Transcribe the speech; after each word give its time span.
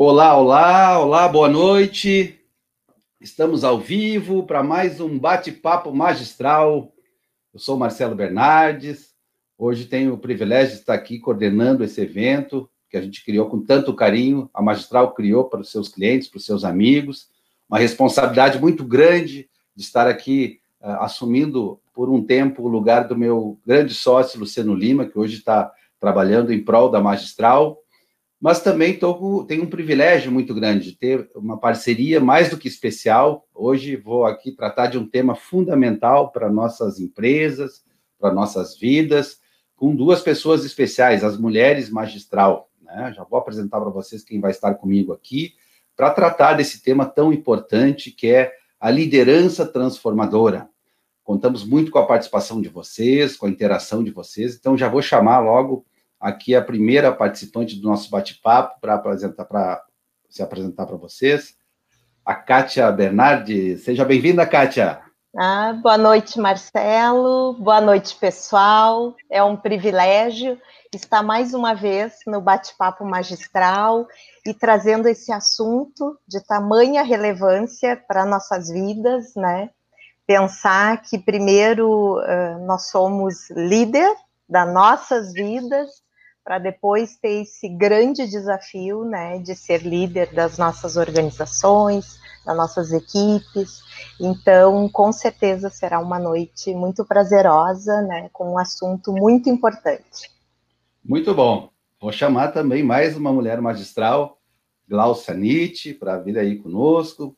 Olá, 0.00 0.36
olá, 0.36 1.00
olá, 1.00 1.26
boa 1.26 1.48
noite. 1.48 2.38
Estamos 3.20 3.64
ao 3.64 3.80
vivo 3.80 4.46
para 4.46 4.62
mais 4.62 5.00
um 5.00 5.18
bate-papo 5.18 5.92
magistral. 5.92 6.92
Eu 7.52 7.58
sou 7.58 7.76
Marcelo 7.76 8.14
Bernardes. 8.14 9.12
Hoje 9.58 9.86
tenho 9.86 10.14
o 10.14 10.18
privilégio 10.18 10.74
de 10.74 10.80
estar 10.82 10.94
aqui 10.94 11.18
coordenando 11.18 11.82
esse 11.82 12.00
evento 12.00 12.70
que 12.88 12.96
a 12.96 13.00
gente 13.00 13.24
criou 13.24 13.50
com 13.50 13.60
tanto 13.60 13.92
carinho. 13.92 14.48
A 14.54 14.62
Magistral 14.62 15.12
criou 15.14 15.46
para 15.46 15.62
os 15.62 15.72
seus 15.72 15.88
clientes, 15.88 16.28
para 16.28 16.38
os 16.38 16.46
seus 16.46 16.62
amigos. 16.62 17.28
Uma 17.68 17.80
responsabilidade 17.80 18.60
muito 18.60 18.84
grande 18.84 19.50
de 19.74 19.82
estar 19.82 20.06
aqui 20.06 20.60
uh, 20.80 21.02
assumindo 21.02 21.80
por 21.92 22.08
um 22.08 22.22
tempo 22.22 22.62
o 22.62 22.68
lugar 22.68 23.08
do 23.08 23.18
meu 23.18 23.58
grande 23.66 23.94
sócio, 23.94 24.38
Luciano 24.38 24.76
Lima, 24.76 25.06
que 25.06 25.18
hoje 25.18 25.38
está 25.38 25.72
trabalhando 25.98 26.52
em 26.52 26.64
prol 26.64 26.88
da 26.88 27.00
Magistral 27.00 27.82
mas 28.40 28.60
também 28.60 28.96
tô, 28.96 29.44
tenho 29.44 29.64
um 29.64 29.70
privilégio 29.70 30.30
muito 30.30 30.54
grande 30.54 30.92
de 30.92 30.96
ter 30.96 31.28
uma 31.34 31.58
parceria 31.58 32.20
mais 32.20 32.48
do 32.50 32.56
que 32.56 32.68
especial. 32.68 33.48
Hoje 33.52 33.96
vou 33.96 34.24
aqui 34.24 34.52
tratar 34.52 34.86
de 34.86 34.96
um 34.96 35.08
tema 35.08 35.34
fundamental 35.34 36.30
para 36.30 36.48
nossas 36.48 37.00
empresas, 37.00 37.84
para 38.18 38.32
nossas 38.32 38.78
vidas, 38.78 39.40
com 39.74 39.94
duas 39.94 40.20
pessoas 40.20 40.64
especiais, 40.64 41.24
as 41.24 41.36
mulheres 41.36 41.90
magistral. 41.90 42.70
Né? 42.80 43.12
Já 43.16 43.24
vou 43.24 43.40
apresentar 43.40 43.80
para 43.80 43.90
vocês 43.90 44.22
quem 44.22 44.40
vai 44.40 44.52
estar 44.52 44.74
comigo 44.74 45.12
aqui 45.12 45.54
para 45.96 46.10
tratar 46.10 46.54
desse 46.54 46.80
tema 46.80 47.04
tão 47.04 47.32
importante 47.32 48.12
que 48.12 48.28
é 48.28 48.52
a 48.78 48.88
liderança 48.88 49.66
transformadora. 49.66 50.68
Contamos 51.24 51.64
muito 51.64 51.90
com 51.90 51.98
a 51.98 52.06
participação 52.06 52.62
de 52.62 52.68
vocês, 52.68 53.36
com 53.36 53.46
a 53.46 53.50
interação 53.50 54.04
de 54.04 54.12
vocês, 54.12 54.54
então 54.54 54.78
já 54.78 54.88
vou 54.88 55.02
chamar 55.02 55.40
logo 55.40 55.84
aqui 56.20 56.54
a 56.54 56.62
primeira 56.62 57.12
participante 57.12 57.76
do 57.76 57.88
nosso 57.88 58.10
bate-papo 58.10 58.80
para 58.80 58.94
apresentar 58.94 59.44
para 59.44 59.82
se 60.28 60.42
apresentar 60.42 60.84
para 60.84 60.96
vocês, 60.96 61.54
a 62.24 62.34
Kátia 62.34 62.92
Bernardi. 62.92 63.78
Seja 63.78 64.04
bem-vinda, 64.04 64.46
Kátia. 64.46 65.00
Ah, 65.34 65.72
boa 65.72 65.96
noite, 65.96 66.38
Marcelo. 66.38 67.54
Boa 67.54 67.80
noite, 67.80 68.14
pessoal. 68.16 69.14
É 69.30 69.42
um 69.42 69.56
privilégio 69.56 70.60
estar 70.92 71.22
mais 71.22 71.54
uma 71.54 71.74
vez 71.74 72.18
no 72.26 72.40
bate-papo 72.40 73.04
magistral 73.04 74.06
e 74.44 74.52
trazendo 74.52 75.08
esse 75.08 75.32
assunto 75.32 76.18
de 76.26 76.40
tamanha 76.44 77.02
relevância 77.02 77.96
para 77.96 78.26
nossas 78.26 78.68
vidas, 78.68 79.34
né? 79.34 79.70
Pensar 80.26 81.00
que 81.02 81.18
primeiro 81.18 82.20
nós 82.66 82.90
somos 82.90 83.48
líder 83.50 84.14
das 84.46 84.70
nossas 84.72 85.32
vidas 85.32 85.88
para 86.48 86.58
depois 86.58 87.14
ter 87.14 87.42
esse 87.42 87.68
grande 87.68 88.26
desafio, 88.26 89.04
né, 89.04 89.36
de 89.38 89.54
ser 89.54 89.82
líder 89.82 90.32
das 90.32 90.56
nossas 90.56 90.96
organizações, 90.96 92.18
das 92.42 92.56
nossas 92.56 92.90
equipes. 92.90 93.82
Então, 94.18 94.88
com 94.88 95.12
certeza 95.12 95.68
será 95.68 96.00
uma 96.00 96.18
noite 96.18 96.74
muito 96.74 97.04
prazerosa, 97.04 98.00
né, 98.00 98.30
com 98.32 98.54
um 98.54 98.58
assunto 98.58 99.12
muito 99.12 99.50
importante. 99.50 100.30
Muito 101.04 101.34
bom. 101.34 101.68
Vou 102.00 102.12
chamar 102.12 102.48
também 102.48 102.82
mais 102.82 103.14
uma 103.14 103.30
mulher 103.30 103.60
magistral, 103.60 104.38
Glaucia 104.88 105.34
Nietzsche, 105.34 105.92
para 105.92 106.16
vir 106.16 106.38
aí 106.38 106.56
conosco, 106.56 107.36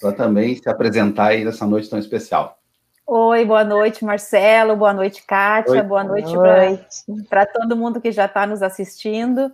para 0.00 0.10
também 0.10 0.56
se 0.56 0.68
apresentar 0.68 1.28
aí 1.28 1.44
nessa 1.44 1.68
noite 1.68 1.88
tão 1.88 2.00
especial. 2.00 2.58
Oi, 3.06 3.44
boa 3.44 3.62
noite, 3.62 4.02
Marcelo, 4.02 4.74
boa 4.76 4.94
noite, 4.94 5.26
Kátia, 5.26 5.72
Oi, 5.74 5.82
boa 5.82 6.02
noite 6.02 6.32
para 7.28 7.44
todo 7.44 7.76
mundo 7.76 8.00
que 8.00 8.10
já 8.10 8.24
está 8.24 8.46
nos 8.46 8.62
assistindo. 8.62 9.52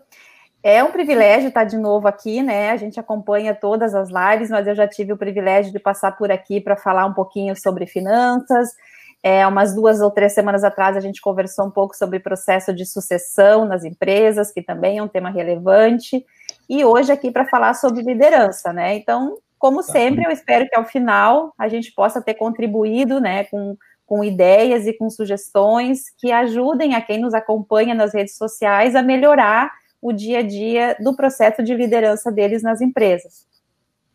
É 0.63 0.85
um 0.85 0.93
privilégio 0.93 1.49
estar 1.49 1.65
de 1.65 1.77
novo 1.77 2.07
aqui, 2.07 2.45
né? 2.45 2.71
A 2.71 2.77
gente 2.77 3.01
acompanha 3.01 3.53
todas 3.53 3.93
as 3.93 4.09
lives, 4.09 4.51
mas 4.51 4.69
eu 4.69 4.75
já 4.77 4.87
tive 4.87 5.13
o 5.13 5.17
privilégio 5.17 5.73
de 5.73 5.81
passar 5.81 6.17
por 6.17 6.31
aqui 6.31 6.61
para 6.61 6.77
falar 6.77 7.07
um 7.07 7.13
pouquinho 7.13 7.57
sobre 7.57 7.87
finanças. 7.87 8.69
É, 9.21 9.45
umas 9.47 9.75
duas 9.75 10.01
ou 10.01 10.13
três 10.13 10.33
semanas 10.33 10.63
atrás 10.63 10.97
a 10.97 11.01
gente 11.01 11.21
conversou 11.21 11.67
um 11.67 11.71
pouco 11.71 11.97
sobre 11.97 12.21
processo 12.21 12.73
de 12.73 12.87
sucessão 12.87 13.65
nas 13.65 13.85
empresas, 13.85 14.53
que 14.53 14.63
também 14.63 14.99
é 14.99 15.03
um 15.03 15.09
tema 15.09 15.29
relevante. 15.29 16.25
E 16.69 16.85
hoje 16.85 17.11
aqui 17.11 17.33
para 17.33 17.49
falar 17.49 17.75
sobre 17.75 18.03
liderança, 18.03 18.73
né? 18.73 18.95
Então, 18.95 19.39
como 19.61 19.85
tá. 19.85 19.93
sempre, 19.93 20.25
eu 20.25 20.31
espero 20.31 20.67
que 20.67 20.75
ao 20.75 20.87
final 20.87 21.53
a 21.59 21.69
gente 21.69 21.93
possa 21.93 22.23
ter 22.23 22.33
contribuído 22.33 23.21
né, 23.21 23.45
com, 23.45 23.77
com 24.07 24.25
ideias 24.25 24.87
e 24.87 24.95
com 24.95 25.11
sugestões 25.11 26.05
que 26.19 26.33
ajudem 26.33 26.95
a 26.95 27.01
quem 27.03 27.21
nos 27.21 27.35
acompanha 27.35 27.95
nas 27.95 28.15
redes 28.15 28.39
sociais 28.39 28.97
a 28.97 29.03
melhorar 29.03 29.71
o 30.01 30.15
dia 30.15 30.39
a 30.39 30.43
dia 30.43 30.97
do 30.99 31.15
processo 31.15 31.63
de 31.63 31.75
liderança 31.75 32.33
deles 32.33 32.63
nas 32.63 32.81
empresas. 32.81 33.47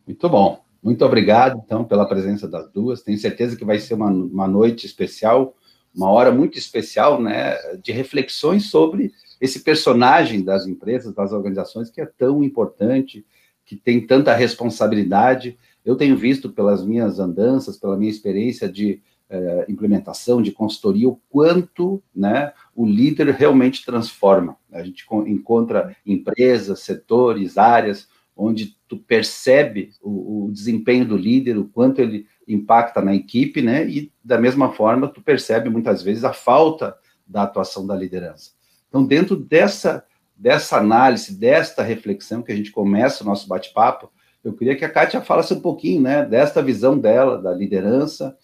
Muito 0.05 0.27
bom. 0.27 0.65
Muito 0.81 1.05
obrigado, 1.05 1.61
então, 1.63 1.85
pela 1.85 2.07
presença 2.07 2.47
das 2.47 2.71
duas. 2.71 3.03
Tenho 3.03 3.17
certeza 3.19 3.55
que 3.55 3.65
vai 3.65 3.77
ser 3.77 3.93
uma, 3.93 4.09
uma 4.09 4.47
noite 4.47 4.87
especial, 4.87 5.55
uma 5.95 6.09
hora 6.09 6.31
muito 6.31 6.57
especial, 6.57 7.21
né, 7.21 7.55
de 7.83 7.91
reflexões 7.91 8.65
sobre 8.71 9.11
esse 9.39 9.59
personagem 9.59 10.43
das 10.43 10.65
empresas, 10.65 11.13
das 11.13 11.31
organizações, 11.31 11.91
que 11.91 12.01
é 12.01 12.05
tão 12.05 12.43
importante, 12.43 13.23
que 13.65 13.75
tem 13.75 14.05
tanta 14.05 14.33
responsabilidade. 14.33 15.57
Eu 15.83 15.95
tenho 15.95 16.15
visto 16.15 16.49
pelas 16.49 16.85
minhas 16.85 17.19
andanças, 17.19 17.77
pela 17.77 17.97
minha 17.97 18.11
experiência 18.11 18.69
de 18.69 19.01
eh, 19.29 19.65
implementação, 19.67 20.41
de 20.41 20.51
consultoria, 20.51 21.09
o 21.09 21.19
quanto 21.29 22.01
né, 22.15 22.53
o 22.75 22.85
líder 22.85 23.29
realmente 23.29 23.83
transforma. 23.83 24.55
A 24.71 24.83
gente 24.83 25.05
encontra 25.25 25.95
empresas, 26.05 26.81
setores, 26.81 27.57
áreas, 27.57 28.07
onde 28.37 28.77
tu 28.87 28.97
percebe 28.97 29.91
o, 30.01 30.45
o, 30.45 30.51
desempenho 30.51 31.07
do 31.07 31.17
líder, 31.17 31.57
o 31.57 31.65
quanto 31.65 31.99
ele 31.99 32.27
impacta 32.47 33.01
na 33.01 33.15
equipe, 33.15 33.61
né? 33.61 33.87
E 33.89 34.11
da 34.23 34.37
mesma 34.37 34.73
forma 34.73 35.07
tu 35.07 35.21
percebe 35.21 35.69
muitas 35.69 36.03
vezes 36.03 36.23
a 36.23 36.33
falta 36.33 36.95
da 37.25 37.43
atuação 37.43 37.87
da 37.87 37.95
liderança. 37.95 38.51
Então, 38.89 39.05
dentro 39.05 39.35
dessa 39.35 40.05
dessa 40.35 40.77
análise, 40.77 41.37
desta 41.37 41.81
reflexão 41.81 42.41
que 42.41 42.51
a 42.51 42.55
gente 42.55 42.71
começa 42.71 43.23
o 43.23 43.25
nosso 43.25 43.47
bate-papo, 43.47 44.11
eu 44.43 44.53
queria 44.53 44.75
que 44.75 44.85
a 44.85 44.91
Kátia 44.91 45.21
falasse 45.21 45.53
um 45.53 45.59
pouquinho, 45.59 46.01
né, 46.01 46.23
desta 46.23 46.61
visão 46.61 46.97
dela, 46.97 47.41
da 47.41 47.51
liderança, 47.51 48.37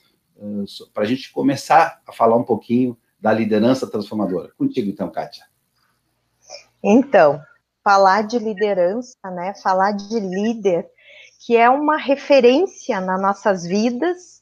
para 0.93 1.03
a 1.03 1.05
gente 1.05 1.31
começar 1.31 2.01
a 2.07 2.11
falar 2.11 2.35
um 2.35 2.43
pouquinho 2.43 2.97
da 3.19 3.31
liderança 3.31 3.85
transformadora. 3.85 4.51
Contigo, 4.57 4.89
então, 4.89 5.11
Kátia. 5.11 5.45
Então, 6.83 7.39
falar 7.83 8.23
de 8.23 8.39
liderança, 8.39 9.15
né, 9.25 9.53
falar 9.61 9.91
de 9.91 10.19
líder, 10.19 10.89
que 11.45 11.55
é 11.55 11.69
uma 11.69 11.97
referência 11.97 12.99
nas 12.99 13.21
nossas 13.21 13.63
vidas, 13.63 14.40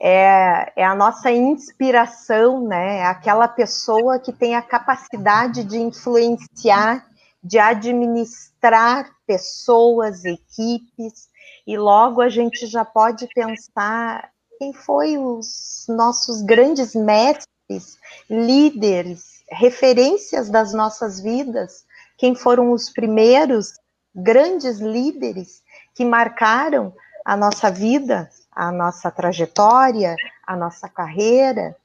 é, 0.00 0.72
é 0.76 0.84
a 0.84 0.94
nossa 0.94 1.30
inspiração, 1.30 2.66
né? 2.66 3.00
É 3.00 3.04
aquela 3.04 3.46
pessoa 3.46 4.18
que 4.18 4.32
tem 4.32 4.56
a 4.56 4.62
capacidade 4.62 5.62
de 5.62 5.78
influenciar, 5.78 7.06
de 7.42 7.58
administrar 7.58 9.10
pessoas, 9.26 10.24
equipes, 10.24 11.28
e 11.66 11.76
logo 11.76 12.22
a 12.22 12.30
gente 12.30 12.66
já 12.66 12.84
pode 12.84 13.28
pensar 13.34 14.30
quem 14.58 14.72
foi 14.72 15.18
os 15.18 15.84
nossos 15.88 16.42
grandes 16.42 16.94
mestres, 16.94 17.98
líderes, 18.28 19.42
referências 19.50 20.48
das 20.48 20.72
nossas 20.72 21.20
vidas, 21.20 21.84
quem 22.16 22.34
foram 22.34 22.72
os 22.72 22.90
primeiros 22.90 23.74
grandes 24.14 24.78
líderes 24.78 25.62
que 25.94 26.04
marcaram 26.04 26.92
a 27.24 27.36
nossa 27.36 27.70
vida, 27.70 28.28
a 28.52 28.70
nossa 28.72 29.10
trajetória, 29.10 30.14
a 30.46 30.56
nossa 30.56 30.88
carreira, 30.88 31.76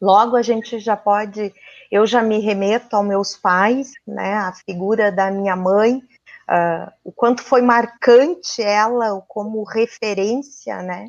logo 0.00 0.36
a 0.36 0.42
gente 0.42 0.78
já 0.78 0.96
pode, 0.96 1.52
eu 1.90 2.06
já 2.06 2.22
me 2.22 2.38
remeto 2.38 2.94
aos 2.94 3.06
meus 3.06 3.36
pais, 3.36 3.92
né, 4.06 4.34
a 4.34 4.52
figura 4.52 5.10
da 5.10 5.30
minha 5.30 5.56
mãe, 5.56 5.96
uh, 5.96 6.92
o 7.04 7.12
quanto 7.12 7.42
foi 7.42 7.62
marcante 7.62 8.62
ela 8.62 9.20
como 9.26 9.64
referência, 9.64 10.82
né, 10.82 11.08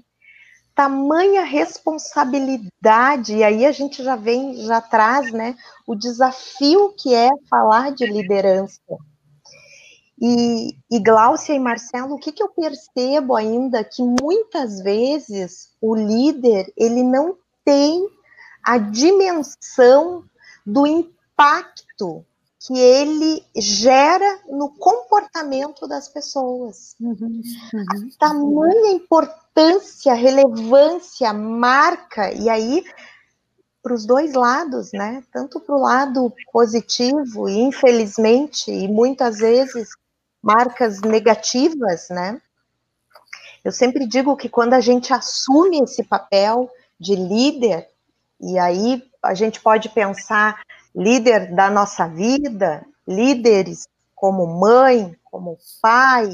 tamanha 0.74 1.44
responsabilidade, 1.44 3.36
e 3.36 3.44
aí 3.44 3.66
a 3.66 3.72
gente 3.72 4.02
já 4.02 4.16
vem, 4.16 4.56
já 4.66 4.80
traz, 4.80 5.31
né, 5.31 5.56
o 5.86 5.94
desafio 5.94 6.94
que 6.98 7.14
é 7.14 7.30
falar 7.50 7.92
de 7.92 8.06
liderança, 8.06 8.80
e, 10.21 10.75
e 10.92 11.00
Glaucia 11.00 11.56
e 11.56 11.60
Marcelo, 11.60 12.16
o 12.16 12.19
que, 12.19 12.31
que 12.31 12.44
eu 12.44 12.50
percebo 12.50 13.36
ainda 13.36 13.83
que 13.83 14.04
muitas 14.04 14.81
vezes 14.81 15.71
o 15.81 15.95
líder 15.95 16.71
ele 16.75 17.04
não 17.04 17.38
tem 17.63 18.06
a 18.63 18.77
dimensão 18.77 20.24
do 20.66 20.86
impacto 20.86 22.25
que 22.60 22.77
ele 22.77 23.42
gera 23.56 24.42
no 24.50 24.69
comportamento 24.69 25.88
das 25.88 26.10
pessoas. 26.10 26.94
Uhum, 27.00 27.42
uhum. 27.74 27.86
A 27.89 28.18
tamanha 28.19 28.92
importância, 28.92 30.13
relevância, 30.13 31.31
marca, 31.31 32.33
e 32.33 32.50
aí 32.50 32.83
para 33.81 33.94
os 33.94 34.06
dois 34.06 34.33
lados, 34.33 34.92
né? 34.92 35.24
Tanto 35.31 35.60
para 35.60 35.75
o 35.75 35.81
lado 35.81 36.33
positivo, 36.51 37.48
e 37.48 37.60
infelizmente, 37.60 38.69
e 38.69 38.88
muitas 38.89 39.38
vezes 39.38 39.89
marcas 40.42 41.02
negativas, 41.02 42.08
né? 42.10 42.42
Eu 43.64 43.72
sempre 43.72 44.08
digo 44.08 44.38
que 44.38 44.48
quando 44.48 44.74
a 44.74 44.80
gente 44.80 45.14
assume 45.14 45.82
esse 45.82 46.04
papel 46.04 46.70
de 47.00 47.16
líder, 47.16 47.88
e 48.42 48.58
aí 48.58 49.04
a 49.22 49.34
gente 49.34 49.60
pode 49.60 49.90
pensar 49.90 50.62
líder 50.96 51.54
da 51.54 51.70
nossa 51.70 52.08
vida, 52.08 52.86
líderes 53.08 53.88
como 54.16 54.48
mãe, 54.48 55.16
como 55.26 55.58
pai, 55.82 56.32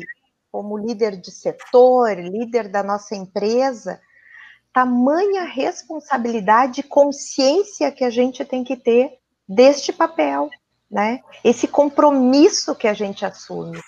como 0.52 0.78
líder 0.78 1.18
de 1.18 1.32
setor, 1.32 2.18
líder 2.18 2.70
da 2.70 2.82
nossa 2.82 3.16
empresa, 3.16 4.00
tamanha 4.74 5.44
responsabilidade 5.44 6.82
e 6.82 6.84
consciência 6.84 7.92
que 7.92 8.04
a 8.04 8.10
gente 8.10 8.44
tem 8.46 8.64
que 8.64 8.76
ter 8.76 9.20
deste 9.48 9.94
papel, 9.94 10.50
né? 10.90 11.22
Esse 11.44 11.68
compromisso 11.68 12.76
que 12.76 12.88
a 12.88 12.94
gente 12.94 13.26
assume. 13.26 13.80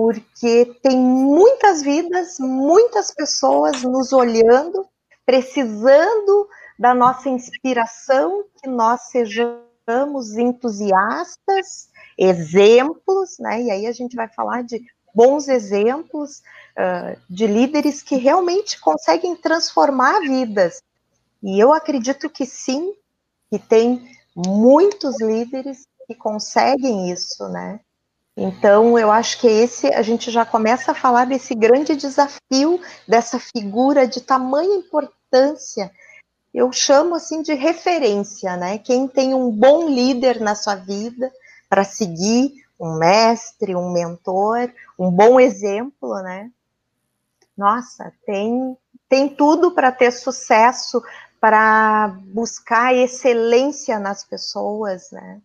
Porque 0.00 0.78
tem 0.80 0.96
muitas 0.96 1.82
vidas, 1.82 2.38
muitas 2.38 3.10
pessoas 3.10 3.82
nos 3.82 4.12
olhando, 4.12 4.86
precisando 5.26 6.48
da 6.78 6.94
nossa 6.94 7.28
inspiração, 7.28 8.44
que 8.62 8.68
nós 8.70 9.08
sejamos 9.10 10.36
entusiastas, 10.36 11.88
exemplos, 12.16 13.40
né? 13.40 13.60
E 13.60 13.70
aí 13.72 13.86
a 13.88 13.92
gente 13.92 14.14
vai 14.14 14.28
falar 14.28 14.62
de 14.62 14.80
bons 15.12 15.48
exemplos 15.48 16.44
uh, 16.78 17.20
de 17.28 17.48
líderes 17.48 18.00
que 18.00 18.14
realmente 18.14 18.78
conseguem 18.80 19.34
transformar 19.34 20.20
vidas. 20.20 20.80
E 21.42 21.58
eu 21.58 21.72
acredito 21.72 22.30
que 22.30 22.46
sim, 22.46 22.94
que 23.50 23.58
tem 23.58 24.08
muitos 24.36 25.20
líderes 25.20 25.88
que 26.06 26.14
conseguem 26.14 27.10
isso, 27.10 27.48
né? 27.48 27.80
Então, 28.40 28.96
eu 28.96 29.10
acho 29.10 29.40
que 29.40 29.48
esse 29.48 29.88
a 29.88 30.00
gente 30.00 30.30
já 30.30 30.46
começa 30.46 30.92
a 30.92 30.94
falar 30.94 31.24
desse 31.24 31.56
grande 31.56 31.96
desafio 31.96 32.80
dessa 33.06 33.40
figura 33.40 34.06
de 34.06 34.20
tamanha 34.20 34.76
importância. 34.76 35.90
Eu 36.54 36.70
chamo 36.70 37.16
assim 37.16 37.42
de 37.42 37.52
referência, 37.54 38.56
né? 38.56 38.78
Quem 38.78 39.08
tem 39.08 39.34
um 39.34 39.50
bom 39.50 39.88
líder 39.88 40.40
na 40.40 40.54
sua 40.54 40.76
vida 40.76 41.32
para 41.68 41.82
seguir, 41.82 42.52
um 42.78 42.96
mestre, 42.96 43.74
um 43.74 43.92
mentor, 43.92 44.72
um 44.96 45.10
bom 45.10 45.40
exemplo, 45.40 46.14
né? 46.22 46.48
Nossa, 47.56 48.12
tem, 48.24 48.76
tem 49.08 49.28
tudo 49.28 49.72
para 49.72 49.90
ter 49.90 50.12
sucesso, 50.12 51.02
para 51.40 52.16
buscar 52.26 52.94
excelência 52.94 53.98
nas 53.98 54.22
pessoas, 54.22 55.10
né? 55.10 55.40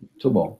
Muito 0.00 0.28
bom. 0.28 0.58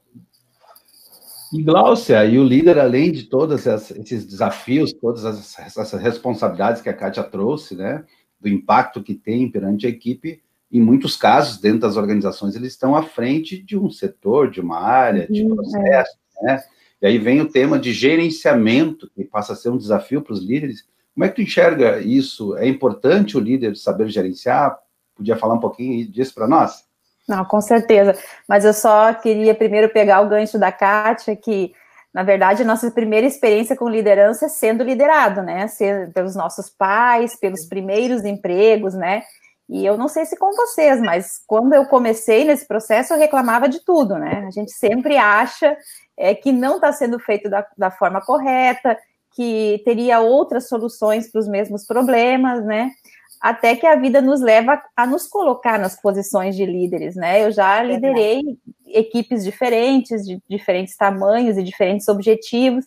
E 1.52 1.62
Glaucia, 1.62 2.24
e 2.26 2.38
o 2.38 2.44
líder, 2.44 2.78
além 2.78 3.10
de 3.10 3.24
todos 3.24 3.66
esses 3.66 4.26
desafios, 4.26 4.92
todas 4.92 5.24
essas 5.24 6.00
responsabilidades 6.00 6.82
que 6.82 6.88
a 6.88 6.94
Kátia 6.94 7.22
trouxe, 7.22 7.74
né, 7.74 8.04
do 8.40 8.48
impacto 8.48 9.02
que 9.02 9.14
tem 9.14 9.50
perante 9.50 9.86
a 9.86 9.88
equipe, 9.88 10.42
em 10.70 10.80
muitos 10.80 11.16
casos, 11.16 11.58
dentro 11.58 11.80
das 11.80 11.96
organizações, 11.96 12.54
eles 12.54 12.72
estão 12.72 12.94
à 12.94 13.02
frente 13.02 13.62
de 13.62 13.78
um 13.78 13.88
setor, 13.90 14.50
de 14.50 14.60
uma 14.60 14.78
área, 14.78 15.26
de 15.26 15.42
uhum, 15.42 15.56
processo, 15.56 16.18
é. 16.42 16.44
né? 16.44 16.64
E 17.00 17.06
aí 17.06 17.18
vem 17.18 17.40
o 17.40 17.48
tema 17.48 17.78
de 17.78 17.92
gerenciamento, 17.92 19.10
que 19.14 19.24
passa 19.24 19.52
a 19.52 19.56
ser 19.56 19.70
um 19.70 19.78
desafio 19.78 20.20
para 20.20 20.34
os 20.34 20.44
líderes. 20.44 20.84
Como 21.14 21.24
é 21.24 21.28
que 21.28 21.36
tu 21.36 21.42
enxerga 21.42 22.00
isso? 22.00 22.56
É 22.56 22.68
importante 22.68 23.36
o 23.36 23.40
líder 23.40 23.76
saber 23.76 24.08
gerenciar? 24.08 24.76
Podia 25.14 25.36
falar 25.36 25.54
um 25.54 25.60
pouquinho 25.60 26.06
disso 26.10 26.34
para 26.34 26.48
nós? 26.48 26.87
Não, 27.28 27.44
com 27.44 27.60
certeza. 27.60 28.16
Mas 28.48 28.64
eu 28.64 28.72
só 28.72 29.12
queria 29.12 29.54
primeiro 29.54 29.90
pegar 29.90 30.22
o 30.22 30.28
gancho 30.28 30.58
da 30.58 30.72
Kátia, 30.72 31.36
que, 31.36 31.74
na 32.12 32.22
verdade, 32.22 32.62
a 32.62 32.66
nossa 32.66 32.90
primeira 32.90 33.26
experiência 33.26 33.76
com 33.76 33.88
liderança 33.88 34.46
é 34.46 34.48
sendo 34.48 34.82
liderado, 34.82 35.42
né? 35.42 35.68
Ser, 35.68 36.10
pelos 36.14 36.34
nossos 36.34 36.70
pais, 36.70 37.36
pelos 37.36 37.66
primeiros 37.66 38.24
empregos, 38.24 38.94
né? 38.94 39.22
E 39.68 39.84
eu 39.84 39.98
não 39.98 40.08
sei 40.08 40.24
se 40.24 40.38
com 40.38 40.50
vocês, 40.56 40.98
mas 41.02 41.42
quando 41.46 41.74
eu 41.74 41.84
comecei 41.84 42.44
nesse 42.44 42.66
processo, 42.66 43.12
eu 43.12 43.18
reclamava 43.18 43.68
de 43.68 43.84
tudo, 43.84 44.16
né? 44.16 44.46
A 44.48 44.50
gente 44.50 44.72
sempre 44.72 45.18
acha 45.18 45.76
é, 46.16 46.34
que 46.34 46.50
não 46.50 46.76
está 46.76 46.90
sendo 46.92 47.18
feito 47.18 47.50
da, 47.50 47.66
da 47.76 47.90
forma 47.90 48.22
correta, 48.22 48.98
que 49.36 49.82
teria 49.84 50.20
outras 50.20 50.66
soluções 50.66 51.30
para 51.30 51.40
os 51.40 51.46
mesmos 51.46 51.84
problemas, 51.86 52.64
né? 52.64 52.90
Até 53.40 53.76
que 53.76 53.86
a 53.86 53.94
vida 53.94 54.20
nos 54.20 54.40
leva 54.40 54.82
a 54.96 55.06
nos 55.06 55.26
colocar 55.26 55.78
nas 55.78 56.00
posições 56.00 56.56
de 56.56 56.66
líderes, 56.66 57.14
né? 57.14 57.44
Eu 57.44 57.52
já 57.52 57.82
liderei 57.82 58.42
equipes 58.86 59.44
diferentes, 59.44 60.24
de 60.26 60.42
diferentes 60.48 60.96
tamanhos 60.96 61.56
e 61.56 61.62
diferentes 61.62 62.08
objetivos, 62.08 62.84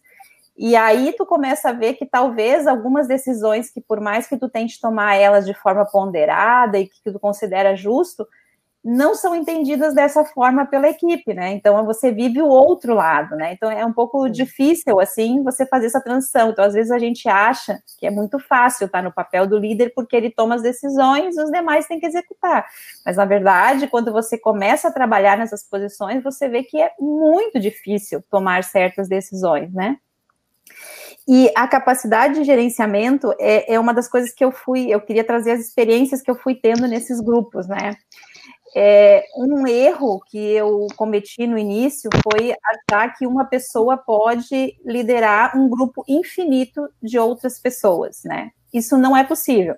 e 0.57 0.75
aí 0.75 1.13
tu 1.13 1.25
começa 1.25 1.69
a 1.69 1.73
ver 1.73 1.95
que 1.95 2.05
talvez 2.05 2.67
algumas 2.67 3.07
decisões 3.07 3.71
que, 3.71 3.81
por 3.81 3.99
mais 3.99 4.27
que 4.27 4.37
tu 4.37 4.49
tente 4.49 4.79
tomar 4.79 5.15
elas 5.15 5.45
de 5.45 5.53
forma 5.53 5.85
ponderada 5.85 6.77
e 6.77 6.87
que 6.87 7.11
tu 7.11 7.19
considera 7.19 7.75
justo, 7.75 8.27
não 8.83 9.13
são 9.13 9.35
entendidas 9.35 9.93
dessa 9.93 10.25
forma 10.25 10.65
pela 10.65 10.89
equipe, 10.89 11.33
né? 11.35 11.51
Então 11.51 11.85
você 11.85 12.11
vive 12.11 12.41
o 12.41 12.47
outro 12.47 12.95
lado, 12.95 13.35
né? 13.35 13.53
Então 13.53 13.69
é 13.69 13.85
um 13.85 13.93
pouco 13.93 14.27
difícil 14.27 14.99
assim 14.99 15.43
você 15.43 15.67
fazer 15.67 15.85
essa 15.85 16.01
transição. 16.01 16.49
Então 16.49 16.65
às 16.65 16.73
vezes 16.73 16.91
a 16.91 16.97
gente 16.97 17.29
acha 17.29 17.79
que 17.99 18.07
é 18.07 18.11
muito 18.11 18.39
fácil 18.39 18.87
estar 18.87 19.03
no 19.03 19.11
papel 19.11 19.45
do 19.45 19.59
líder 19.59 19.93
porque 19.95 20.15
ele 20.15 20.31
toma 20.31 20.55
as 20.55 20.63
decisões 20.63 21.37
e 21.37 21.41
os 21.43 21.51
demais 21.51 21.85
têm 21.85 21.99
que 21.99 22.07
executar. 22.07 22.65
Mas 23.05 23.17
na 23.17 23.25
verdade, 23.25 23.87
quando 23.87 24.11
você 24.11 24.35
começa 24.35 24.87
a 24.87 24.91
trabalhar 24.91 25.37
nessas 25.37 25.63
posições, 25.63 26.23
você 26.23 26.49
vê 26.49 26.63
que 26.63 26.81
é 26.81 26.91
muito 26.99 27.59
difícil 27.59 28.23
tomar 28.31 28.63
certas 28.63 29.07
decisões, 29.07 29.71
né? 29.71 29.97
E 31.27 31.51
a 31.55 31.67
capacidade 31.67 32.33
de 32.33 32.43
gerenciamento 32.43 33.31
é, 33.39 33.75
é 33.75 33.79
uma 33.79 33.93
das 33.93 34.07
coisas 34.07 34.33
que 34.33 34.43
eu 34.43 34.51
fui, 34.51 34.89
eu 34.89 34.99
queria 34.99 35.23
trazer 35.23 35.51
as 35.51 35.59
experiências 35.59 36.21
que 36.21 36.31
eu 36.31 36.35
fui 36.35 36.55
tendo 36.55 36.87
nesses 36.87 37.21
grupos, 37.21 37.67
né? 37.67 37.95
É, 38.73 39.25
um 39.35 39.67
erro 39.67 40.21
que 40.27 40.37
eu 40.37 40.87
cometi 40.95 41.45
no 41.45 41.57
início 41.57 42.09
foi 42.23 42.53
achar 42.63 43.13
que 43.15 43.27
uma 43.27 43.45
pessoa 43.45 43.97
pode 43.97 44.77
liderar 44.85 45.57
um 45.57 45.69
grupo 45.69 46.05
infinito 46.07 46.89
de 47.01 47.19
outras 47.19 47.59
pessoas, 47.59 48.23
né? 48.23 48.51
Isso 48.73 48.97
não 48.97 49.15
é 49.15 49.23
possível. 49.23 49.75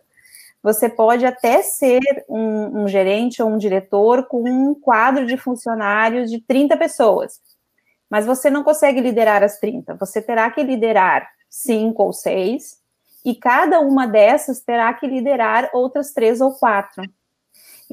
Você 0.62 0.88
pode 0.88 1.26
até 1.26 1.62
ser 1.62 2.02
um, 2.30 2.84
um 2.84 2.88
gerente 2.88 3.42
ou 3.42 3.50
um 3.50 3.58
diretor 3.58 4.28
com 4.28 4.44
um 4.44 4.76
quadro 4.76 5.26
de 5.26 5.38
funcionários 5.38 6.30
de 6.30 6.40
30 6.40 6.78
pessoas, 6.78 7.42
mas 8.10 8.26
você 8.26 8.50
não 8.50 8.64
consegue 8.64 9.02
liderar 9.02 9.44
as 9.44 9.60
30. 9.60 9.96
Você 9.96 10.22
terá 10.22 10.50
que 10.52 10.62
liderar 10.64 11.28
cinco 11.50 12.04
ou 12.04 12.14
seis, 12.14 12.82
e 13.26 13.36
cada 13.36 13.80
uma 13.80 14.06
dessas 14.06 14.60
terá 14.60 14.94
que 14.94 15.08
liderar 15.08 15.70
outras 15.74 16.12
três 16.12 16.42
ou 16.42 16.52
quatro. 16.54 17.04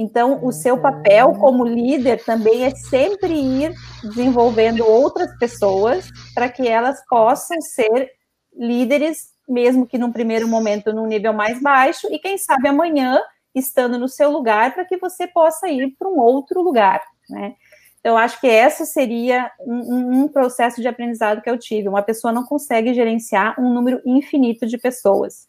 Então, 0.03 0.43
o 0.43 0.51
seu 0.51 0.81
papel 0.81 1.35
como 1.35 1.63
líder 1.63 2.25
também 2.25 2.65
é 2.65 2.71
sempre 2.71 3.35
ir 3.35 3.75
desenvolvendo 4.03 4.83
outras 4.83 5.31
pessoas 5.37 6.09
para 6.35 6.49
que 6.49 6.67
elas 6.67 7.05
possam 7.07 7.61
ser 7.61 8.11
líderes, 8.57 9.29
mesmo 9.47 9.87
que 9.87 9.99
num 9.99 10.11
primeiro 10.11 10.49
momento 10.49 10.91
num 10.91 11.07
nível 11.07 11.35
mais 11.35 11.61
baixo, 11.61 12.09
e 12.11 12.19
quem 12.19 12.39
sabe 12.39 12.67
amanhã 12.67 13.21
estando 13.55 13.99
no 13.99 14.09
seu 14.09 14.31
lugar 14.31 14.73
para 14.73 14.87
que 14.87 14.97
você 14.97 15.27
possa 15.27 15.69
ir 15.69 15.95
para 15.99 16.09
um 16.09 16.19
outro 16.19 16.63
lugar, 16.63 17.03
né? 17.29 17.55
Então, 18.01 18.17
acho 18.17 18.41
que 18.41 18.49
essa 18.49 18.87
seria 18.87 19.53
um, 19.61 20.23
um, 20.23 20.29
processo 20.29 20.81
de 20.81 20.89
aprendizado 20.89 21.43
que 21.43 21.51
eu 21.51 21.59
tive. 21.59 21.91
Uma 21.91 22.01
pessoa 22.03 22.33
não 22.33 22.47
consegue 22.47 22.95
gerenciar 22.95 23.61
um 23.61 23.75
número 23.75 24.01
infinito 24.07 24.67
de 24.67 24.79
pessoas. 24.79 25.47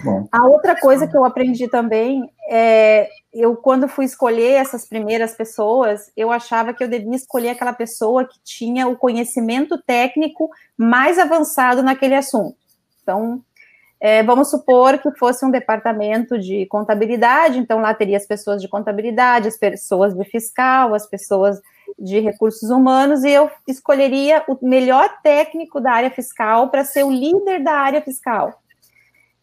Bom. 0.00 0.26
A 0.32 0.46
outra 0.46 0.78
coisa 0.78 1.06
que 1.06 1.16
eu 1.16 1.24
aprendi 1.24 1.68
também 1.68 2.30
é, 2.48 3.08
eu 3.32 3.56
quando 3.56 3.88
fui 3.88 4.04
escolher 4.04 4.52
essas 4.52 4.86
primeiras 4.86 5.34
pessoas, 5.34 6.10
eu 6.16 6.30
achava 6.30 6.72
que 6.72 6.82
eu 6.82 6.88
devia 6.88 7.14
escolher 7.14 7.50
aquela 7.50 7.72
pessoa 7.72 8.24
que 8.24 8.38
tinha 8.42 8.88
o 8.88 8.96
conhecimento 8.96 9.80
técnico 9.82 10.50
mais 10.76 11.18
avançado 11.18 11.82
naquele 11.82 12.14
assunto. 12.14 12.56
Então, 13.02 13.42
é, 14.00 14.22
vamos 14.22 14.50
supor 14.50 14.98
que 14.98 15.10
fosse 15.12 15.44
um 15.44 15.50
departamento 15.50 16.38
de 16.38 16.66
contabilidade, 16.66 17.58
então 17.58 17.80
lá 17.80 17.94
teria 17.94 18.16
as 18.16 18.26
pessoas 18.26 18.60
de 18.60 18.68
contabilidade, 18.68 19.48
as 19.48 19.58
pessoas 19.58 20.14
de 20.14 20.24
fiscal, 20.24 20.94
as 20.94 21.06
pessoas 21.06 21.60
de 21.98 22.18
recursos 22.18 22.70
humanos, 22.70 23.22
e 23.22 23.30
eu 23.30 23.50
escolheria 23.68 24.42
o 24.48 24.58
melhor 24.66 25.20
técnico 25.22 25.80
da 25.80 25.92
área 25.92 26.10
fiscal 26.10 26.68
para 26.68 26.84
ser 26.84 27.04
o 27.04 27.12
líder 27.12 27.62
da 27.62 27.74
área 27.74 28.00
fiscal 28.00 28.61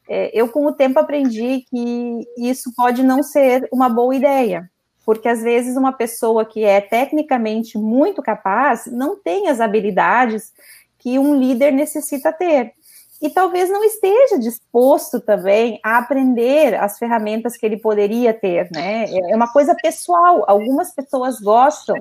é, 0.10 0.32
eu 0.34 0.50
com 0.50 0.66
o 0.66 0.74
tempo 0.74 0.98
aprendi 0.98 1.63
que 1.70 2.28
isso 2.36 2.74
pode 2.75 3.04
não 3.04 3.22
ser 3.22 3.70
uma 3.72 3.88
boa 3.88 4.16
ideia, 4.16 4.70
porque 5.06 5.30
às 5.30 5.44
vezes 5.44 5.78
uma 5.78 5.94
pessoa 5.94 6.44
que 6.44 6.63
é 6.63 6.82
tecnicamente 6.82 7.78
muito 7.78 8.22
capaz 8.22 8.88
não 8.88 9.16
tem 9.16 9.48
as 9.48 9.62
habilidades 9.62 10.51
que 10.98 11.20
um 11.20 11.36
líder 11.36 11.72
necessita 11.72 12.34
ter. 12.34 12.74
E 13.22 13.30
talvez 13.30 13.70
não 13.70 13.84
esteja 13.84 14.39
disposto 14.39 15.20
também 15.20 15.80
a 15.84 15.98
aprender 15.98 16.74
as 16.75 16.98
ferramentas 16.98 17.58
que 17.58 17.66
ele 17.66 17.78
poderia 17.78 18.34
ter, 18.34 18.70
né? 18.72 19.06
É 19.30 19.36
uma 19.36 19.51
coisa 19.51 19.75
pessoal. 19.75 20.46
Algumas 20.48 20.96
pessoas 20.96 21.39
gostam 21.39 21.98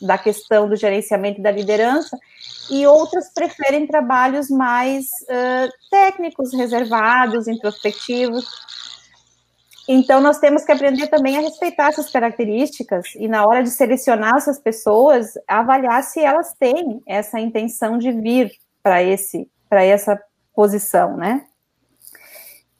da 0.00 0.16
questão 0.16 0.68
do 0.68 0.76
gerenciamento 0.76 1.40
e 1.40 1.42
da 1.42 1.50
liderança, 1.50 2.18
e 2.70 2.86
outras 2.86 3.32
preferem 3.32 3.86
trabalhos 3.86 4.48
mais 4.48 5.06
uh, 5.22 5.70
técnicos, 5.90 6.52
reservados, 6.52 7.48
introspectivos. 7.48 8.46
Então, 9.88 10.20
nós 10.20 10.38
temos 10.38 10.64
que 10.64 10.72
aprender 10.72 11.06
também 11.06 11.38
a 11.38 11.40
respeitar 11.40 11.88
essas 11.88 12.10
características 12.10 13.06
e, 13.16 13.26
na 13.26 13.46
hora 13.46 13.62
de 13.62 13.70
selecionar 13.70 14.36
essas 14.36 14.58
pessoas, 14.58 15.32
avaliar 15.48 16.02
se 16.02 16.20
elas 16.20 16.52
têm 16.58 17.02
essa 17.06 17.40
intenção 17.40 17.96
de 17.96 18.12
vir 18.12 18.52
para 18.82 19.02
esse 19.02 19.48
para 19.68 19.84
essa 19.84 20.18
posição, 20.54 21.16
né? 21.16 21.44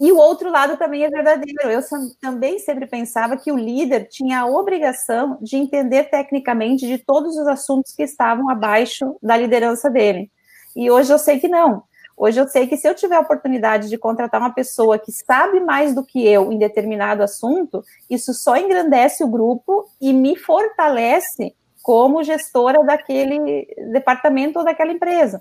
E 0.01 0.13
o 0.13 0.17
outro 0.17 0.51
lado 0.51 0.77
também 0.77 1.05
é 1.05 1.11
verdadeiro. 1.11 1.69
Eu 1.69 1.81
também 2.21 2.59
sempre 2.61 2.87
pensava 2.87 3.37
que 3.37 3.51
o 3.51 3.57
líder 3.57 4.09
tinha 4.09 4.41
a 4.41 4.47
obrigação 4.47 5.39
de 5.41 5.57
entender 5.57 6.05
tecnicamente 6.05 6.87
de 6.87 6.99
todos 6.99 7.37
os 7.37 7.47
assuntos 7.49 7.93
que 7.93 8.05
estavam 8.05 8.49
abaixo 8.49 9.17
da 9.21 9.37
liderança 9.37 9.91
dele. 9.91 10.31
E 10.77 10.91
hoje 10.91 11.13
eu 11.13 11.19
sei 11.19 11.41
que 11.41 11.49
não. 11.49 11.83
Hoje 12.17 12.41
eu 12.41 12.49
sei 12.49 12.67
que 12.67 12.77
se 12.77 12.89
eu 12.89 12.95
tiver 12.95 13.17
a 13.17 13.21
oportunidade 13.21 13.89
de 13.89 13.99
contratar 13.99 14.41
uma 14.41 14.53
pessoa 14.53 14.99
que 14.99 15.13
sabe 15.13 15.61
mais 15.61 15.95
do 15.95 16.05
que 16.05 16.27
eu 16.27 16.53
em 16.53 16.59
determinado 16.59 17.23
assunto, 17.23 17.83
isso 18.11 18.35
só 18.35 18.57
engrandece 18.57 19.23
o 19.23 19.29
grupo 19.29 19.89
e 20.01 20.13
me 20.13 20.37
fortalece 20.37 21.55
como 21.81 22.23
gestora 22.23 22.85
daquele 22.85 23.67
departamento 23.93 24.59
ou 24.59 24.65
daquela 24.65 24.93
empresa. 24.93 25.41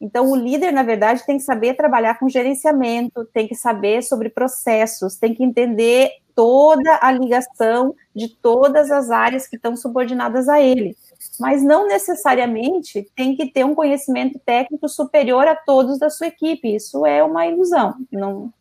Então, 0.00 0.30
o 0.30 0.36
líder, 0.36 0.72
na 0.72 0.82
verdade, 0.82 1.24
tem 1.24 1.38
que 1.38 1.42
saber 1.42 1.74
trabalhar 1.74 2.18
com 2.18 2.28
gerenciamento, 2.28 3.24
tem 3.32 3.48
que 3.48 3.54
saber 3.54 4.02
sobre 4.02 4.28
processos, 4.28 5.16
tem 5.16 5.34
que 5.34 5.42
entender 5.42 6.10
toda 6.34 6.98
a 7.00 7.10
ligação 7.10 7.94
de 8.14 8.28
todas 8.28 8.90
as 8.90 9.10
áreas 9.10 9.46
que 9.46 9.56
estão 9.56 9.74
subordinadas 9.74 10.48
a 10.48 10.60
ele. 10.60 10.94
Mas 11.40 11.62
não 11.62 11.88
necessariamente 11.88 13.10
tem 13.16 13.34
que 13.34 13.50
ter 13.50 13.64
um 13.64 13.74
conhecimento 13.74 14.38
técnico 14.38 14.86
superior 14.86 15.48
a 15.48 15.56
todos 15.56 15.98
da 15.98 16.10
sua 16.10 16.26
equipe. 16.26 16.74
Isso 16.74 17.06
é 17.06 17.24
uma 17.24 17.46
ilusão. 17.46 17.94
Não, 18.12 18.52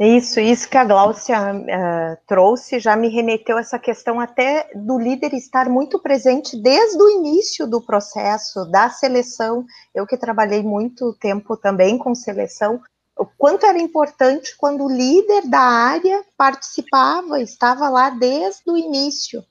isso, 0.00 0.40
isso 0.40 0.66
que 0.68 0.78
a 0.78 0.84
Gláucia 0.84 1.38
uh, 1.52 2.16
trouxe 2.26 2.80
já 2.80 2.96
me 2.96 3.08
remeteu 3.08 3.58
a 3.58 3.60
essa 3.60 3.78
questão 3.78 4.18
até 4.18 4.70
do 4.74 4.98
líder 4.98 5.34
estar 5.34 5.68
muito 5.68 5.98
presente 5.98 6.56
desde 6.56 6.96
o 6.96 7.10
início 7.10 7.66
do 7.66 7.82
processo 7.82 8.64
da 8.70 8.88
seleção. 8.88 9.66
Eu 9.94 10.06
que 10.06 10.16
trabalhei 10.16 10.62
muito 10.62 11.12
tempo 11.20 11.54
também 11.54 11.98
com 11.98 12.14
seleção, 12.14 12.80
o 13.20 13.26
quanto 13.26 13.66
era 13.66 13.78
importante 13.78 14.56
quando 14.56 14.84
o 14.84 14.90
líder 14.90 15.46
da 15.46 15.60
área 15.60 16.24
participava, 16.38 17.38
estava 17.38 17.90
lá 17.90 18.08
desde 18.08 18.70
o 18.70 18.78
início. 18.78 19.44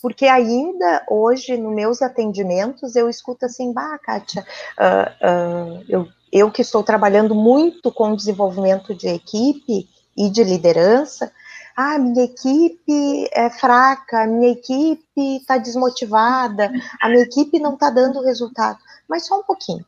Porque 0.00 0.26
ainda 0.26 1.04
hoje, 1.10 1.56
nos 1.56 1.74
meus 1.74 2.00
atendimentos, 2.00 2.94
eu 2.94 3.08
escuto 3.08 3.44
assim, 3.44 3.72
bah, 3.72 3.98
Kátia, 3.98 4.46
uh, 4.78 5.80
uh, 5.80 5.84
eu, 5.88 6.06
eu 6.30 6.52
que 6.52 6.62
estou 6.62 6.84
trabalhando 6.84 7.34
muito 7.34 7.90
com 7.90 8.14
desenvolvimento 8.14 8.94
de 8.94 9.08
equipe, 9.08 9.88
e 10.16 10.30
de 10.30 10.42
liderança, 10.42 11.32
ah, 11.76 11.98
minha 11.98 12.24
equipe 12.24 13.28
é 13.32 13.50
fraca, 13.50 14.22
a 14.22 14.26
minha 14.26 14.50
equipe 14.50 15.36
está 15.36 15.58
desmotivada, 15.58 16.72
a 17.00 17.08
minha 17.08 17.22
equipe 17.22 17.58
não 17.58 17.74
está 17.74 17.90
dando 17.90 18.22
resultado. 18.22 18.78
Mas 19.06 19.26
só 19.26 19.38
um 19.38 19.42
pouquinho. 19.42 19.84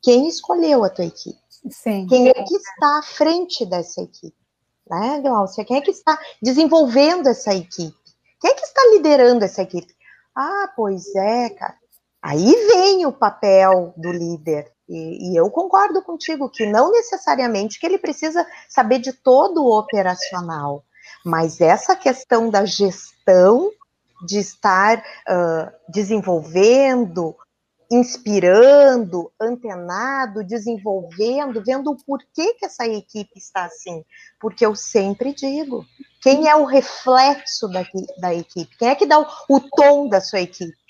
Quem 0.00 0.28
escolheu 0.28 0.84
a 0.84 0.88
tua 0.88 1.04
equipe? 1.04 1.38
Sim. 1.68 2.06
Quem 2.06 2.28
é 2.28 2.32
que 2.32 2.54
está 2.54 2.98
à 2.98 3.02
frente 3.02 3.66
dessa 3.66 4.02
equipe? 4.02 4.36
Né, 4.88 5.20
Glaucia? 5.20 5.64
Quem 5.64 5.78
é 5.78 5.80
que 5.80 5.90
está 5.90 6.16
desenvolvendo 6.40 7.28
essa 7.28 7.52
equipe? 7.52 7.96
Quem 8.40 8.52
é 8.52 8.54
que 8.54 8.64
está 8.64 8.82
liderando 8.92 9.44
essa 9.44 9.62
equipe? 9.62 9.92
Ah, 10.32 10.70
pois 10.76 11.12
é, 11.16 11.50
cara. 11.50 11.76
Aí 12.26 12.52
vem 12.66 13.06
o 13.06 13.12
papel 13.12 13.94
do 13.96 14.10
líder, 14.10 14.72
e, 14.88 15.30
e, 15.30 15.36
eu 15.36 15.48
concordo 15.48 16.02
contigo 16.02 16.50
que 16.50 16.66
não 16.66 16.90
necessariamente 16.90 17.78
que 17.78 17.86
ele 17.86 17.98
precisa 17.98 18.44
saber 18.68 18.98
de 18.98 19.12
todo 19.12 19.62
o 19.62 19.78
operacional, 19.78 20.82
mas 21.24 21.60
essa 21.60 21.94
questão 21.94 22.50
da 22.50 22.64
gestão, 22.64 23.70
de 24.26 24.40
estar 24.40 24.98
uh, 24.98 25.70
desenvolvendo, 25.88 27.36
inspirando, 27.88 29.30
antenado, 29.40 30.42
desenvolvendo, 30.42 31.62
vendo 31.64 31.92
o 31.92 32.04
porquê 32.04 32.54
que 32.54 32.66
essa 32.66 32.88
equipe 32.88 33.38
está 33.38 33.66
assim. 33.66 34.04
Porque 34.40 34.66
eu 34.66 34.74
sempre 34.74 35.32
digo, 35.32 35.84
quem 36.20 36.48
é 36.48 36.56
o 36.56 36.64
reflexo 36.64 37.68
da, 37.68 37.84
da 38.18 38.34
equipe? 38.34 38.76
Quem 38.76 38.88
é 38.88 38.96
que 38.96 39.06
dá 39.06 39.20
o, 39.20 39.26
o 39.48 39.60
tom 39.60 40.08
da 40.08 40.20
sua 40.20 40.40
equipe? 40.40 40.85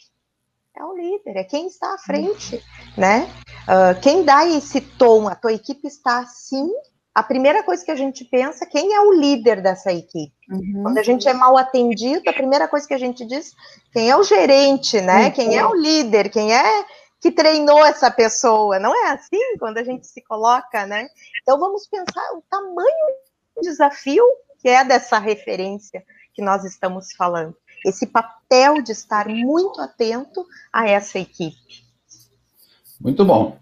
É 0.76 0.84
o 0.84 0.94
líder, 0.94 1.36
é 1.38 1.44
quem 1.44 1.66
está 1.66 1.94
à 1.94 1.98
frente, 1.98 2.62
né? 2.96 3.28
Uh, 3.62 3.98
quem 4.00 4.24
dá 4.24 4.46
esse 4.46 4.80
tom, 4.80 5.26
a 5.26 5.34
tua 5.34 5.52
equipe 5.52 5.88
está 5.88 6.18
assim, 6.18 6.70
a 7.14 7.22
primeira 7.22 7.62
coisa 7.62 7.82
que 7.82 7.90
a 7.90 7.96
gente 7.96 8.24
pensa, 8.26 8.64
é 8.64 8.68
quem 8.68 8.94
é 8.94 9.00
o 9.00 9.12
líder 9.12 9.62
dessa 9.62 9.90
equipe? 9.90 10.34
Uhum. 10.50 10.82
Quando 10.82 10.98
a 10.98 11.02
gente 11.02 11.26
é 11.26 11.32
mal 11.32 11.56
atendido, 11.56 12.28
a 12.28 12.32
primeira 12.32 12.68
coisa 12.68 12.86
que 12.86 12.92
a 12.92 12.98
gente 12.98 13.24
diz, 13.24 13.54
quem 13.90 14.10
é 14.10 14.16
o 14.16 14.22
gerente, 14.22 15.00
né? 15.00 15.26
Uhum. 15.26 15.30
Quem 15.32 15.56
é 15.56 15.66
o 15.66 15.74
líder? 15.74 16.28
Quem 16.28 16.54
é 16.54 16.84
que 17.20 17.32
treinou 17.32 17.84
essa 17.84 18.10
pessoa? 18.10 18.78
Não 18.78 18.94
é 18.94 19.12
assim 19.12 19.56
quando 19.58 19.78
a 19.78 19.82
gente 19.82 20.06
se 20.06 20.22
coloca, 20.22 20.84
né? 20.84 21.08
Então 21.40 21.58
vamos 21.58 21.88
pensar 21.88 22.22
o 22.34 22.42
tamanho 22.50 23.06
do 23.56 23.62
desafio 23.62 24.24
que 24.60 24.68
é 24.68 24.84
dessa 24.84 25.18
referência 25.18 26.04
que 26.34 26.42
nós 26.42 26.64
estamos 26.64 27.12
falando 27.14 27.56
esse 27.86 28.06
papel 28.06 28.82
de 28.82 28.90
estar 28.90 29.28
muito 29.28 29.80
atento 29.80 30.44
a 30.72 30.88
essa 30.88 31.20
equipe. 31.20 31.84
Muito 33.00 33.24
bom. 33.24 33.56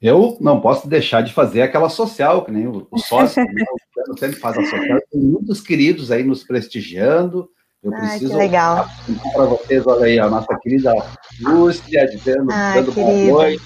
Eu 0.00 0.36
não 0.40 0.60
posso 0.60 0.88
deixar 0.88 1.22
de 1.22 1.32
fazer 1.32 1.62
aquela 1.62 1.88
social, 1.88 2.44
que 2.44 2.52
nem 2.52 2.68
o, 2.68 2.86
sócio, 2.98 3.42
né? 3.42 3.64
o 4.08 4.16
sempre 4.16 4.38
faz 4.38 4.56
a 4.56 4.62
social. 4.62 5.00
Tem 5.10 5.20
muitos 5.20 5.60
queridos 5.60 6.12
aí 6.12 6.22
nos 6.22 6.44
prestigiando. 6.44 7.50
Eu 7.86 7.94
Ai, 7.94 8.00
preciso 8.00 8.36
legal. 8.36 8.88
para 9.32 9.44
vocês, 9.44 9.86
olha 9.86 10.06
aí, 10.06 10.18
a 10.18 10.28
nossa 10.28 10.58
querida 10.58 10.92
Lúcia, 11.40 12.08
dizendo, 12.08 12.48
Ai, 12.50 12.82
dando 12.82 12.92
boa 12.92 13.12
noite. 13.12 13.62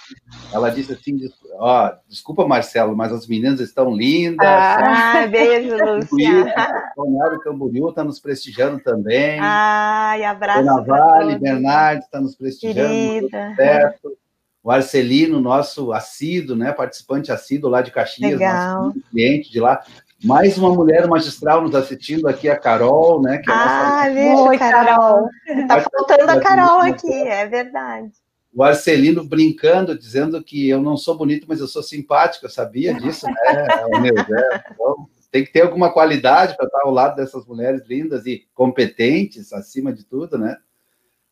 Ela 0.52 0.68
disse 0.68 0.92
assim: 0.92 1.18
ó, 1.54 1.90
desculpa, 2.06 2.46
Marcelo, 2.46 2.94
mas 2.94 3.12
as 3.12 3.26
meninas 3.26 3.60
estão 3.60 3.90
lindas. 3.96 4.46
Ah, 4.46 5.24
beijo, 5.30 5.74
Lúcia. 5.74 6.54
Leonardo 6.98 7.40
Camboriú 7.40 7.88
está 7.88 8.04
nos 8.04 8.20
prestigiando 8.20 8.78
também. 8.80 9.38
Ai, 9.40 10.22
abraço. 10.22 10.60
Ana 10.60 10.82
Vale, 10.82 11.38
Bernardo 11.38 12.00
está 12.00 12.20
nos 12.20 12.34
prestigiando. 12.36 13.30
Certo. 13.56 14.18
O 14.62 14.70
Arcelino, 14.70 15.40
nosso 15.40 15.94
assíduo, 15.94 16.54
né, 16.54 16.72
participante 16.72 17.32
assíduo 17.32 17.70
lá 17.70 17.80
de 17.80 17.90
Caxias, 17.90 18.32
Legal. 18.32 18.84
nosso 18.84 19.00
cliente 19.10 19.50
de 19.50 19.60
lá. 19.60 19.82
Mais 20.22 20.58
uma 20.58 20.74
mulher 20.74 21.08
magistral 21.08 21.62
nos 21.62 21.74
assistindo 21.74 22.28
aqui, 22.28 22.48
a 22.48 22.58
Carol, 22.58 23.22
né? 23.22 23.38
Que 23.38 23.50
é 23.50 23.54
ah, 23.54 24.04
nossa... 24.08 24.42
Oi, 24.42 24.58
Carol. 24.58 25.28
Está 25.46 25.80
faltando 25.80 26.30
a 26.30 26.40
Carol 26.40 26.80
aqui, 26.80 27.12
é 27.12 27.46
verdade 27.46 28.12
o 28.52 28.62
Arcelino 28.62 29.24
brincando, 29.24 29.96
dizendo 29.96 30.42
que 30.42 30.68
eu 30.68 30.82
não 30.82 30.96
sou 30.96 31.16
bonito, 31.16 31.46
mas 31.48 31.60
eu 31.60 31.68
sou 31.68 31.82
simpático, 31.82 32.46
eu 32.46 32.50
sabia 32.50 32.92
disso, 32.94 33.26
né, 33.26 34.00
meu 34.00 34.14
Deus. 34.14 34.62
Então, 34.72 35.08
tem 35.30 35.44
que 35.44 35.52
ter 35.52 35.62
alguma 35.62 35.92
qualidade 35.92 36.56
para 36.56 36.66
estar 36.66 36.80
ao 36.82 36.90
lado 36.90 37.16
dessas 37.16 37.46
mulheres 37.46 37.82
lindas 37.86 38.26
e 38.26 38.48
competentes, 38.52 39.52
acima 39.52 39.92
de 39.92 40.04
tudo, 40.04 40.36
né? 40.36 40.56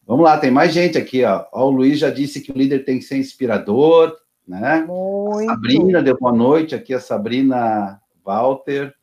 Vamos 0.07 0.25
lá, 0.25 0.38
tem 0.38 0.50
mais 0.50 0.73
gente 0.73 0.97
aqui, 0.97 1.25
ó. 1.25 1.45
ó 1.52 1.66
o 1.66 1.71
Luiz 1.71 1.99
já 1.99 2.09
disse 2.09 2.40
que 2.40 2.52
o 2.52 2.57
líder 2.57 2.85
tem 2.85 2.99
que 2.99 3.04
ser 3.04 3.18
inspirador, 3.18 4.16
né? 4.47 4.85
Muito. 4.87 5.47
Sabrina 5.47 6.00
deu 6.00 6.16
boa 6.16 6.33
noite, 6.33 6.75
aqui 6.75 6.95
a 6.95 7.00
Sabrina 7.00 8.00
Walter. 8.29 8.95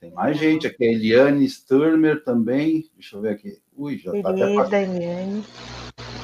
Tem 0.00 0.10
mais 0.10 0.38
gente 0.38 0.66
aqui, 0.66 0.82
a 0.86 0.90
Eliane 0.90 1.46
Sturmer 1.46 2.24
também. 2.24 2.86
Deixa 2.94 3.16
eu 3.16 3.20
ver 3.20 3.32
aqui. 3.32 3.58
Ui, 3.76 3.98
já 3.98 4.16
está 4.16 4.30
até. 4.62 4.84
Eliane. 4.84 5.44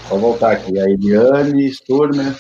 Vou 0.09 0.19
voltar 0.19 0.53
aqui. 0.53 0.79
A 0.79 0.89
Eliane 0.89 1.69
Sturmer. 1.69 2.35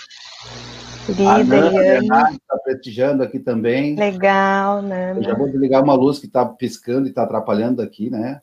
Querida, 1.05 1.29
a 1.29 2.03
Nana 2.03 2.31
está 2.31 2.57
prestigiando 2.65 3.23
aqui 3.23 3.39
também. 3.39 3.97
Legal, 3.97 4.81
né? 4.81 5.15
Eu 5.15 5.23
já 5.23 5.35
vou 5.35 5.51
desligar 5.51 5.83
uma 5.83 5.95
luz 5.95 6.19
que 6.19 6.27
está 6.27 6.47
piscando 6.47 7.07
e 7.07 7.11
está 7.11 7.25
atrapalhando 7.25 7.83
aqui, 7.83 8.09
né? 8.09 8.41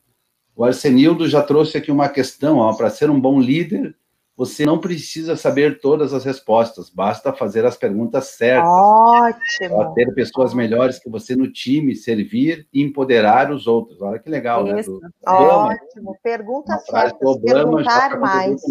O 0.56 0.63
Arsenildo 0.63 1.27
já 1.27 1.41
trouxe 1.41 1.77
aqui 1.77 1.89
uma 1.89 2.10
questão, 2.10 2.75
para 2.75 2.89
ser 2.89 3.10
um 3.10 3.20
bom 3.20 3.39
líder, 3.39 3.96
você 4.39 4.65
não 4.65 4.79
precisa 4.79 5.36
saber 5.36 5.81
todas 5.81 6.13
as 6.13 6.24
respostas, 6.24 6.89
basta 6.89 7.34
fazer 7.34 7.65
as 7.65 7.75
perguntas 7.75 8.27
certas. 8.38 8.69
Ótimo. 8.69 9.75
Para 9.75 9.91
ter 9.91 10.13
pessoas 10.13 10.53
melhores 10.53 10.98
que 10.98 11.10
você 11.10 11.36
no 11.36 11.51
time, 11.51 11.93
servir 11.93 12.65
e 12.74 12.81
empoderar 12.81 13.51
os 13.51 13.67
outros. 13.67 14.01
Olha 14.01 14.17
que 14.17 14.29
legal, 14.29 14.63
né? 14.63 14.79
Isso. 14.79 14.98
né? 15.01 15.10
Do 15.25 15.34
Ótimo. 15.34 16.17
Perguntas 16.24 16.86
certas, 16.86 17.19
Obama, 17.22 17.84
perguntar 17.84 18.17
mais. 18.17 18.62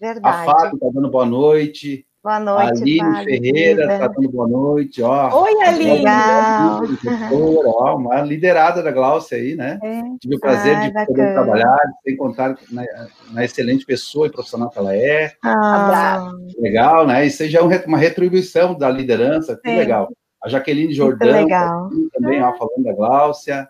Verdade. 0.00 0.34
A 0.34 0.44
Fábio 0.46 0.76
está 0.76 0.88
dando 0.90 1.10
boa 1.10 1.26
noite. 1.26 2.05
Boa 2.26 2.40
noite, 2.40 2.82
Aline 2.82 2.98
Fábio, 2.98 3.24
Ferreira 3.24 3.92
está 3.94 4.08
dando 4.08 4.28
boa 4.32 4.48
noite. 4.48 5.00
Ó, 5.00 5.44
Oi, 5.44 5.62
Aline. 5.62 5.98
Legal. 5.98 6.80
Ó, 7.32 7.96
uma 7.96 8.20
liderada 8.22 8.82
da 8.82 8.90
Glaucia 8.90 9.38
aí, 9.38 9.54
né? 9.54 9.78
É. 9.80 10.02
Tive 10.20 10.34
o 10.34 10.40
prazer 10.40 10.76
de 10.80 10.90
bacana. 10.90 11.06
poder 11.06 11.32
trabalhar, 11.34 11.78
de 12.04 12.12
encontrar 12.12 12.58
na, 12.72 12.84
na, 13.30 13.44
excelente 13.44 13.86
pessoa 13.86 14.26
e 14.26 14.32
profissional 14.32 14.70
que 14.70 14.76
ela 14.76 14.96
é. 14.96 15.34
Ah. 15.44 16.32
Legal, 16.58 17.06
né? 17.06 17.24
Isso 17.24 17.48
já 17.48 17.60
é 17.60 17.62
uma 17.86 17.96
retribuição 17.96 18.76
da 18.76 18.90
liderança, 18.90 19.56
que 19.62 19.70
legal. 19.70 20.08
A 20.42 20.48
Jaqueline 20.48 20.92
Jordão 20.92 21.46
tá 21.46 21.88
também, 22.12 22.42
ó, 22.42 22.52
falando 22.54 22.82
da 22.82 22.92
Gláucia. 22.92 23.68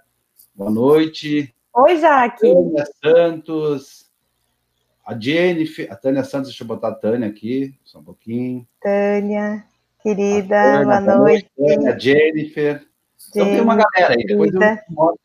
Boa 0.54 0.70
noite. 0.70 1.54
Oi, 1.75 1.98
Jaque. 1.98 2.50
Santos. 3.04 4.05
A 5.06 5.16
Jennifer, 5.16 5.86
a 5.88 5.94
Tânia 5.94 6.25
Santos, 6.25 6.48
deixa 6.48 6.64
eu 6.64 6.68
botar 6.68 6.88
a 6.88 6.94
Tânia 6.94 7.28
aqui, 7.28 7.72
só 7.84 8.00
um 8.00 8.02
pouquinho. 8.02 8.66
Tânia, 8.82 9.64
querida, 10.02 10.48
Tânia, 10.48 11.00
boa, 11.00 11.16
noite. 11.18 11.48
Tânia, 11.56 11.96
Jennifer. 11.96 12.84
Então 13.28 13.46
tem 13.46 13.60
uma 13.60 13.76
galera 13.76 14.14
aí, 14.14 14.26
depois 14.26 14.50
do 14.50 14.58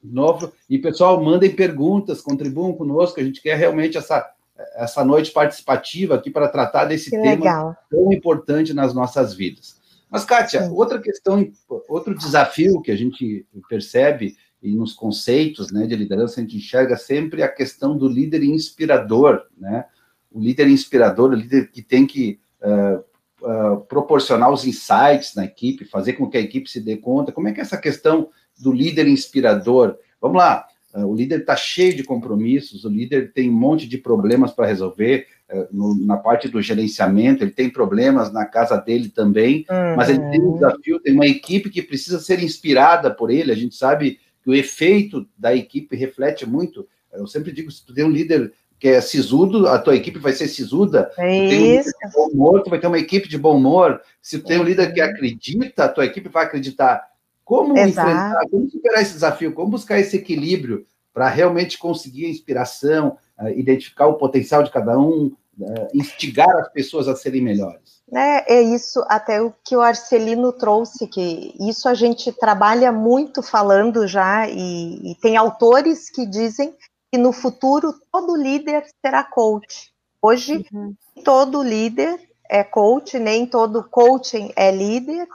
novo. 0.03 0.53
E 0.69 0.77
pessoal, 0.77 1.23
mandem 1.23 1.55
perguntas, 1.55 2.21
contribuam 2.21 2.73
conosco, 2.73 3.19
a 3.19 3.23
gente 3.23 3.41
quer 3.41 3.57
realmente 3.57 3.97
essa, 3.97 4.31
essa 4.75 5.03
noite 5.03 5.31
participativa 5.31 6.13
aqui 6.13 6.29
para 6.29 6.47
tratar 6.47 6.85
desse 6.85 7.09
que 7.09 7.17
tema 7.19 7.43
legal. 7.43 7.75
tão 7.89 8.13
importante 8.13 8.75
nas 8.75 8.93
nossas 8.93 9.33
vidas. 9.33 9.81
Mas, 10.11 10.25
Kátia, 10.25 10.63
Sim. 10.63 10.71
outra 10.71 10.99
questão, 10.99 11.51
outro 11.89 12.13
desafio 12.15 12.81
que 12.83 12.91
a 12.91 12.95
gente 12.95 13.47
percebe 13.67 14.37
e 14.61 14.75
nos 14.75 14.93
conceitos 14.93 15.71
né, 15.71 15.87
de 15.87 15.95
liderança, 15.95 16.39
a 16.39 16.43
gente 16.43 16.57
enxerga 16.57 16.95
sempre 16.95 17.41
a 17.41 17.47
questão 17.47 17.97
do 17.97 18.07
líder 18.07 18.43
inspirador, 18.43 19.41
né? 19.57 19.85
O 20.31 20.39
líder 20.39 20.67
inspirador, 20.67 21.31
o 21.31 21.35
líder 21.35 21.71
que 21.71 21.81
tem 21.81 22.05
que 22.05 22.39
uh, 22.61 23.03
uh, 23.45 23.81
proporcionar 23.81 24.51
os 24.51 24.65
insights 24.65 25.35
na 25.35 25.43
equipe, 25.43 25.83
fazer 25.83 26.13
com 26.13 26.29
que 26.29 26.37
a 26.37 26.41
equipe 26.41 26.69
se 26.69 26.79
dê 26.79 26.95
conta. 26.95 27.31
Como 27.31 27.47
é 27.47 27.51
que 27.51 27.59
é 27.59 27.63
essa 27.63 27.77
questão 27.77 28.29
do 28.57 28.71
líder 28.71 29.07
inspirador? 29.07 29.97
Vamos 30.21 30.37
lá, 30.37 30.65
uh, 30.93 31.05
o 31.05 31.13
líder 31.13 31.41
está 31.41 31.55
cheio 31.55 31.95
de 31.95 32.03
compromissos, 32.03 32.85
o 32.85 32.89
líder 32.89 33.33
tem 33.33 33.49
um 33.49 33.53
monte 33.53 33.87
de 33.87 33.97
problemas 33.97 34.51
para 34.51 34.67
resolver, 34.67 35.27
no, 35.69 35.93
na 36.05 36.15
parte 36.15 36.47
do 36.47 36.61
gerenciamento, 36.61 37.43
ele 37.43 37.51
tem 37.51 37.69
problemas 37.69 38.31
na 38.31 38.45
casa 38.45 38.77
dele 38.77 39.09
também, 39.09 39.65
uhum. 39.69 39.95
mas 39.97 40.07
ele 40.07 40.19
tem 40.29 40.41
um 40.41 40.53
desafio, 40.53 40.97
tem 41.01 41.13
uma 41.13 41.27
equipe 41.27 41.69
que 41.69 41.81
precisa 41.81 42.19
ser 42.19 42.41
inspirada 42.41 43.13
por 43.13 43.29
ele, 43.29 43.51
a 43.51 43.55
gente 43.55 43.75
sabe 43.75 44.17
que 44.43 44.49
o 44.49 44.53
efeito 44.53 45.27
da 45.37 45.55
equipe 45.55 45.95
reflete 45.95 46.47
muito. 46.47 46.87
Eu 47.13 47.27
sempre 47.27 47.51
digo, 47.51 47.71
se 47.71 47.85
tu 47.85 47.93
tem 47.93 48.03
um 48.03 48.09
líder 48.09 48.53
que 48.79 48.87
é 48.87 48.99
sisudo, 48.99 49.67
a 49.67 49.77
tua 49.77 49.95
equipe 49.95 50.17
vai 50.17 50.33
ser 50.33 50.47
sisuda. 50.47 51.11
É 51.17 51.49
tem. 51.49 51.79
Um 51.79 51.83
de 51.83 51.91
bom 52.13 52.27
humor, 52.29 52.63
tu 52.63 52.69
vai 52.71 52.79
ter 52.79 52.87
uma 52.87 52.97
equipe 52.97 53.29
de 53.29 53.37
bom 53.37 53.57
humor. 53.57 54.01
Se 54.19 54.39
tu 54.39 54.45
tem 54.47 54.59
um 54.59 54.63
líder 54.63 54.91
que 54.91 54.99
acredita, 54.99 55.85
a 55.85 55.89
tua 55.89 56.05
equipe 56.05 56.29
vai 56.29 56.45
acreditar. 56.45 57.07
Como 57.45 57.77
Exato. 57.77 58.09
enfrentar, 58.09 58.41
como 58.49 58.69
superar 58.69 59.01
esse 59.03 59.13
desafio, 59.13 59.53
como 59.53 59.71
buscar 59.71 59.99
esse 59.99 60.17
equilíbrio 60.17 60.85
para 61.13 61.29
realmente 61.29 61.77
conseguir 61.77 62.25
a 62.25 62.29
inspiração, 62.29 63.17
uh, 63.39 63.49
identificar 63.49 64.07
o 64.07 64.15
potencial 64.15 64.63
de 64.63 64.71
cada 64.71 64.97
um, 64.97 65.27
uh, 65.59 65.87
instigar 65.93 66.49
as 66.57 66.71
pessoas 66.71 67.07
a 67.07 67.15
serem 67.15 67.41
melhores. 67.41 67.90
É, 68.13 68.55
é 68.55 68.61
isso, 68.61 69.03
até 69.07 69.41
o 69.41 69.53
que 69.63 69.75
o 69.75 69.81
Arcelino 69.81 70.51
trouxe, 70.51 71.07
que 71.07 71.55
isso 71.59 71.87
a 71.87 71.93
gente 71.93 72.31
trabalha 72.31 72.91
muito 72.91 73.41
falando 73.41 74.05
já, 74.05 74.49
e, 74.49 75.11
e 75.11 75.15
tem 75.15 75.37
autores 75.37 76.09
que 76.09 76.25
dizem 76.25 76.75
que 77.11 77.17
no 77.17 77.31
futuro 77.31 77.93
todo 78.11 78.35
líder 78.35 78.85
será 79.03 79.23
coach. 79.23 79.91
Hoje, 80.21 80.65
uhum. 80.73 80.93
todo 81.23 81.63
líder 81.63 82.19
é 82.49 82.63
coach, 82.63 83.17
nem 83.17 83.45
todo 83.45 83.83
coaching 83.89 84.51
é 84.57 84.71
líder, 84.71 85.25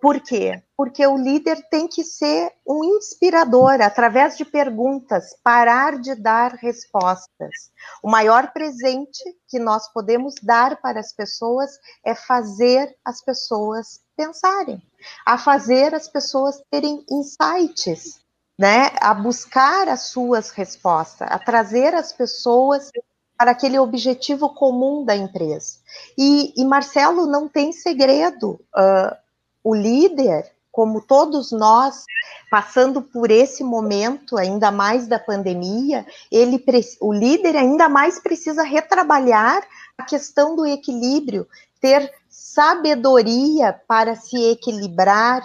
por 0.00 0.20
quê? 0.20 0.62
Porque 0.76 1.06
o 1.06 1.16
líder 1.16 1.60
tem 1.70 1.88
que 1.88 2.04
ser 2.04 2.52
um 2.66 2.84
inspirador, 2.84 3.80
através 3.80 4.36
de 4.36 4.44
perguntas, 4.44 5.34
parar 5.42 5.98
de 5.98 6.14
dar 6.14 6.52
respostas. 6.52 7.70
O 8.02 8.10
maior 8.10 8.52
presente 8.52 9.22
que 9.48 9.58
nós 9.58 9.88
podemos 9.92 10.34
dar 10.42 10.80
para 10.80 11.00
as 11.00 11.12
pessoas 11.12 11.70
é 12.04 12.14
fazer 12.14 12.94
as 13.04 13.22
pessoas 13.22 14.00
pensarem, 14.16 14.80
a 15.24 15.36
fazer 15.36 15.94
as 15.94 16.08
pessoas 16.08 16.62
terem 16.70 17.04
insights, 17.10 18.20
né? 18.58 18.90
A 19.00 19.12
buscar 19.12 19.88
as 19.88 20.08
suas 20.08 20.50
respostas, 20.50 21.28
a 21.30 21.38
trazer 21.38 21.94
as 21.94 22.12
pessoas 22.12 22.90
para 23.36 23.50
aquele 23.50 23.78
objetivo 23.78 24.48
comum 24.54 25.04
da 25.04 25.14
empresa. 25.14 25.78
E, 26.16 26.54
e 26.56 26.64
Marcelo 26.64 27.26
não 27.26 27.48
tem 27.48 27.72
segredo. 27.72 28.58
Uh, 28.74 29.25
o 29.66 29.74
líder, 29.74 30.48
como 30.70 31.00
todos 31.00 31.50
nós, 31.50 32.04
passando 32.48 33.02
por 33.02 33.32
esse 33.32 33.64
momento, 33.64 34.38
ainda 34.38 34.70
mais 34.70 35.08
da 35.08 35.18
pandemia, 35.18 36.06
ele, 36.30 36.64
o 37.00 37.12
líder 37.12 37.56
ainda 37.56 37.88
mais 37.88 38.20
precisa 38.20 38.62
retrabalhar 38.62 39.66
a 39.98 40.04
questão 40.04 40.54
do 40.54 40.64
equilíbrio, 40.64 41.48
ter 41.80 42.08
sabedoria 42.28 43.72
para 43.88 44.14
se 44.14 44.36
equilibrar, 44.52 45.42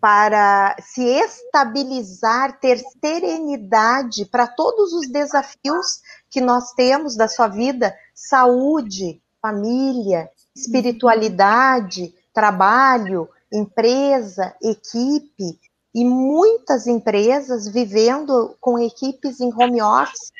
para 0.00 0.74
se 0.80 1.04
estabilizar, 1.04 2.58
ter 2.58 2.82
serenidade 3.00 4.24
para 4.24 4.48
todos 4.48 4.92
os 4.92 5.08
desafios 5.08 6.00
que 6.28 6.40
nós 6.40 6.72
temos 6.72 7.14
da 7.14 7.28
sua 7.28 7.46
vida, 7.46 7.94
saúde, 8.12 9.22
família, 9.40 10.28
espiritualidade, 10.56 12.12
trabalho, 12.34 13.28
empresa, 13.52 14.54
equipe, 14.62 15.58
e 15.94 16.04
muitas 16.04 16.86
empresas 16.86 17.68
vivendo 17.68 18.56
com 18.60 18.78
equipes 18.78 19.40
em 19.40 19.52
home 19.52 19.82
office. 19.82 20.32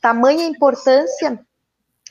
Tamanha 0.00 0.46
importância 0.46 1.40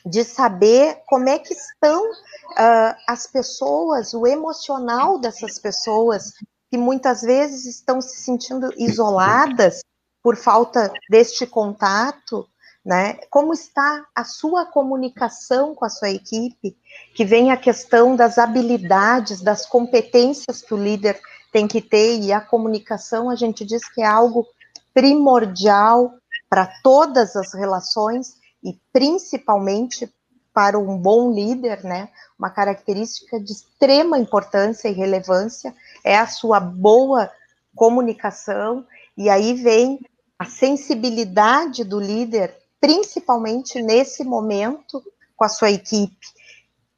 de 0.04 0.24
saber 0.24 1.02
como 1.06 1.28
é 1.28 1.38
que 1.38 1.52
estão 1.52 2.10
uh, 2.10 2.96
as 3.06 3.26
pessoas, 3.26 4.14
o 4.14 4.26
emocional 4.26 5.18
dessas 5.18 5.58
pessoas, 5.58 6.32
que 6.70 6.78
muitas 6.78 7.20
vezes 7.20 7.66
estão 7.66 8.00
se 8.00 8.22
sentindo 8.22 8.72
isoladas 8.78 9.80
por 10.22 10.36
falta 10.36 10.92
deste 11.10 11.46
contato, 11.46 12.48
né? 12.84 13.18
Como 13.30 13.52
está 13.52 14.06
a 14.14 14.24
sua 14.24 14.64
comunicação 14.64 15.74
com 15.74 15.84
a 15.84 15.90
sua 15.90 16.10
equipe? 16.10 16.76
Que 17.14 17.24
vem 17.24 17.50
a 17.50 17.56
questão 17.56 18.16
das 18.16 18.38
habilidades, 18.38 19.40
das 19.40 19.66
competências 19.66 20.62
que 20.62 20.74
o 20.74 20.82
líder 20.82 21.20
tem 21.52 21.66
que 21.66 21.80
ter, 21.80 22.20
e 22.20 22.32
a 22.32 22.40
comunicação 22.40 23.28
a 23.28 23.34
gente 23.34 23.64
diz 23.64 23.88
que 23.88 24.00
é 24.00 24.06
algo 24.06 24.46
primordial 24.94 26.14
para 26.48 26.66
todas 26.82 27.36
as 27.36 27.52
relações 27.54 28.36
e 28.62 28.78
principalmente 28.92 30.12
para 30.52 30.78
um 30.78 30.96
bom 30.96 31.32
líder, 31.32 31.84
né? 31.84 32.08
Uma 32.38 32.50
característica 32.50 33.38
de 33.38 33.52
extrema 33.52 34.18
importância 34.18 34.88
e 34.88 34.92
relevância 34.92 35.74
é 36.04 36.16
a 36.16 36.26
sua 36.26 36.58
boa 36.58 37.30
comunicação, 37.74 38.84
e 39.16 39.28
aí 39.28 39.54
vem 39.54 40.00
a 40.38 40.44
sensibilidade 40.44 41.84
do 41.84 42.00
líder 42.00 42.59
principalmente 42.80 43.82
nesse 43.82 44.24
momento 44.24 45.02
com 45.36 45.44
a 45.44 45.48
sua 45.48 45.70
equipe. 45.70 46.26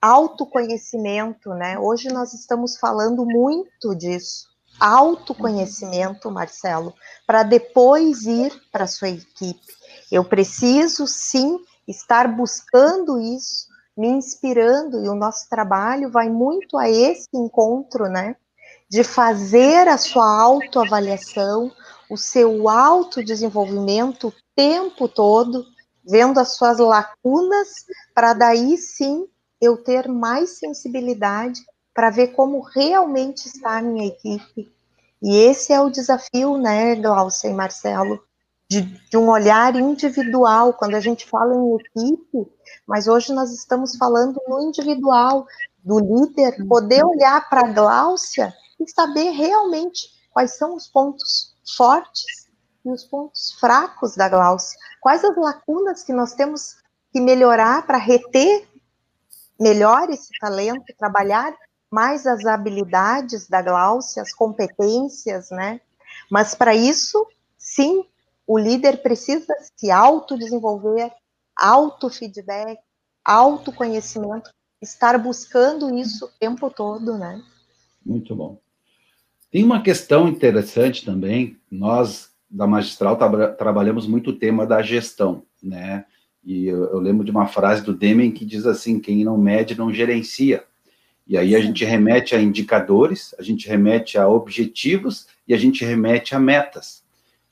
Autoconhecimento, 0.01 1.51
né? 1.51 1.79
Hoje 1.79 2.09
nós 2.09 2.33
estamos 2.33 2.77
falando 2.77 3.25
muito 3.25 3.95
disso. 3.95 4.47
Autoconhecimento, 4.81 6.31
Marcelo, 6.31 6.95
para 7.27 7.43
depois 7.43 8.23
ir 8.23 8.53
para 8.73 8.85
a 8.85 8.89
sua 8.89 9.11
equipe. 9.11 9.61
Eu 10.11 10.25
preciso 10.25 11.07
sim 11.07 11.59
estar 11.87 12.27
buscando 12.29 13.21
isso, 13.21 13.67
me 13.97 14.09
inspirando, 14.09 15.05
e 15.05 15.09
o 15.09 15.15
nosso 15.15 15.49
trabalho 15.49 16.11
vai 16.11 16.29
muito 16.29 16.79
a 16.79 16.89
esse 16.89 17.29
encontro, 17.35 18.09
né? 18.09 18.35
De 18.89 19.05
fazer 19.05 19.89
a 19.89 19.99
sua 19.99 20.27
autoavaliação, 20.27 21.71
o 22.11 22.17
seu 22.17 22.69
autodesenvolvimento 22.69 24.29
o 24.29 24.35
tempo 24.55 25.09
todo, 25.09 25.65
vendo 26.05 26.39
as 26.39 26.57
suas 26.57 26.79
lacunas, 26.79 27.87
para 28.15 28.33
daí 28.33 28.77
sim 28.77 29.27
eu 29.61 29.77
ter 29.77 30.09
mais 30.09 30.59
sensibilidade 30.59 31.61
para 31.95 32.11
ver 32.11 32.29
como 32.29 32.61
realmente 32.61 33.47
está 33.47 33.79
a 33.79 33.83
minha 33.83 34.07
equipe. 34.07 34.73
E 35.23 35.37
esse 35.37 35.73
é 35.73 35.81
o 35.81 35.91
desafio, 35.91 36.59
né, 36.59 36.97
Glaucia 36.97 37.49
e 37.49 37.55
Marcelo, 37.55 38.21
de, 38.69 38.81
de, 38.81 39.17
um 39.17 39.29
olhar 39.29 39.77
individual, 39.77 40.73
quando 40.73 40.95
a 40.95 41.01
gente 41.01 41.29
fala 41.29 41.55
em 41.55 41.77
equipe, 41.77 42.51
mas 42.87 43.07
hoje 43.07 43.33
nós 43.33 43.53
estamos 43.53 43.97
falando 43.97 44.41
no 44.49 44.61
individual, 44.63 45.47
do 45.85 45.99
líder, 45.99 46.67
poder 46.67 47.05
olhar 47.05 47.49
para 47.49 47.69
a 47.69 47.73
Glaucia 47.73 48.53
e 48.81 48.91
saber 48.91 49.31
realmente 49.31 50.09
quais 50.33 50.57
são 50.57 50.75
os 50.75 50.89
pontos 50.89 51.55
fortes 51.77 52.42
e 52.85 52.91
os 52.91 53.05
pontos 53.05 53.53
fracos 53.61 54.15
da 54.17 54.29
Glaucia. 54.29 54.79
Quais 55.01 55.25
as 55.25 55.37
lacunas 55.37 56.03
que 56.03 56.13
nós 56.13 56.35
temos 56.35 56.77
que 57.13 57.21
melhorar 57.21 57.87
para 57.87 57.99
reter 57.99 58.67
melhor 59.61 60.11
esse 60.11 60.31
talento, 60.41 60.85
trabalhar 60.99 61.55
mais 61.91 62.27
as 62.27 62.45
habilidades 62.47 63.49
da 63.49 63.63
Glaucia, 63.63 64.23
as 64.23 64.33
competências, 64.33 65.51
né? 65.51 65.81
Mas 66.31 66.55
para 66.55 66.75
isso, 66.75 67.27
sim, 67.57 68.05
o 68.47 68.59
líder 68.59 69.03
precisa 69.03 69.55
se 69.77 69.91
autodesenvolver, 69.91 71.13
autofeedback, 71.57 72.81
autoconhecimento, 73.25 74.51
estar 74.81 75.17
buscando 75.19 75.95
isso 75.97 76.25
o 76.25 76.31
tempo 76.41 76.71
todo, 76.71 77.17
né? 77.17 77.41
Muito 78.05 78.35
bom. 78.35 78.59
Tem 79.51 79.63
uma 79.63 79.83
questão 79.83 80.27
interessante 80.27 81.05
também, 81.05 81.61
nós 81.71 82.32
da 82.53 82.67
Magistral 82.67 83.17
tra 83.17 83.49
trabalhamos 83.49 84.07
muito 84.07 84.31
o 84.31 84.37
tema 84.37 84.67
da 84.67 84.83
gestão, 84.83 85.43
né? 85.63 86.05
E 86.45 86.67
eu, 86.67 86.85
eu, 86.85 86.99
lembro 86.99 87.25
de 87.25 87.31
uma 87.31 87.47
frase 87.47 87.83
do 87.83 87.95
Deming 87.95 88.33
que 88.33 88.45
diz 88.45 88.67
assim: 88.67 89.01
quem 89.01 89.25
não 89.25 89.39
mede 89.39 89.79
não 89.79 89.93
gerencia. 89.93 90.65
E 91.27 91.39
aí 91.39 91.57
a 91.57 91.61
gente 91.61 91.85
remete 91.85 92.35
a 92.35 92.43
indicadores, 92.43 93.35
a 93.39 93.43
gente 93.43 93.67
remete 93.67 94.19
a 94.19 94.29
objetivos 94.29 95.27
e 95.47 95.55
a 95.55 95.57
gente 95.57 95.85
remete 95.85 96.35
a 96.35 96.39
metas. 96.39 97.03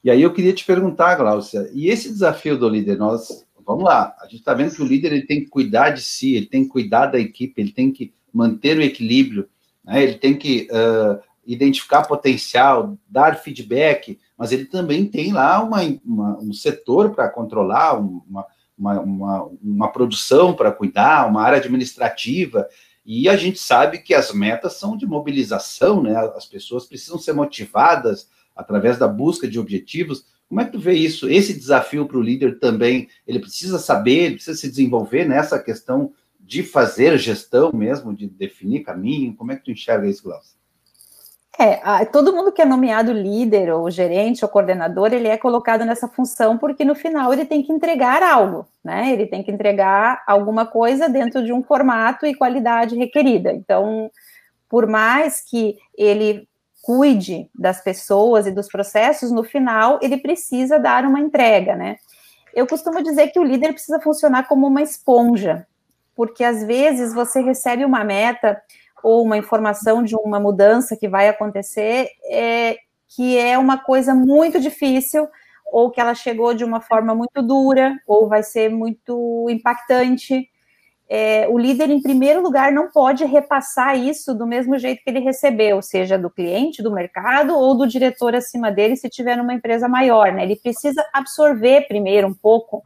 E 0.03 0.11
aí 0.11 0.21
eu 0.21 0.33
queria 0.33 0.53
te 0.53 0.65
perguntar, 0.65 1.15
Glaucia, 1.15 1.71
e 1.73 1.89
esse 1.89 2.09
desafio 2.09 2.59
do 2.59 2.69
líder, 2.69 2.99
nós, 2.99 3.47
vamos 3.65 3.85
lá, 3.85 4.15
a 4.21 4.25
gente 4.25 4.41
está 4.41 4.55
vendo 4.55 4.75
que 4.75 4.83
o 4.83 4.87
líder 4.87 5.13
ele 5.13 5.27
tem 5.27 5.41
que 5.41 5.49
cuidar 5.49 5.91
de 5.91 6.03
si, 6.03 6.35
ele 6.35 6.47
tem 6.47 6.65
que 6.65 6.71
cuidar 6.71 7.07
da 7.07 7.19
equipe, 7.19 7.61
ele 7.61 7.71
tem 7.71 7.93
que 7.93 8.13
manter 8.33 8.77
o 8.77 8.83
equilíbrio, 8.83 9.49
né? 9.85 10.03
ele 10.03 10.15
tem 10.15 10.37
que 10.37 10.69
uh, 10.73 11.21
identificar 11.47 12.03
potencial, 12.03 12.99
dar 13.09 13.37
feedback, 13.37 14.19
mas 14.41 14.53
ele 14.53 14.65
também 14.65 15.05
tem 15.05 15.35
lá 15.35 15.63
uma, 15.63 15.81
uma 16.03 16.39
um 16.39 16.51
setor 16.51 17.15
para 17.15 17.29
controlar, 17.29 18.01
uma, 18.01 18.47
uma, 19.63 19.93
produção 19.93 20.55
para 20.55 20.73
cuidar, 20.73 21.29
uma 21.29 21.43
área 21.43 21.59
administrativa, 21.59 22.67
e 23.05 23.29
a 23.29 23.37
gente 23.37 23.59
sabe 23.59 23.99
que 23.99 24.15
as 24.15 24.33
metas 24.33 24.79
são 24.79 24.97
de 24.97 25.05
mobilização, 25.05 26.03
né? 26.03 26.17
As 26.35 26.47
pessoas 26.47 26.87
precisam 26.87 27.19
ser 27.19 27.35
motivadas 27.35 28.31
através 28.57 28.97
da 28.99 29.07
busca 29.07 29.47
de 29.47 29.59
objetivos. 29.59 30.25
Como 30.49 30.63
é 30.63 30.65
que 30.65 30.73
tu 30.73 30.79
vê 30.79 30.95
isso? 30.95 31.29
Esse 31.29 31.53
desafio 31.53 32.07
para 32.07 32.17
o 32.17 32.23
líder 32.23 32.59
também, 32.59 33.09
ele 33.27 33.41
precisa 33.41 33.79
saber, 33.79 34.21
ele 34.25 34.35
precisa 34.37 34.57
se 34.57 34.71
desenvolver 34.71 35.29
nessa 35.29 35.59
questão 35.59 36.15
de 36.41 36.63
fazer 36.63 37.19
gestão 37.19 37.73
mesmo, 37.75 38.17
de 38.17 38.27
definir 38.27 38.85
caminho. 38.85 39.37
Como 39.37 39.53
é 39.53 39.57
que 39.57 39.65
tu 39.65 39.71
enxerga 39.71 40.09
isso, 40.09 40.23
Glaucio? 40.23 40.60
É, 41.63 42.07
todo 42.07 42.33
mundo 42.35 42.51
que 42.51 42.63
é 42.63 42.65
nomeado 42.65 43.13
líder, 43.13 43.71
ou 43.71 43.91
gerente, 43.91 44.43
ou 44.43 44.49
coordenador, 44.49 45.13
ele 45.13 45.29
é 45.29 45.37
colocado 45.37 45.85
nessa 45.85 46.09
função 46.09 46.57
porque 46.57 46.87
no 46.87 46.95
final 46.95 47.31
ele 47.35 47.45
tem 47.45 47.63
que 47.63 47.71
entregar 47.71 48.23
algo, 48.23 48.67
né? 48.83 49.13
Ele 49.13 49.27
tem 49.27 49.43
que 49.43 49.51
entregar 49.51 50.23
alguma 50.27 50.65
coisa 50.65 51.07
dentro 51.07 51.45
de 51.45 51.53
um 51.53 51.63
formato 51.63 52.25
e 52.25 52.35
qualidade 52.35 52.97
requerida. 52.97 53.53
Então, 53.53 54.11
por 54.71 54.87
mais 54.87 55.43
que 55.43 55.77
ele 55.99 56.49
cuide 56.81 57.51
das 57.55 57.85
pessoas 57.85 58.47
e 58.47 58.53
dos 58.53 58.67
processos, 58.67 59.31
no 59.31 59.45
final 59.45 59.99
ele 60.01 60.17
precisa 60.17 60.79
dar 60.79 61.05
uma 61.05 61.21
entrega, 61.21 61.77
né? 61.77 61.97
Eu 62.55 62.67
costumo 62.67 63.03
dizer 63.03 63.29
que 63.29 63.39
o 63.39 63.45
líder 63.45 63.75
precisa 63.75 64.01
funcionar 64.01 64.49
como 64.49 64.67
uma 64.67 64.81
esponja, 64.81 65.67
porque 66.17 66.43
às 66.43 66.65
vezes 66.65 67.13
você 67.13 67.43
recebe 67.43 67.85
uma 67.85 68.03
meta 68.03 68.59
ou 69.03 69.25
uma 69.25 69.37
informação 69.37 70.03
de 70.03 70.15
uma 70.17 70.41
mudança 70.41 70.97
que 70.97 71.09
vai 71.09 71.29
acontecer, 71.29 72.09
é, 72.31 72.77
que 73.09 73.37
é 73.39 73.59
uma 73.59 73.79
coisa 73.79 74.15
muito 74.15 74.61
difícil, 74.61 75.29
ou 75.73 75.91
que 75.91 76.01
ela 76.01 76.15
chegou 76.15 76.55
de 76.55 76.65
uma 76.65 76.81
forma 76.81 77.15
muito 77.15 77.43
dura, 77.43 77.97
ou 78.07 78.29
vai 78.29 78.43
ser 78.43 78.71
muito 78.71 79.47
impactante. 79.49 80.49
É, 81.09 81.49
o 81.49 81.59
líder, 81.59 81.91
em 81.91 82.01
primeiro 82.01 82.41
lugar, 82.41 82.71
não 82.71 82.89
pode 82.89 83.25
repassar 83.25 83.99
isso 83.99 84.33
do 84.33 84.47
mesmo 84.47 84.79
jeito 84.79 85.03
que 85.03 85.11
ele 85.11 85.19
recebeu, 85.19 85.83
seja 85.83 86.17
do 86.17 86.31
cliente, 86.31 86.83
do 86.83 86.93
mercado 86.93 87.57
ou 87.57 87.77
do 87.77 87.87
diretor 87.87 88.35
acima 88.35 88.71
dele, 88.71 88.97
se 88.97 89.09
tiver 89.09 89.37
numa 89.37 89.55
empresa 89.55 89.89
maior. 89.89 90.33
Né? 90.33 90.45
Ele 90.45 90.57
precisa 90.57 91.05
absorver 91.13 91.89
primeiro 91.89 92.29
um 92.29 92.35
pouco 92.35 92.83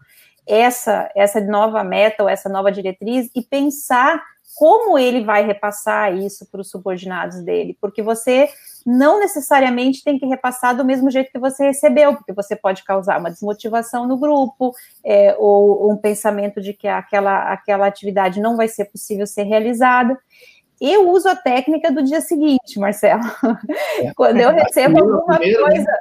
essa, 0.46 1.10
essa 1.14 1.40
nova 1.40 1.84
meta 1.84 2.22
ou 2.22 2.28
essa 2.28 2.48
nova 2.48 2.72
diretriz 2.72 3.30
e 3.34 3.42
pensar 3.42 4.22
como 4.54 4.96
ele 4.96 5.24
vai 5.24 5.44
repassar 5.44 6.14
isso 6.16 6.46
para 6.50 6.60
os 6.60 6.70
subordinados 6.70 7.42
dele, 7.42 7.76
porque 7.80 8.02
você 8.02 8.48
não 8.86 9.18
necessariamente 9.18 10.04
tem 10.04 10.18
que 10.18 10.26
repassar 10.26 10.76
do 10.76 10.84
mesmo 10.84 11.10
jeito 11.10 11.32
que 11.32 11.38
você 11.38 11.66
recebeu, 11.66 12.14
porque 12.14 12.32
você 12.32 12.54
pode 12.54 12.84
causar 12.84 13.18
uma 13.18 13.30
desmotivação 13.30 14.06
no 14.06 14.16
grupo, 14.16 14.72
é, 15.02 15.34
ou, 15.38 15.82
ou 15.82 15.92
um 15.92 15.96
pensamento 15.96 16.60
de 16.60 16.72
que 16.72 16.86
aquela, 16.86 17.52
aquela 17.52 17.86
atividade 17.86 18.40
não 18.40 18.56
vai 18.56 18.68
ser 18.68 18.84
possível 18.86 19.26
ser 19.26 19.42
realizada. 19.44 20.18
Eu 20.80 21.08
uso 21.08 21.28
a 21.28 21.36
técnica 21.36 21.90
do 21.90 22.02
dia 22.02 22.20
seguinte, 22.20 22.78
Marcelo. 22.78 23.22
É. 24.00 24.12
Quando 24.14 24.38
eu 24.38 24.50
recebo 24.52 24.98
alguma 24.98 25.38
né? 25.38 25.54
coisa. 25.54 25.98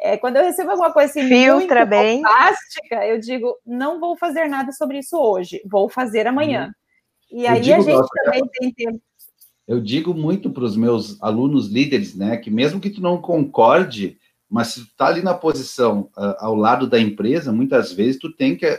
É, 0.00 0.16
quando 0.16 0.36
eu 0.36 0.42
recebo 0.42 0.72
alguma 0.72 0.92
coisa 0.92 1.10
assim, 1.10 1.28
Filtra 1.28 1.80
muito 1.80 1.90
bem. 1.90 2.22
fantástica, 2.22 3.06
eu 3.06 3.20
digo, 3.20 3.56
não 3.64 4.00
vou 4.00 4.16
fazer 4.16 4.48
nada 4.48 4.72
sobre 4.72 4.98
isso 4.98 5.16
hoje, 5.16 5.62
vou 5.64 5.88
fazer 5.88 6.26
amanhã. 6.26 6.66
Uhum. 6.66 6.72
E 7.34 7.48
aí 7.48 7.72
a 7.72 7.80
gente 7.80 7.92
nossa, 7.92 8.08
também 8.24 8.42
tem 8.52 8.72
tempo. 8.72 9.02
Eu 9.66 9.80
digo 9.80 10.14
muito 10.14 10.50
para 10.50 10.62
os 10.62 10.76
meus 10.76 11.20
alunos 11.20 11.68
líderes, 11.68 12.14
né, 12.14 12.36
que 12.36 12.48
mesmo 12.48 12.80
que 12.80 12.90
tu 12.90 13.02
não 13.02 13.20
concorde, 13.20 14.18
mas 14.48 14.68
se 14.68 14.84
tu 14.84 14.86
está 14.86 15.08
ali 15.08 15.20
na 15.20 15.34
posição 15.34 16.10
uh, 16.16 16.36
ao 16.38 16.54
lado 16.54 16.86
da 16.86 17.00
empresa, 17.00 17.50
muitas 17.50 17.92
vezes 17.92 18.20
tu 18.20 18.30
tem 18.32 18.56
que 18.56 18.66
uh, 18.66 18.78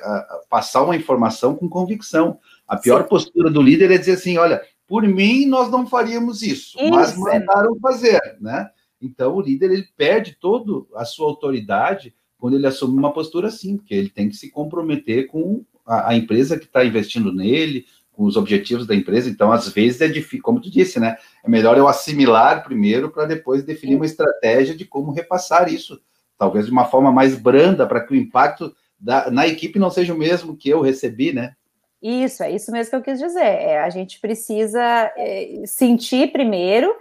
passar 0.49 0.83
uma 0.83 0.95
informação 0.95 1.53
com 1.53 1.67
convicção. 1.67 2.39
A 2.65 2.77
pior 2.77 3.03
Sim. 3.03 3.09
postura 3.09 3.51
do 3.51 3.61
líder 3.61 3.91
é 3.91 3.97
dizer 3.97 4.13
assim, 4.13 4.37
olha, 4.37 4.61
por 4.87 5.03
mim 5.03 5.45
nós 5.45 5.69
não 5.69 5.85
faríamos 5.85 6.41
isso, 6.41 6.79
isso. 6.79 6.89
mas 6.89 7.17
mandaram 7.17 7.77
fazer, 7.81 8.21
né? 8.39 8.69
Então 9.01 9.35
o 9.35 9.41
líder 9.41 9.71
ele 9.71 9.87
perde 9.97 10.37
toda 10.39 10.85
a 10.95 11.03
sua 11.03 11.27
autoridade 11.27 12.15
quando 12.37 12.55
ele 12.55 12.67
assume 12.67 12.97
uma 12.97 13.11
postura 13.11 13.49
assim, 13.49 13.75
porque 13.75 13.93
ele 13.93 14.09
tem 14.09 14.29
que 14.29 14.35
se 14.37 14.49
comprometer 14.49 15.27
com 15.27 15.65
a, 15.85 16.11
a 16.11 16.15
empresa 16.15 16.57
que 16.57 16.65
está 16.65 16.85
investindo 16.85 17.33
nele, 17.33 17.85
com 18.15 18.23
os 18.23 18.37
objetivos 18.37 18.87
da 18.87 18.95
empresa. 18.95 19.29
Então, 19.29 19.51
às 19.51 19.67
vezes 19.67 20.01
é 20.01 20.07
difícil, 20.07 20.41
como 20.41 20.61
tu 20.61 20.69
disse, 20.69 20.99
né? 20.99 21.17
É 21.43 21.49
melhor 21.49 21.77
eu 21.77 21.87
assimilar 21.87 22.63
primeiro 22.63 23.11
para 23.11 23.25
depois 23.25 23.63
definir 23.63 23.95
uma 23.95 24.05
estratégia 24.05 24.75
de 24.75 24.85
como 24.85 25.11
repassar 25.11 25.71
isso, 25.71 26.01
talvez 26.37 26.65
de 26.65 26.71
uma 26.71 26.85
forma 26.85 27.11
mais 27.11 27.35
branda, 27.35 27.85
para 27.85 28.01
que 28.01 28.13
o 28.13 28.15
impacto 28.15 28.73
da, 28.99 29.29
na 29.29 29.45
equipe 29.45 29.77
não 29.77 29.91
seja 29.91 30.13
o 30.13 30.17
mesmo 30.17 30.55
que 30.55 30.69
eu 30.69 30.81
recebi, 30.81 31.33
né? 31.33 31.53
Isso, 32.01 32.43
é 32.43 32.51
isso 32.51 32.71
mesmo 32.71 32.91
que 32.91 32.95
eu 32.95 33.01
quis 33.01 33.19
dizer. 33.19 33.43
É, 33.43 33.79
a 33.79 33.89
gente 33.89 34.19
precisa 34.19 34.81
é, 35.17 35.63
sentir 35.65 36.31
primeiro 36.31 36.95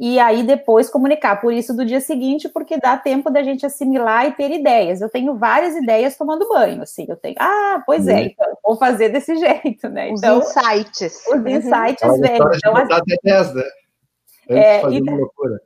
e 0.00 0.18
aí 0.18 0.42
depois 0.42 0.88
comunicar. 0.88 1.38
Por 1.42 1.52
isso, 1.52 1.76
do 1.76 1.84
dia 1.84 2.00
seguinte, 2.00 2.48
porque 2.48 2.78
dá 2.78 2.96
tempo 2.96 3.28
da 3.28 3.42
gente 3.42 3.66
assimilar 3.66 4.24
e 4.24 4.32
ter 4.32 4.50
ideias. 4.50 5.02
Eu 5.02 5.10
tenho 5.10 5.36
várias 5.36 5.76
ideias 5.76 6.16
tomando 6.16 6.48
banho, 6.48 6.82
assim. 6.82 7.04
Eu 7.06 7.16
tenho, 7.16 7.36
ah, 7.38 7.82
pois 7.84 8.08
é, 8.08 8.14
uhum. 8.14 8.20
então, 8.20 8.58
vou 8.64 8.76
fazer 8.78 9.10
desse 9.10 9.36
jeito, 9.38 9.90
né? 9.90 10.08
Então, 10.08 10.38
os 10.38 10.56
insights. 10.56 11.26
Os 11.28 11.44
insights 11.44 12.02
uhum. 12.02 12.18
vêm. 12.18 12.34
Então, 12.34 12.76
as... 12.78 12.90
até 12.90 13.16
10, 13.22 13.54
né? 13.54 13.62
Antes 14.48 14.64
é, 14.64 14.76
de 14.76 14.82
fazer 14.82 14.96
e... 14.96 15.02
uma 15.02 15.16
loucura. 15.18 15.62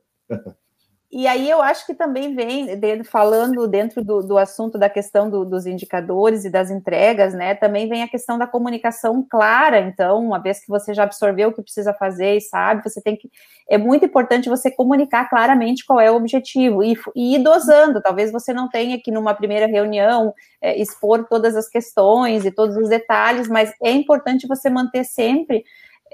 E 1.17 1.27
aí 1.27 1.49
eu 1.49 1.61
acho 1.61 1.85
que 1.85 1.93
também 1.93 2.35
vem, 2.35 2.67
falando 3.05 3.65
dentro 3.69 4.03
do, 4.03 4.21
do 4.21 4.37
assunto 4.37 4.77
da 4.77 4.89
questão 4.89 5.29
do, 5.29 5.45
dos 5.45 5.65
indicadores 5.65 6.43
e 6.43 6.49
das 6.49 6.69
entregas, 6.69 7.33
né? 7.33 7.55
Também 7.55 7.87
vem 7.87 8.03
a 8.03 8.07
questão 8.09 8.37
da 8.37 8.45
comunicação 8.45 9.25
clara. 9.25 9.79
Então, 9.79 10.19
uma 10.19 10.39
vez 10.39 10.59
que 10.59 10.67
você 10.67 10.93
já 10.93 11.03
absorveu 11.03 11.47
o 11.47 11.53
que 11.53 11.61
precisa 11.61 11.93
fazer 11.93 12.35
e 12.35 12.41
sabe, 12.41 12.83
você 12.83 13.01
tem 13.01 13.15
que. 13.15 13.31
É 13.69 13.77
muito 13.77 14.03
importante 14.03 14.49
você 14.49 14.69
comunicar 14.69 15.29
claramente 15.29 15.85
qual 15.85 16.01
é 16.01 16.11
o 16.11 16.17
objetivo 16.17 16.83
e, 16.83 16.97
e 17.15 17.35
ir 17.35 17.39
dosando. 17.41 18.01
Talvez 18.01 18.29
você 18.29 18.51
não 18.51 18.67
tenha 18.67 18.99
que, 18.99 19.09
numa 19.09 19.33
primeira 19.33 19.67
reunião, 19.67 20.33
é, 20.61 20.77
expor 20.77 21.29
todas 21.29 21.55
as 21.55 21.69
questões 21.69 22.43
e 22.43 22.51
todos 22.51 22.75
os 22.75 22.89
detalhes, 22.89 23.47
mas 23.47 23.73
é 23.81 23.89
importante 23.89 24.45
você 24.49 24.69
manter 24.69 25.05
sempre 25.05 25.63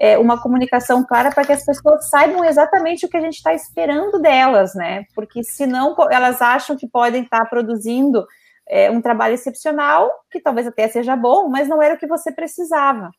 é, 0.02 0.18
uma 0.18 0.42
comunicação 0.42 1.06
clara 1.06 1.30
para 1.30 1.44
que 1.44 1.52
as 1.52 1.64
pessoas 1.64 2.10
saibam 2.10 2.44
exatamente 2.44 3.06
o 3.06 3.08
que 3.08 3.16
a 3.16 3.20
gente 3.20 3.36
está 3.36 3.54
esperando 3.54 4.18
delas, 4.20 4.74
né? 4.74 5.04
Porque 5.14 5.44
senão 5.44 5.94
elas 6.10 6.42
acham 6.42 6.76
que 6.76 6.88
podem 6.88 7.22
estar 7.22 7.44
tá 7.44 7.46
produzindo 7.46 8.26
é, 8.68 8.90
um 8.90 9.00
trabalho 9.00 9.34
excepcional, 9.34 10.10
que 10.28 10.40
talvez 10.40 10.66
até 10.66 10.88
seja 10.88 11.14
bom, 11.14 11.48
mas 11.48 11.68
não 11.68 11.80
era 11.80 11.94
o 11.94 11.96
que 11.96 12.08
você 12.08 12.32
precisava. 12.32 13.12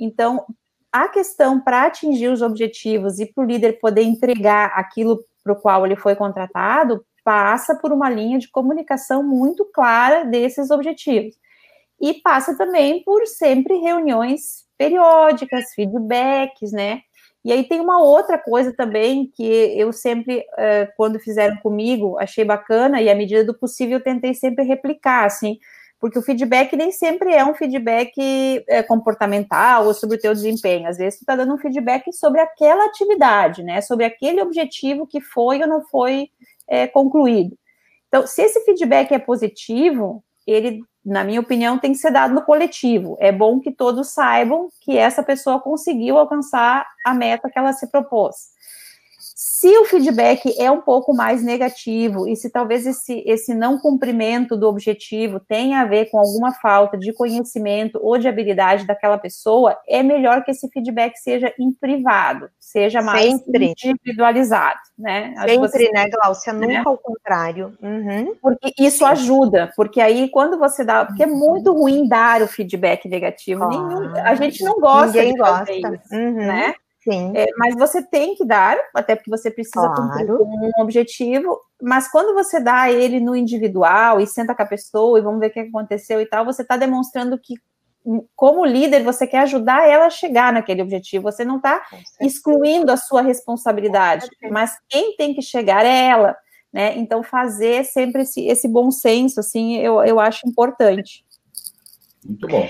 Então, 0.00 0.46
a 0.90 1.06
questão 1.06 1.60
para 1.60 1.84
atingir 1.84 2.28
os 2.28 2.40
objetivos 2.40 3.18
e 3.18 3.26
para 3.26 3.44
o 3.44 3.46
líder 3.46 3.78
poder 3.78 4.02
entregar 4.02 4.72
aquilo 4.74 5.22
para 5.44 5.52
o 5.52 5.60
qual 5.60 5.84
ele 5.84 5.96
foi 5.96 6.16
contratado, 6.16 7.04
passa 7.22 7.76
por 7.76 7.92
uma 7.92 8.08
linha 8.08 8.38
de 8.38 8.50
comunicação 8.50 9.22
muito 9.22 9.66
clara 9.66 10.24
desses 10.24 10.70
objetivos. 10.70 11.34
E 12.00 12.14
passa 12.14 12.56
também 12.56 13.04
por 13.04 13.26
sempre 13.26 13.76
reuniões 13.76 14.62
periódicas, 14.82 15.72
feedbacks, 15.74 16.72
né? 16.72 17.02
E 17.44 17.52
aí 17.52 17.64
tem 17.64 17.80
uma 17.80 18.00
outra 18.00 18.38
coisa 18.38 18.72
também 18.72 19.30
que 19.34 19.44
eu 19.44 19.92
sempre, 19.92 20.38
uh, 20.38 20.92
quando 20.96 21.20
fizeram 21.20 21.56
comigo, 21.56 22.18
achei 22.18 22.44
bacana 22.44 23.00
e 23.00 23.08
à 23.08 23.14
medida 23.14 23.44
do 23.44 23.54
possível 23.54 24.00
tentei 24.00 24.34
sempre 24.34 24.64
replicar, 24.64 25.24
assim, 25.24 25.58
porque 26.00 26.18
o 26.18 26.22
feedback 26.22 26.76
nem 26.76 26.90
sempre 26.90 27.32
é 27.32 27.44
um 27.44 27.54
feedback 27.54 28.64
é, 28.68 28.82
comportamental 28.82 29.86
ou 29.86 29.94
sobre 29.94 30.16
o 30.16 30.20
teu 30.20 30.34
desempenho. 30.34 30.88
Às 30.88 30.98
vezes 30.98 31.20
tu 31.20 31.22
está 31.22 31.36
dando 31.36 31.54
um 31.54 31.58
feedback 31.58 32.12
sobre 32.12 32.40
aquela 32.40 32.86
atividade, 32.86 33.62
né? 33.62 33.80
Sobre 33.80 34.04
aquele 34.04 34.40
objetivo 34.40 35.06
que 35.06 35.20
foi 35.20 35.60
ou 35.60 35.68
não 35.68 35.84
foi 35.84 36.28
é, 36.68 36.88
concluído. 36.88 37.56
Então, 38.08 38.26
se 38.26 38.42
esse 38.42 38.64
feedback 38.64 39.12
é 39.12 39.18
positivo, 39.18 40.24
ele, 40.46 40.80
na 41.04 41.24
minha 41.24 41.40
opinião, 41.40 41.78
tem 41.78 41.92
que 41.92 41.98
ser 41.98 42.10
dado 42.10 42.34
no 42.34 42.44
coletivo. 42.44 43.16
É 43.20 43.32
bom 43.32 43.60
que 43.60 43.72
todos 43.72 44.12
saibam 44.12 44.68
que 44.80 44.96
essa 44.96 45.22
pessoa 45.22 45.60
conseguiu 45.60 46.18
alcançar 46.18 46.86
a 47.04 47.14
meta 47.14 47.50
que 47.50 47.58
ela 47.58 47.72
se 47.72 47.90
propôs. 47.90 48.34
Se 49.44 49.76
o 49.76 49.84
feedback 49.84 50.54
é 50.56 50.70
um 50.70 50.80
pouco 50.80 51.12
mais 51.12 51.42
negativo 51.42 52.28
e 52.28 52.36
se 52.36 52.48
talvez 52.48 52.86
esse, 52.86 53.24
esse 53.26 53.52
não 53.52 53.76
cumprimento 53.76 54.56
do 54.56 54.68
objetivo 54.68 55.40
tenha 55.40 55.80
a 55.80 55.84
ver 55.84 56.10
com 56.10 56.18
alguma 56.18 56.52
falta 56.52 56.96
de 56.96 57.12
conhecimento 57.12 57.98
ou 58.00 58.16
de 58.18 58.28
habilidade 58.28 58.86
daquela 58.86 59.18
pessoa, 59.18 59.76
é 59.88 60.00
melhor 60.00 60.44
que 60.44 60.52
esse 60.52 60.68
feedback 60.68 61.16
seja 61.16 61.52
em 61.58 61.72
privado, 61.72 62.48
seja 62.60 63.02
mais 63.02 63.32
Sempre. 63.32 63.74
individualizado, 63.84 64.78
né? 64.96 65.34
Sempre, 65.38 65.58
você, 65.58 65.90
né, 65.90 66.08
Glaucia? 66.08 66.52
Né? 66.52 66.78
Nunca 66.78 66.90
ao 66.90 66.98
contrário. 66.98 67.76
Uhum. 67.82 68.36
Porque 68.40 68.72
isso 68.78 69.04
ajuda, 69.04 69.72
porque 69.74 70.00
aí 70.00 70.28
quando 70.30 70.56
você 70.56 70.84
dá, 70.84 71.04
porque 71.04 71.24
é 71.24 71.26
muito 71.26 71.72
ruim 71.72 72.06
dar 72.06 72.42
o 72.42 72.46
feedback 72.46 73.08
negativo. 73.08 73.68
Claro. 73.68 73.88
Nenhum, 73.88 74.16
a 74.24 74.34
gente 74.36 74.62
não 74.62 74.78
gosta 74.78 75.18
Ninguém 75.18 75.32
de 75.32 75.38
gosta. 75.38 75.72
isso, 75.72 76.14
uhum. 76.14 76.46
né? 76.46 76.74
Sim. 77.02 77.32
É, 77.34 77.46
mas 77.56 77.74
você 77.74 78.00
tem 78.00 78.34
que 78.34 78.44
dar, 78.44 78.78
até 78.94 79.16
porque 79.16 79.30
você 79.30 79.50
precisa 79.50 79.88
claro. 79.88 79.94
cumprir 79.94 80.30
um 80.32 80.80
objetivo, 80.80 81.58
mas 81.80 82.08
quando 82.08 82.32
você 82.32 82.60
dá 82.60 82.90
ele 82.90 83.18
no 83.18 83.34
individual 83.34 84.20
e 84.20 84.26
senta 84.26 84.54
com 84.54 84.62
a 84.62 84.66
pessoa 84.66 85.18
e 85.18 85.22
vamos 85.22 85.40
ver 85.40 85.48
o 85.48 85.52
que 85.52 85.60
aconteceu 85.60 86.20
e 86.20 86.26
tal, 86.26 86.44
você 86.44 86.62
está 86.62 86.76
demonstrando 86.76 87.36
que, 87.36 87.54
hum, 88.06 88.24
como 88.36 88.64
líder, 88.64 89.02
você 89.02 89.26
quer 89.26 89.40
ajudar 89.40 89.88
ela 89.88 90.06
a 90.06 90.10
chegar 90.10 90.52
naquele 90.52 90.80
objetivo, 90.80 91.24
você 91.24 91.44
não 91.44 91.56
está 91.56 91.82
excluindo 92.20 92.92
a 92.92 92.96
sua 92.96 93.20
responsabilidade, 93.20 94.28
mas 94.50 94.76
quem 94.88 95.16
tem 95.16 95.34
que 95.34 95.42
chegar 95.42 95.84
é 95.84 96.06
ela, 96.06 96.36
né? 96.72 96.96
Então, 96.96 97.24
fazer 97.24 97.84
sempre 97.84 98.22
esse, 98.22 98.46
esse 98.46 98.68
bom 98.68 98.92
senso, 98.92 99.40
assim, 99.40 99.76
eu, 99.78 100.04
eu 100.04 100.20
acho 100.20 100.48
importante. 100.48 101.24
Muito 102.24 102.46
bom 102.46 102.68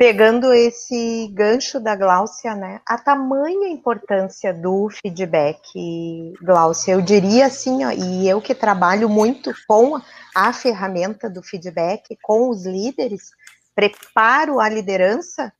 pegando 0.00 0.54
esse 0.54 1.28
gancho 1.34 1.78
da 1.78 1.94
Gláucia, 1.94 2.54
né, 2.54 2.80
a 2.86 2.96
tamanha 2.96 3.68
importância 3.68 4.50
do 4.54 4.88
feedback, 4.88 6.32
Gláucia, 6.40 6.92
eu 6.92 7.02
diria 7.02 7.44
assim, 7.44 7.84
ó, 7.84 7.90
e 7.90 8.26
eu 8.26 8.40
que 8.40 8.54
trabalho 8.54 9.10
muito 9.10 9.52
com 9.68 10.00
a 10.34 10.52
ferramenta 10.54 11.28
do 11.28 11.42
feedback, 11.42 12.16
com 12.22 12.48
os 12.48 12.64
líderes, 12.64 13.28
preparo 13.74 14.58
a 14.58 14.70
liderança, 14.70 15.52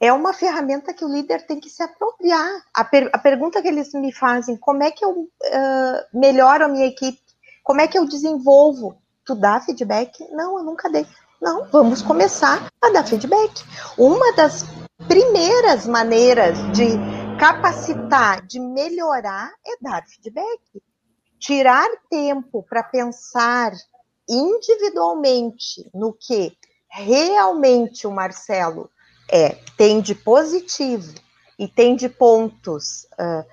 é 0.00 0.12
uma 0.12 0.32
ferramenta 0.32 0.92
que 0.92 1.04
o 1.04 1.08
líder 1.08 1.46
tem 1.46 1.60
que 1.60 1.70
se 1.70 1.80
apropriar. 1.80 2.50
A, 2.74 2.82
per 2.82 3.08
a 3.12 3.18
pergunta 3.18 3.62
que 3.62 3.68
eles 3.68 3.92
me 3.92 4.12
fazem, 4.12 4.56
como 4.56 4.82
é 4.82 4.90
que 4.90 5.04
eu 5.04 5.10
uh, 5.12 6.18
melhoro 6.18 6.64
a 6.64 6.68
minha 6.68 6.86
equipe? 6.86 7.20
Como 7.62 7.80
é 7.80 7.86
que 7.86 7.96
eu 7.96 8.04
desenvolvo? 8.04 9.00
Tu 9.24 9.36
dá 9.36 9.60
feedback? 9.60 10.26
Não, 10.32 10.58
eu 10.58 10.64
nunca 10.64 10.90
dei. 10.90 11.06
Não, 11.40 11.64
vamos 11.66 12.02
começar 12.02 12.70
a 12.82 12.90
dar 12.90 13.06
feedback. 13.06 13.64
Uma 13.96 14.32
das 14.34 14.64
primeiras 15.08 15.86
maneiras 15.86 16.58
de 16.72 16.86
capacitar, 17.38 18.46
de 18.46 18.60
melhorar, 18.60 19.50
é 19.66 19.76
dar 19.80 20.06
feedback. 20.06 20.60
Tirar 21.38 21.88
tempo 22.10 22.62
para 22.68 22.82
pensar 22.82 23.72
individualmente 24.28 25.88
no 25.94 26.12
que 26.12 26.54
realmente 26.90 28.06
o 28.06 28.10
Marcelo 28.10 28.90
é, 29.30 29.56
tem 29.78 30.02
de 30.02 30.14
positivo 30.14 31.14
e 31.58 31.66
tem 31.66 31.96
de 31.96 32.08
pontos 32.08 33.04
uh, 33.14 33.46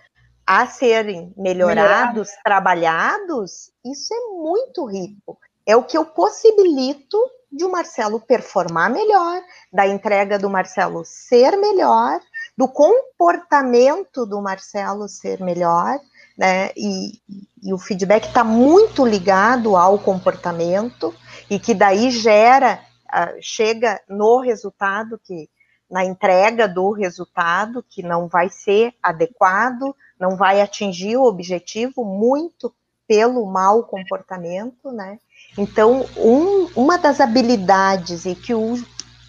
a 0.46 0.68
serem 0.68 1.34
melhorados, 1.38 2.28
Melhorar. 2.28 2.44
trabalhados, 2.44 3.72
isso 3.86 4.14
é 4.14 4.20
muito 4.42 4.86
rico. 4.86 5.38
É 5.68 5.76
o 5.76 5.84
que 5.84 5.98
eu 5.98 6.06
possibilito 6.06 7.18
de 7.52 7.66
o 7.66 7.72
Marcelo 7.72 8.22
performar 8.22 8.90
melhor, 8.90 9.42
da 9.72 9.86
entrega 9.86 10.40
do 10.40 10.50
Marcelo 10.50 11.04
ser 11.04 11.58
melhor, 11.58 12.20
do 12.58 12.68
comportamento 12.68 14.26
do 14.26 14.42
Marcelo 14.42 15.10
ser 15.10 15.42
melhor, 15.42 16.00
né? 16.38 16.72
E, 16.78 17.20
e 17.62 17.74
o 17.74 17.78
feedback 17.78 18.28
está 18.28 18.44
muito 18.44 19.06
ligado 19.06 19.76
ao 19.76 20.00
comportamento 20.00 21.14
e 21.50 21.60
que 21.60 21.74
daí 21.74 22.12
gera, 22.12 22.80
uh, 23.06 23.38
chega 23.42 24.02
no 24.08 24.40
resultado 24.40 25.20
que 25.24 25.50
na 25.90 26.04
entrega 26.06 26.68
do 26.68 26.92
resultado 26.92 27.84
que 27.90 28.04
não 28.04 28.28
vai 28.28 28.50
ser 28.50 28.94
adequado, 29.02 29.96
não 30.20 30.36
vai 30.36 30.62
atingir 30.62 31.18
o 31.18 31.24
objetivo 31.24 32.04
muito 32.04 32.74
pelo 33.08 33.46
mau 33.46 33.84
comportamento, 33.84 34.92
né? 34.92 35.18
Então, 35.58 36.06
um, 36.16 36.68
uma 36.76 36.98
das 36.98 37.20
habilidades 37.20 38.26
e 38.26 38.36
que 38.36 38.54
o, 38.54 38.76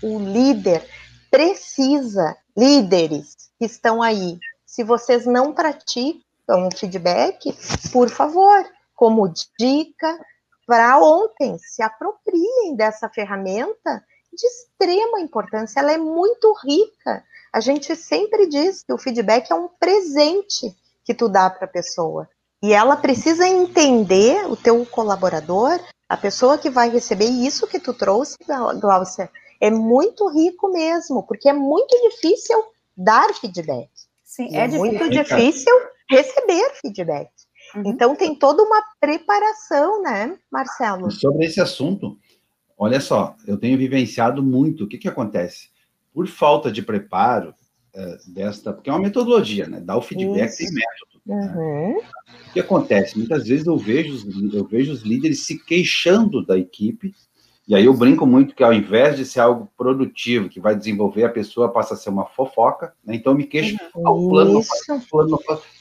o 0.02 0.18
líder 0.18 0.86
precisa, 1.30 2.36
líderes 2.56 3.50
que 3.58 3.64
estão 3.64 4.02
aí, 4.02 4.38
se 4.66 4.84
vocês 4.84 5.24
não 5.24 5.52
praticam 5.52 6.68
o 6.68 6.76
feedback, 6.76 7.56
por 7.90 8.10
favor, 8.10 8.64
como 8.94 9.32
dica 9.58 10.18
para 10.66 10.98
ontem, 10.98 11.56
se 11.58 11.82
apropriem 11.82 12.76
dessa 12.76 13.08
ferramenta 13.08 14.04
de 14.30 14.46
extrema 14.46 15.20
importância, 15.20 15.80
ela 15.80 15.92
é 15.92 15.96
muito 15.96 16.54
rica. 16.62 17.24
A 17.50 17.60
gente 17.60 17.96
sempre 17.96 18.46
diz 18.46 18.82
que 18.82 18.92
o 18.92 18.98
feedback 18.98 19.50
é 19.50 19.54
um 19.54 19.68
presente 19.68 20.76
que 21.04 21.14
tu 21.14 21.26
dá 21.26 21.48
para 21.48 21.64
a 21.64 21.70
pessoa. 21.70 22.28
E 22.62 22.74
ela 22.74 22.96
precisa 22.96 23.48
entender, 23.48 24.44
o 24.46 24.56
teu 24.56 24.84
colaborador, 24.84 25.80
a 26.08 26.16
pessoa 26.16 26.56
que 26.56 26.70
vai 26.70 26.88
receber 26.88 27.26
isso 27.26 27.66
que 27.66 27.78
tu 27.78 27.92
trouxe, 27.92 28.36
Glaucia, 28.80 29.30
é 29.60 29.70
muito 29.70 30.28
rico 30.28 30.72
mesmo, 30.72 31.22
porque 31.24 31.48
é 31.48 31.52
muito 31.52 31.94
difícil 32.08 32.56
dar 32.96 33.34
feedback. 33.34 33.90
Sim, 34.24 34.56
é, 34.56 34.64
é 34.64 34.68
muito 34.68 35.10
difícil 35.10 35.72
receber 36.08 36.70
feedback. 36.80 37.30
Uhum. 37.74 37.82
Então 37.86 38.16
tem 38.16 38.34
toda 38.34 38.62
uma 38.62 38.82
preparação, 38.98 40.02
né, 40.02 40.38
Marcelo? 40.50 41.10
Sobre 41.10 41.44
esse 41.44 41.60
assunto, 41.60 42.18
olha 42.76 43.00
só, 43.00 43.36
eu 43.46 43.58
tenho 43.58 43.76
vivenciado 43.76 44.42
muito. 44.42 44.84
O 44.84 44.88
que 44.88 44.96
que 44.96 45.08
acontece? 45.08 45.68
Por 46.14 46.26
falta 46.26 46.72
de 46.72 46.82
preparo 46.82 47.54
é, 47.92 48.16
desta, 48.28 48.72
porque 48.72 48.88
é 48.88 48.92
uma 48.92 49.02
metodologia, 49.02 49.66
né? 49.66 49.80
Dar 49.80 49.96
o 49.96 50.02
feedback 50.02 50.48
Isso. 50.48 50.58
tem 50.58 50.72
método. 50.72 51.17
Uhum. 51.28 51.98
O 51.98 52.52
que 52.54 52.60
acontece? 52.60 53.18
Muitas 53.18 53.46
vezes 53.46 53.66
eu 53.66 53.76
vejo, 53.76 54.26
eu 54.52 54.64
vejo 54.64 54.92
os 54.92 55.02
líderes 55.02 55.44
se 55.44 55.62
queixando 55.62 56.44
da 56.44 56.56
equipe, 56.56 57.14
e 57.68 57.74
aí 57.74 57.84
eu 57.84 57.92
brinco 57.92 58.26
muito 58.26 58.54
que 58.54 58.64
ao 58.64 58.72
invés 58.72 59.16
de 59.16 59.26
ser 59.26 59.40
algo 59.40 59.70
produtivo, 59.76 60.48
que 60.48 60.58
vai 60.58 60.74
desenvolver, 60.74 61.24
a 61.24 61.28
pessoa 61.28 61.70
passa 61.70 61.92
a 61.92 61.96
ser 61.98 62.08
uma 62.08 62.24
fofoca, 62.24 62.94
né? 63.04 63.14
então 63.14 63.34
eu 63.34 63.36
me 63.36 63.44
queixo, 63.44 63.76
ao 63.94 64.26
ah, 64.26 64.30
plano, 64.30 64.62
plano, 65.10 65.38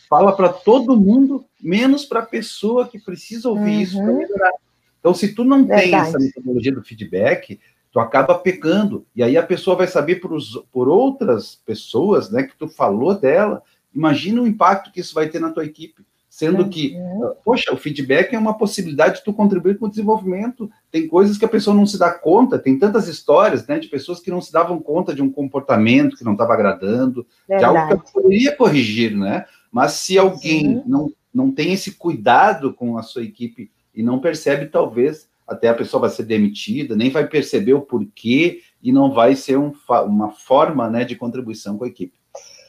fala 0.09 0.35
para 0.35 0.49
todo 0.49 0.97
mundo, 0.97 1.45
menos 1.61 2.03
para 2.03 2.19
a 2.19 2.25
pessoa 2.25 2.85
que 2.85 2.99
precisa 2.99 3.47
ouvir 3.47 3.75
uhum. 3.75 3.81
isso 3.81 3.97
para 3.97 4.13
melhorar. 4.13 4.51
Então, 4.99 5.13
se 5.13 5.33
tu 5.33 5.45
não 5.45 5.65
Verdade. 5.65 5.83
tem 5.83 5.95
essa 5.95 6.19
metodologia 6.19 6.73
do 6.73 6.83
feedback, 6.83 7.57
tu 7.89 8.01
acaba 8.01 8.35
pecando, 8.35 9.05
e 9.15 9.23
aí 9.23 9.37
a 9.37 9.43
pessoa 9.43 9.77
vai 9.77 9.87
saber 9.87 10.15
por, 10.15 10.37
por 10.69 10.89
outras 10.89 11.55
pessoas, 11.65 12.29
né, 12.29 12.43
que 12.43 12.57
tu 12.57 12.67
falou 12.67 13.17
dela, 13.17 13.63
Imagina 13.93 14.41
o 14.41 14.47
impacto 14.47 14.91
que 14.91 14.99
isso 14.99 15.13
vai 15.13 15.27
ter 15.27 15.39
na 15.39 15.51
tua 15.51 15.65
equipe. 15.65 16.05
Sendo 16.29 16.69
que, 16.69 16.93
uhum. 16.95 17.33
poxa, 17.43 17.73
o 17.73 17.77
feedback 17.77 18.35
é 18.35 18.37
uma 18.37 18.55
possibilidade 18.55 19.15
de 19.15 19.23
tu 19.23 19.33
contribuir 19.33 19.79
com 19.79 19.87
o 19.87 19.89
desenvolvimento. 19.89 20.69
Tem 20.91 21.07
coisas 21.07 21.35
que 21.35 21.45
a 21.45 21.49
pessoa 21.49 21.75
não 21.75 21.85
se 21.85 21.97
dá 21.97 22.11
conta, 22.11 22.59
tem 22.59 22.77
tantas 22.77 23.07
histórias, 23.07 23.65
né, 23.65 23.79
de 23.79 23.87
pessoas 23.87 24.19
que 24.19 24.29
não 24.29 24.39
se 24.39 24.51
davam 24.51 24.79
conta 24.79 25.15
de 25.15 25.21
um 25.23 25.31
comportamento 25.31 26.15
que 26.15 26.23
não 26.23 26.33
estava 26.33 26.53
agradando, 26.53 27.25
Verdade. 27.49 27.73
de 27.73 27.79
algo 27.79 27.87
que 27.87 27.93
eu 27.93 28.21
poderia 28.21 28.55
corrigir, 28.55 29.17
né? 29.17 29.45
Mas 29.71 29.93
se 29.93 30.15
alguém 30.15 30.83
não, 30.85 31.11
não 31.33 31.51
tem 31.51 31.73
esse 31.73 31.93
cuidado 31.93 32.71
com 32.71 32.99
a 32.99 33.01
sua 33.01 33.23
equipe 33.23 33.71
e 33.95 34.03
não 34.03 34.19
percebe, 34.19 34.67
talvez 34.67 35.27
até 35.47 35.69
a 35.69 35.73
pessoa 35.73 36.01
vai 36.01 36.09
ser 36.09 36.23
demitida, 36.23 36.95
nem 36.95 37.09
vai 37.09 37.25
perceber 37.25 37.73
o 37.73 37.81
porquê 37.81 38.61
e 38.83 38.91
não 38.91 39.11
vai 39.11 39.35
ser 39.35 39.57
um, 39.57 39.71
uma 40.05 40.31
forma 40.31 40.89
né, 40.89 41.05
de 41.05 41.15
contribuição 41.15 41.77
com 41.77 41.85
a 41.85 41.87
equipe. 41.87 42.13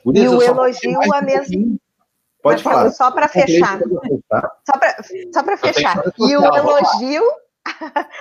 E 0.07 0.29
o 0.29 0.43
elogio 0.43 1.15
a 1.15 1.23
mesma. 1.23 1.79
Pode 2.43 2.63
falar. 2.63 2.91
Só 2.91 3.11
para 3.11 3.29
fechar. 3.29 3.79
Só 5.33 5.43
para 5.43 5.57
fechar. 5.57 6.03
E 6.19 6.37
o 6.37 6.45
elogio. 6.45 7.23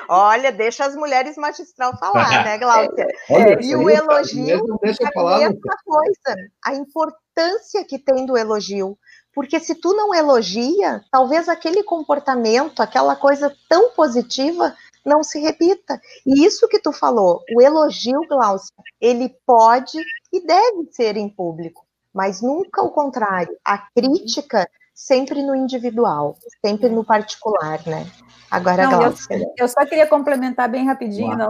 Olha, 0.09 0.51
deixa 0.51 0.85
as 0.85 0.95
mulheres 0.95 1.37
magistral 1.37 1.97
falar, 1.97 2.43
né, 2.43 2.57
Glaucia? 2.59 3.07
Olha, 3.29 3.57
e 3.61 3.75
o 3.75 3.89
elogio 3.89 4.79
é 4.83 4.89
a 4.89 5.49
mesma 5.49 5.77
coisa. 5.85 6.35
A 6.65 6.73
importância 6.73 7.85
que 7.85 7.97
tem 7.97 8.25
do 8.25 8.37
elogio. 8.37 8.97
Porque 9.33 9.59
se 9.59 9.75
tu 9.75 9.93
não 9.93 10.15
elogia, 10.15 11.01
talvez 11.11 11.47
aquele 11.47 11.83
comportamento, 11.83 12.81
aquela 12.81 13.15
coisa 13.15 13.55
tão 13.69 13.91
positiva, 13.91 14.75
não 15.05 15.23
se 15.23 15.39
repita. 15.39 16.01
E 16.25 16.43
isso 16.43 16.67
que 16.67 16.79
tu 16.79 16.91
falou, 16.91 17.41
o 17.55 17.61
elogio, 17.61 18.19
Glaucia, 18.27 18.75
ele 18.99 19.33
pode 19.45 19.97
e 20.37 20.45
deve 20.45 20.87
ser 20.91 21.17
em 21.17 21.27
público, 21.27 21.85
mas 22.13 22.41
nunca 22.41 22.83
o 22.83 22.91
contrário. 22.91 23.57
A 23.65 23.77
crítica 23.77 24.69
sempre 24.97 25.43
no 25.43 25.53
individual, 25.55 26.35
sempre 26.59 26.89
no 26.89 27.05
particular, 27.05 27.79
né? 27.85 28.07
Agora, 28.49 28.87
não, 28.87 29.03
eu, 29.03 29.13
eu, 29.57 29.67
só 29.67 29.85
queria 29.85 30.07
complementar 30.07 30.69
bem 30.69 30.85
rapidinho, 30.85 31.37
não, 31.37 31.49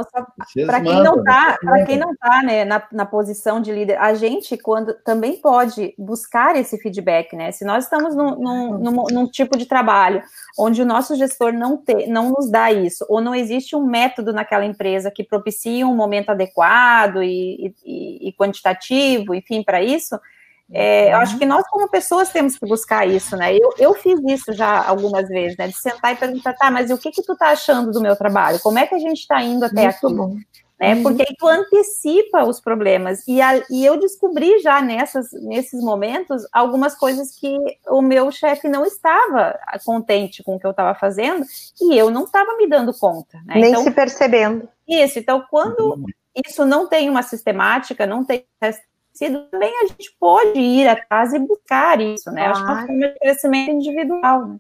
para 0.66 0.82
quem 0.82 1.02
não 1.02 1.16
está, 1.20 1.58
para 1.62 1.86
quem 1.86 1.98
não 1.98 2.14
tá, 2.16 2.42
né, 2.44 2.66
na, 2.66 2.84
na 2.92 3.06
posição 3.06 3.62
de 3.62 3.72
líder, 3.72 3.98
a 4.00 4.16
gente 4.16 4.58
quando 4.58 4.94
também 4.96 5.40
pode 5.40 5.94
buscar 5.98 6.56
esse 6.56 6.78
feedback, 6.80 7.36
né? 7.36 7.52
Se 7.52 7.64
nós 7.64 7.86
estamos 7.86 8.16
num, 8.16 8.36
num, 8.38 8.78
num, 8.80 9.04
num 9.12 9.28
tipo 9.28 9.56
de 9.58 9.66
trabalho 9.66 10.24
onde 10.58 10.82
o 10.82 10.86
nosso 10.86 11.16
gestor 11.16 11.54
não 11.54 11.78
te, 11.78 12.08
não 12.08 12.32
nos 12.32 12.50
dá 12.50 12.72
isso, 12.72 13.06
ou 13.08 13.22
não 13.22 13.34
existe 13.34 13.76
um 13.76 13.86
método 13.86 14.34
naquela 14.34 14.66
empresa 14.66 15.12
que 15.12 15.24
propicie 15.24 15.86
um 15.86 15.96
momento 15.96 16.32
adequado 16.32 17.24
e, 17.24 17.74
e, 17.86 18.28
e 18.28 18.34
quantitativo, 18.34 19.36
enfim, 19.36 19.64
para 19.64 19.82
isso, 19.82 20.20
é, 20.72 21.14
eu 21.14 21.18
acho 21.18 21.38
que 21.38 21.46
nós, 21.46 21.66
como 21.70 21.90
pessoas, 21.90 22.30
temos 22.30 22.58
que 22.58 22.68
buscar 22.68 23.08
isso, 23.08 23.38
né? 23.38 23.56
Eu, 23.56 23.74
eu 23.78 23.94
fiz 23.94 24.20
isso 24.28 24.52
já 24.52 24.86
algumas 24.86 25.28
vezes, 25.28 25.58
né? 25.58 25.68
De 25.68 25.78
sentar 25.78 26.14
e 26.14 26.18
perguntar, 26.18 26.54
tá, 26.54 26.70
mas 26.70 26.92
o 26.92 26.98
que 26.98 27.12
que 27.12 27.24
tu 27.24 27.36
tá 27.38 27.50
achando 27.50 27.92
do 27.92 28.02
meu 28.02 28.16
trabalho? 28.16 28.60
Como 28.60 28.78
é 28.78 28.86
que 28.86 28.96
a 28.96 29.00
gente 29.00 29.20
está 29.20 29.42
indo 29.42 29.64
até 29.64 29.84
Muito 29.84 30.08
aqui? 30.08 30.16
Bom. 30.16 30.36
Né? 30.80 30.94
Uhum. 30.94 31.04
Porque 31.04 31.24
aí 31.24 31.36
tu 31.38 31.48
antecipa 31.48 32.44
os 32.44 32.60
problemas. 32.60 33.24
E, 33.28 33.42
a, 33.42 33.64
e 33.70 33.86
eu 33.86 33.98
descobri 33.98 34.60
já 34.60 34.82
nessas, 34.82 35.28
nesses 35.42 35.82
momentos 35.82 36.44
algumas 36.52 36.96
coisas 36.96 37.32
que 37.32 37.58
o 37.88 38.02
meu 38.02 38.32
chefe 38.32 38.68
não 38.68 38.86
estava 38.86 39.58
contente 39.86 40.44
com 40.44 40.56
o 40.56 40.60
que 40.60 40.68
eu 40.68 40.72
estava 40.72 40.94
fazendo 40.94 41.46
e 41.82 41.98
eu 41.98 42.12
não 42.12 42.26
estava 42.26 42.56
me 42.58 42.68
dando 42.68 42.94
conta. 42.94 43.38
Né? 43.46 43.56
Nem 43.56 43.72
então, 43.72 43.84
se 43.84 43.92
percebendo. 43.92 44.70
Isso, 44.88 45.18
então 45.18 45.44
quando 45.50 45.94
uhum. 45.94 46.06
isso 46.46 46.64
não 46.64 46.88
tem 46.88 47.10
uma 47.10 47.24
sistemática, 47.24 48.06
não 48.06 48.24
tem 48.24 48.46
também 49.20 49.74
a 49.84 49.88
gente 49.88 50.16
pode 50.20 50.60
ir 50.60 50.88
atrás 50.88 51.34
e 51.34 51.40
buscar 51.40 52.00
isso, 52.00 52.32
né? 52.32 52.48
Acho 52.48 52.64
que 52.64 52.70
é 52.70 52.74
uma 52.74 52.86
forma 52.86 53.08
de 53.08 53.20
crescimento 53.20 53.72
individual. 53.72 54.48
Né? 54.48 54.60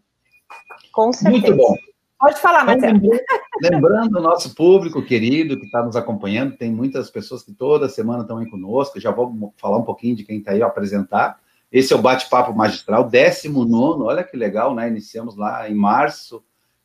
Com 0.92 1.14
certeza. 1.14 1.48
Muito 1.48 1.56
bom. 1.56 1.76
Pode 2.20 2.40
falar, 2.40 2.66
Marcelo. 2.66 2.98
Então, 2.98 3.20
lembrando 3.62 4.18
o 4.18 4.22
nosso 4.22 4.56
público 4.56 5.04
querido 5.04 5.60
que 5.60 5.66
está 5.66 5.84
nos 5.84 5.96
acompanhando, 5.96 6.58
tem 6.58 6.72
muitas 6.72 7.12
pessoas 7.12 7.44
que 7.44 7.54
toda 7.54 7.88
semana 7.88 8.24
estão 8.24 8.40
aí 8.40 8.50
conosco, 8.50 9.00
já 9.00 9.12
vou 9.12 9.54
falar 9.58 9.78
um 9.78 9.84
pouquinho 9.84 10.16
de 10.16 10.24
quem 10.24 10.40
está 10.40 10.52
aí 10.52 10.64
a 10.64 10.66
apresentar. 10.66 11.40
Esse 11.72 11.94
é 11.94 11.96
o 11.96 12.02
Bate-Papo 12.02 12.56
Magistral, 12.56 13.04
19, 13.04 14.02
olha 14.04 14.24
que 14.24 14.36
legal, 14.36 14.74
né? 14.74 14.88
Iniciamos 14.88 15.38
lá 15.38 15.70
em 15.70 15.76
março, 15.76 16.44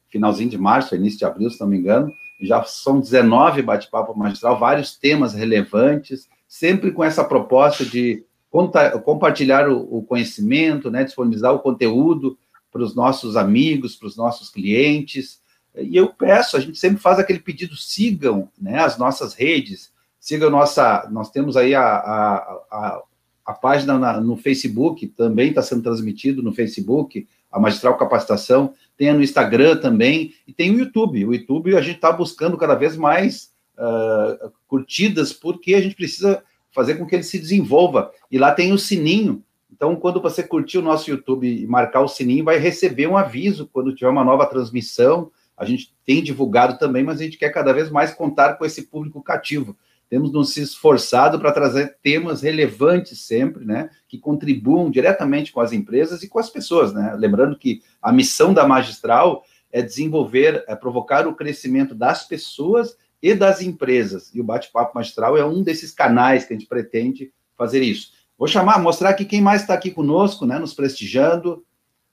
finalzinho 0.09 0.51
de 0.51 0.59
março, 0.59 0.95
início 0.95 1.21
de 1.21 1.25
abril, 1.25 1.49
se 1.49 1.61
não 1.61 1.69
me 1.69 1.79
engano. 1.79 2.13
Já 2.43 2.63
são 2.65 3.01
19 3.01 3.63
Bate-Papo 3.63 4.15
Magistral, 4.19 4.59
vários 4.59 4.97
temas 4.99 5.33
relevantes, 5.33 6.29
sempre 6.53 6.93
com 6.93 7.03
essa 7.03 7.25
proposta 7.25 7.83
de 7.83 8.27
compartilhar 8.51 9.71
o, 9.71 10.03
conhecimento, 10.03 10.91
né, 10.91 11.03
disponibilizar 11.03 11.55
o 11.55 11.61
conteúdo 11.61 12.37
para 12.71 12.83
os 12.83 12.95
nossos 12.95 13.39
amigos, 13.39 13.97
para 13.97 14.07
os 14.07 14.19
nossos 14.19 14.51
clientes. 14.51 15.41
E 15.75 15.97
eu 15.97 16.09
peço, 16.09 16.55
a 16.55 16.61
gente 16.61 16.79
sempre 16.79 17.01
faz 17.01 17.19
aquele 17.19 17.39
pedido, 17.39 17.75
sigam 17.75 18.51
né, 18.61 18.81
as 18.81 18.99
nossas 18.99 19.33
redes, 19.33 19.91
sigam 20.21 20.51
nossa, 20.51 21.09
nós 21.11 21.31
temos 21.31 21.57
aí 21.57 21.75
a, 21.75 21.87
a, 21.87 22.37
a, 22.71 23.03
a 23.47 23.53
página 23.55 23.99
na, 23.99 24.21
no 24.21 24.37
Facebook, 24.37 25.07
também 25.07 25.49
está 25.49 25.63
sendo 25.63 25.83
transmitido 25.83 26.43
no 26.43 26.53
Facebook, 26.53 27.27
a 27.51 27.59
Magistral 27.59 27.97
Capacitação, 27.97 28.75
tem 28.95 29.11
no 29.15 29.23
Instagram 29.23 29.79
também, 29.79 30.35
e 30.47 30.53
tem 30.53 30.71
o 30.71 30.79
YouTube. 30.79 31.25
O 31.25 31.35
YouTube 31.35 31.75
a 31.75 31.81
gente 31.81 31.97
está 31.97 32.13
buscando 32.13 32.59
cada 32.59 32.75
vez 32.75 32.95
mais 32.95 33.52
uh, 33.79 34.53
curtidas, 34.67 35.33
porque 35.33 35.75
a 35.75 35.81
gente 35.81 35.95
precisa 35.95 36.43
fazer 36.71 36.95
com 36.95 37.07
que 37.07 37.15
ele 37.15 37.23
se 37.23 37.39
desenvolva. 37.39 38.11
E 38.31 38.39
lá 38.39 38.53
tem 38.53 38.73
o 38.73 38.79
sininho. 38.79 39.43
Então, 39.71 39.97
quando 39.97 40.21
você 40.21 40.43
curtir 40.43 40.79
o 40.79 40.83
nosso 40.83 41.11
YouTube 41.11 41.47
e 41.47 41.67
marcar 41.67 42.01
o 42.01 42.09
sininho, 42.09 42.45
vai 42.45 42.59
receber 42.59 43.07
um 43.07 43.17
aviso 43.17 43.69
quando 43.73 43.95
tiver 43.95 44.11
uma 44.11 44.25
nova 44.25 44.47
transmissão. 44.47 45.31
A 45.57 45.65
gente 45.65 45.95
tem 46.05 46.23
divulgado 46.23 46.79
também, 46.79 47.03
mas 47.03 47.21
a 47.21 47.25
gente 47.25 47.39
quer 47.39 47.51
cada 47.51 47.73
vez 47.73 47.91
mais 47.91 48.15
contar 48.15 48.55
com 48.55 48.65
esse 48.65 48.83
público 48.83 49.23
cativo. 49.23 49.77
Temos 50.09 50.31
nos 50.31 50.57
esforçado 50.59 51.41
para 51.41 51.53
trazer 51.53 51.97
temas 52.03 52.43
relevantes 52.43 53.21
sempre, 53.21 53.65
né, 53.65 53.89
que 54.07 54.19
contribuam 54.19 54.91
diretamente 54.91 55.51
com 55.51 55.61
as 55.61 55.73
empresas 55.73 56.23
e 56.23 56.29
com 56.29 56.39
as 56.39 56.51
pessoas, 56.51 56.93
né? 56.93 57.15
Lembrando 57.17 57.57
que 57.57 57.81
a 58.01 58.13
missão 58.13 58.53
da 58.53 58.69
magistral 58.69 59.43
é 59.73 59.81
desenvolver, 59.81 60.65
é 60.69 60.77
provocar 60.77 61.27
o 61.27 61.35
crescimento 61.35 61.95
das 61.95 62.29
pessoas 62.29 62.95
e 63.23 63.35
das 63.35 63.63
empresas. 63.63 64.31
E 64.35 64.41
o 64.41 64.45
Bate-Papo 64.45 64.97
Magistral 64.97 65.37
é 65.37 65.45
um 65.45 65.63
desses 65.63 65.93
canais 65.93 66.45
que 66.45 66.53
a 66.53 66.59
gente 66.59 66.69
pretende 66.69 67.33
fazer 67.57 67.81
isso. 67.81 68.11
Vou 68.37 68.49
chamar, 68.49 68.81
mostrar 68.81 69.11
aqui 69.11 69.25
quem 69.25 69.41
mais 69.41 69.61
está 69.61 69.75
aqui 69.75 69.91
conosco, 69.91 70.45
né, 70.45 70.59
nos 70.59 70.75
prestigiando. 70.75 71.65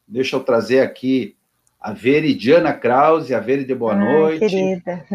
Deixa 0.07 0.35
eu 0.35 0.41
trazer 0.41 0.81
aqui 0.81 1.35
a 1.79 1.93
Veridiana 1.93 2.73
Krause, 2.73 3.33
a 3.33 3.39
Veri 3.39 3.63
de 3.63 3.73
boa 3.73 3.93
ah, 3.93 3.95
noite. 3.95 4.39
Querida. 4.39 5.05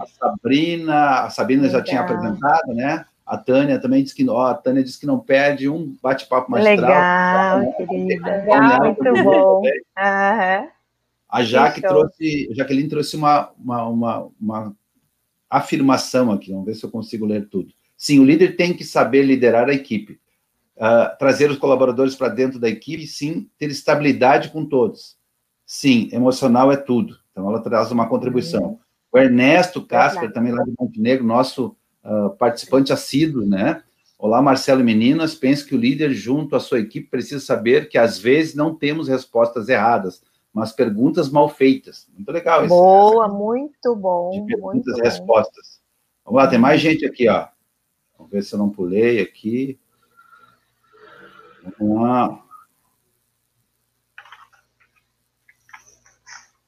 A 0.00 0.06
Sabrina, 0.06 1.10
a 1.24 1.30
Sabrina 1.30 1.62
Legal. 1.62 1.78
já 1.78 1.84
tinha 1.84 2.00
apresentado, 2.00 2.72
né? 2.74 3.04
A 3.26 3.38
Tânia 3.38 3.78
também 3.80 4.02
disse 4.02 4.14
que, 4.14 4.28
ó, 4.28 4.46
a 4.46 4.54
Tânia 4.54 4.84
disse 4.84 5.00
que 5.00 5.06
não 5.06 5.18
perde 5.18 5.68
um 5.68 5.96
bate-papo 6.02 6.50
magistral. 6.50 6.78
Legal, 6.78 7.58
né? 7.58 7.72
querida. 7.72 8.36
Legal, 8.36 8.84
muito 8.84 9.24
bom. 9.24 9.62
Uhum. 9.62 10.68
A 11.28 11.42
Jaque 11.42 11.80
trouxe, 11.80 12.48
a 12.52 12.54
Jaqueline 12.54 12.88
trouxe 12.88 13.16
uma, 13.16 13.50
uma, 13.58 13.88
uma, 13.88 14.28
uma 14.40 14.76
afirmação 15.58 16.32
aqui, 16.32 16.50
vamos 16.50 16.66
ver 16.66 16.74
se 16.74 16.84
eu 16.84 16.90
consigo 16.90 17.24
ler 17.24 17.48
tudo. 17.48 17.72
Sim, 17.96 18.18
o 18.18 18.24
líder 18.24 18.56
tem 18.56 18.74
que 18.74 18.84
saber 18.84 19.22
liderar 19.22 19.68
a 19.68 19.72
equipe, 19.72 20.18
uh, 20.76 21.16
trazer 21.18 21.50
os 21.50 21.58
colaboradores 21.58 22.14
para 22.14 22.28
dentro 22.28 22.58
da 22.58 22.68
equipe, 22.68 23.06
sim, 23.06 23.48
ter 23.58 23.70
estabilidade 23.70 24.50
com 24.50 24.64
todos. 24.64 25.16
Sim, 25.64 26.08
emocional 26.12 26.70
é 26.72 26.76
tudo. 26.76 27.16
Então, 27.30 27.48
ela 27.48 27.60
traz 27.60 27.90
uma 27.90 28.08
contribuição. 28.08 28.78
O 29.12 29.18
Ernesto 29.18 29.80
Casper, 29.80 30.32
também 30.32 30.52
lá 30.52 30.62
de 30.64 30.72
Montenegro, 30.78 31.24
nosso 31.24 31.76
uh, 32.04 32.30
participante 32.36 32.92
assíduo, 32.92 33.46
né? 33.46 33.82
Olá, 34.18 34.42
Marcelo 34.42 34.80
e 34.80 34.84
meninas. 34.84 35.34
Penso 35.34 35.66
que 35.66 35.74
o 35.74 35.78
líder, 35.78 36.10
junto 36.12 36.56
à 36.56 36.60
sua 36.60 36.80
equipe, 36.80 37.08
precisa 37.08 37.40
saber 37.40 37.88
que 37.88 37.96
às 37.96 38.18
vezes 38.18 38.54
não 38.54 38.74
temos 38.74 39.08
respostas 39.08 39.68
erradas, 39.68 40.22
mas 40.54 40.70
perguntas 40.70 41.28
mal 41.28 41.48
feitas. 41.48 42.08
Muito 42.14 42.30
legal 42.30 42.64
isso. 42.64 42.68
Boa, 42.68 43.26
essa, 43.26 43.34
muito 43.34 43.96
bom. 43.96 44.30
De 44.30 44.46
perguntas 44.46 44.96
e 44.96 45.02
respostas. 45.02 45.82
Vamos 46.24 46.40
lá, 46.40 46.48
tem 46.48 46.60
mais 46.60 46.80
gente 46.80 47.04
aqui, 47.04 47.28
ó. 47.28 47.48
Vamos 48.16 48.32
ver 48.32 48.44
se 48.44 48.54
eu 48.54 48.58
não 48.60 48.70
pulei 48.70 49.20
aqui. 49.20 49.80
Vamos 51.76 52.02
lá. 52.02 52.40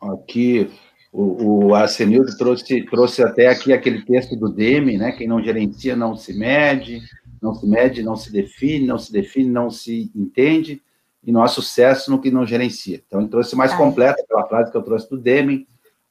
Aqui, 0.01 0.69
o, 1.13 1.67
o 1.67 1.75
Arsenildo 1.75 2.37
trouxe, 2.37 2.85
trouxe 2.87 3.23
até 3.23 3.47
aqui 3.49 3.73
aquele 3.73 4.05
texto 4.05 4.37
do 4.37 4.49
Demi, 4.49 4.99
né? 4.99 5.13
Quem 5.13 5.29
não 5.29 5.43
gerencia 5.43 5.95
não 5.95 6.17
se 6.17 6.37
mede, 6.37 7.01
não 7.41 7.55
se 7.55 7.67
mede, 7.67 8.03
não 8.03 8.17
se 8.17 8.33
define, 8.33 8.85
não 8.85 8.99
se 8.99 9.13
define, 9.13 9.49
não 9.49 9.71
se 9.71 10.11
entende 10.15 10.83
e 11.27 11.33
não 11.33 11.43
há 11.43 11.49
sucesso 11.49 12.09
no 12.09 12.21
que 12.21 12.31
não 12.31 12.47
gerencia. 12.47 13.03
Então, 13.05 13.21
ele 13.21 13.29
trouxe 13.29 13.57
mais 13.57 13.73
é. 13.73 13.77
completa 13.77 14.23
aquela 14.23 14.47
frase 14.47 14.71
que 14.71 14.77
eu 14.77 14.83
trouxe 14.83 15.11
do 15.11 15.19
Deming. 15.19 15.67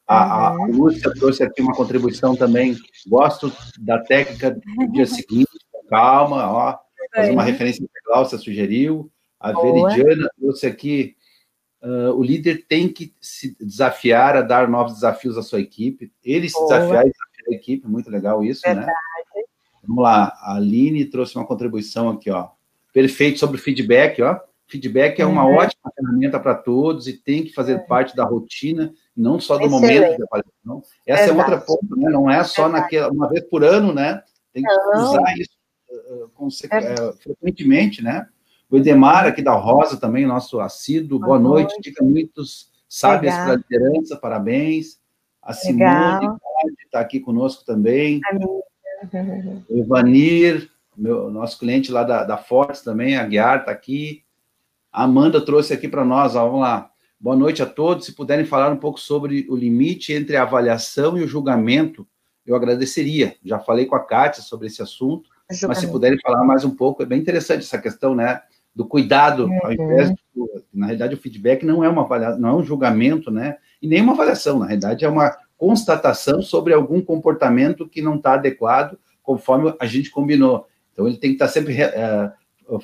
A, 0.06 0.52
uhum. 0.52 0.64
a 0.64 0.68
Lúcia 0.68 1.12
trouxe 1.14 1.42
aqui 1.42 1.62
uma 1.62 1.74
contribuição 1.74 2.36
também. 2.36 2.76
Gosto 3.08 3.52
da 3.80 3.98
técnica 4.00 4.52
do 4.52 4.92
dia 4.92 5.06
seguinte, 5.08 5.50
calma, 5.90 6.52
ó, 6.52 6.78
fazer 7.16 7.32
uma 7.32 7.44
referência 7.44 7.82
que 7.82 7.98
a 7.98 8.04
Cláudia 8.04 8.38
sugeriu. 8.38 9.10
A 9.40 9.54
Boa. 9.54 9.90
Veridiana 9.90 10.30
trouxe 10.38 10.68
aqui. 10.68 11.16
Uh, 11.82 12.12
o 12.16 12.24
líder 12.24 12.66
tem 12.68 12.90
que 12.90 13.14
se 13.22 13.56
desafiar 13.60 14.36
a 14.36 14.42
dar 14.42 14.68
novos 14.68 14.96
desafios 14.96 15.38
à 15.38 15.42
sua 15.44 15.62
equipe. 15.62 16.12
Ele 16.24 16.50
se 16.50 16.62
desafiar 16.64 17.08
e 17.08 17.12
desafiar 17.12 17.50
a 17.52 17.54
equipe, 17.54 17.88
muito 17.88 18.10
legal 18.10 18.44
isso, 18.44 18.62
né? 18.66 18.74
Verdade. 18.74 18.92
né? 19.36 19.44
Vamos 19.88 20.04
lá, 20.04 20.36
a 20.42 20.56
Aline 20.56 21.06
trouxe 21.06 21.36
uma 21.36 21.46
contribuição 21.46 22.10
aqui, 22.10 22.32
ó. 22.32 22.50
Perfeito 22.92 23.40
sobre 23.40 23.58
o 23.58 23.62
feedback, 23.62 24.22
ó. 24.22 24.40
Feedback 24.68 25.22
é 25.22 25.26
uma 25.26 25.46
uhum. 25.46 25.56
ótima 25.56 25.92
ferramenta 25.96 26.40
para 26.40 26.56
todos 26.56 27.08
e 27.08 27.14
tem 27.14 27.44
que 27.44 27.54
fazer 27.54 27.74
é. 27.74 27.80
parte 27.80 28.16
da 28.16 28.24
rotina, 28.24 28.94
não 29.16 29.40
só 29.40 29.58
do 29.58 29.66
Excelente. 29.66 29.82
momento 29.82 30.18
de 30.18 30.24
avaliação. 30.24 30.84
Essa 31.06 31.24
Exato. 31.24 31.40
é 31.40 31.44
outra 31.44 31.62
ponta, 31.62 31.96
né? 31.96 32.10
Não 32.10 32.30
é 32.30 32.44
só 32.44 32.68
naquela, 32.68 33.12
uma 33.12 33.30
vez 33.30 33.44
por 33.46 33.64
ano, 33.64 33.94
né? 33.94 34.24
Tem 34.52 34.64
que 34.64 34.70
não. 34.70 35.04
usar 35.04 35.38
isso 35.38 35.58
uh, 35.90 37.10
uh, 37.10 37.14
frequentemente, 37.22 38.04
né? 38.04 38.28
O 38.70 38.78
Edemar, 38.78 39.26
aqui 39.26 39.42
da 39.42 39.54
Rosa, 39.54 39.98
também, 39.98 40.26
nosso 40.26 40.60
assíduo, 40.60 41.20
boa, 41.20 41.38
boa 41.38 41.40
noite, 41.40 41.80
dica 41.82 42.04
muitos 42.04 42.72
sábias 42.90 43.36
para 43.36 43.54
a 43.54 43.56
liderança, 43.56 44.18
parabéns. 44.18 45.00
A 45.42 45.54
Simone 45.54 46.36
está 46.84 47.00
aqui 47.00 47.20
conosco 47.20 47.64
também. 47.64 48.20
O 49.70 49.78
Ivanir, 49.78 50.70
meu, 50.98 51.30
nosso 51.30 51.60
cliente 51.60 51.92
lá 51.92 52.04
da, 52.04 52.24
da 52.24 52.38
Fortes 52.38 52.82
também, 52.82 53.16
a 53.16 53.26
Guiar 53.26 53.60
está 53.60 53.72
aqui. 53.72 54.25
A 54.96 55.04
Amanda 55.04 55.42
trouxe 55.42 55.74
aqui 55.74 55.90
para 55.90 56.06
nós, 56.06 56.38
ó, 56.38 56.46
vamos 56.46 56.62
lá. 56.62 56.90
Boa 57.20 57.36
noite 57.36 57.62
a 57.62 57.66
todos. 57.66 58.06
Se 58.06 58.14
puderem 58.14 58.46
falar 58.46 58.72
um 58.72 58.78
pouco 58.78 58.98
sobre 58.98 59.46
o 59.50 59.56
limite 59.56 60.14
entre 60.14 60.38
a 60.38 60.44
avaliação 60.44 61.18
e 61.18 61.22
o 61.22 61.28
julgamento, 61.28 62.08
eu 62.46 62.56
agradeceria. 62.56 63.36
Já 63.44 63.60
falei 63.60 63.86
com 63.86 63.98
a 63.98 64.00
Kátia 64.00 64.42
sobre 64.42 64.68
esse 64.68 64.82
assunto, 64.82 65.28
julgamento. 65.52 65.68
mas 65.68 65.78
se 65.80 65.92
puderem 65.92 66.18
falar 66.22 66.46
mais 66.46 66.64
um 66.64 66.70
pouco, 66.74 67.04
é 67.04 67.06
bem 67.06 67.20
interessante 67.20 67.66
essa 67.66 67.78
questão, 67.78 68.16
né? 68.16 68.42
Do 68.74 68.86
cuidado, 68.86 69.48
uhum. 69.48 69.60
ao 69.66 69.74
invés 69.74 70.14
do, 70.34 70.50
na 70.74 70.86
realidade, 70.86 71.14
o 71.14 71.20
feedback 71.20 71.66
não 71.66 71.84
é 71.84 71.90
uma 71.90 72.04
avaliação, 72.04 72.40
não 72.40 72.50
é 72.50 72.54
um 72.54 72.64
julgamento, 72.64 73.30
né? 73.30 73.58
E 73.82 73.90
nem 73.90 74.02
uma 74.02 74.14
avaliação, 74.14 74.60
na 74.60 74.66
realidade, 74.66 75.04
é 75.04 75.10
uma 75.10 75.36
constatação 75.58 76.42
sobre 76.42 76.74
algum 76.74 77.02
comportamento 77.02 77.86
que 77.86 78.02
não 78.02 78.16
está 78.16 78.36
adequado 78.36 78.98
conforme 79.22 79.76
a 79.78 79.86
gente 79.86 80.10
combinou. 80.10 80.68
Então, 80.94 81.06
ele 81.06 81.18
tem 81.18 81.32
que 81.32 81.36
estar 81.36 81.48
tá 81.48 81.52
sempre 81.52 81.82
é, 81.82 82.32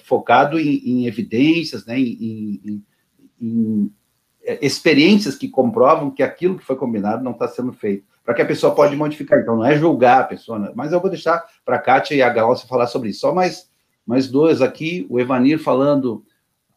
focado 0.04 0.60
em, 0.60 0.78
em, 0.86 1.08
evidências, 1.08 1.86
né, 1.86 2.00
em, 2.00 2.62
em, 2.64 2.84
em, 3.40 3.94
é, 4.44 4.66
experiências 4.66 5.36
que 5.36 5.48
comprovam 5.48 6.12
que 6.12 6.24
aquilo 6.24 6.58
que 6.58 6.66
foi 6.66 6.76
combinado 6.76 7.24
não 7.24 7.32
está 7.32 7.48
sendo 7.48 7.74
feito, 7.74 8.06
para 8.24 8.34
que 8.34 8.42
a 8.42 8.46
pessoa 8.46 8.74
pode 8.74 8.96
modificar. 8.96 9.40
Então, 9.40 9.58
não 9.58 9.66
é 9.66 9.78
julgar 9.78 10.22
a 10.22 10.26
pessoa, 10.26 10.60
né? 10.60 10.72
mas 10.76 10.92
eu 10.92 11.00
vou 11.00 11.10
deixar 11.10 11.44
para 11.66 11.78
a 11.78 11.82
Kátia 11.82 12.16
e 12.16 12.22
a 12.22 12.30
Glaucia 12.30 12.68
falar 12.68 12.88
sobre 12.88 13.10
isso. 13.10 13.22
Só 13.22 13.34
mais, 13.34 13.70
mais 14.06 14.28
dois 14.28 14.62
aqui, 14.62 15.06
o 15.10 15.20
Evanir 15.20 15.60
falando, 15.60 16.24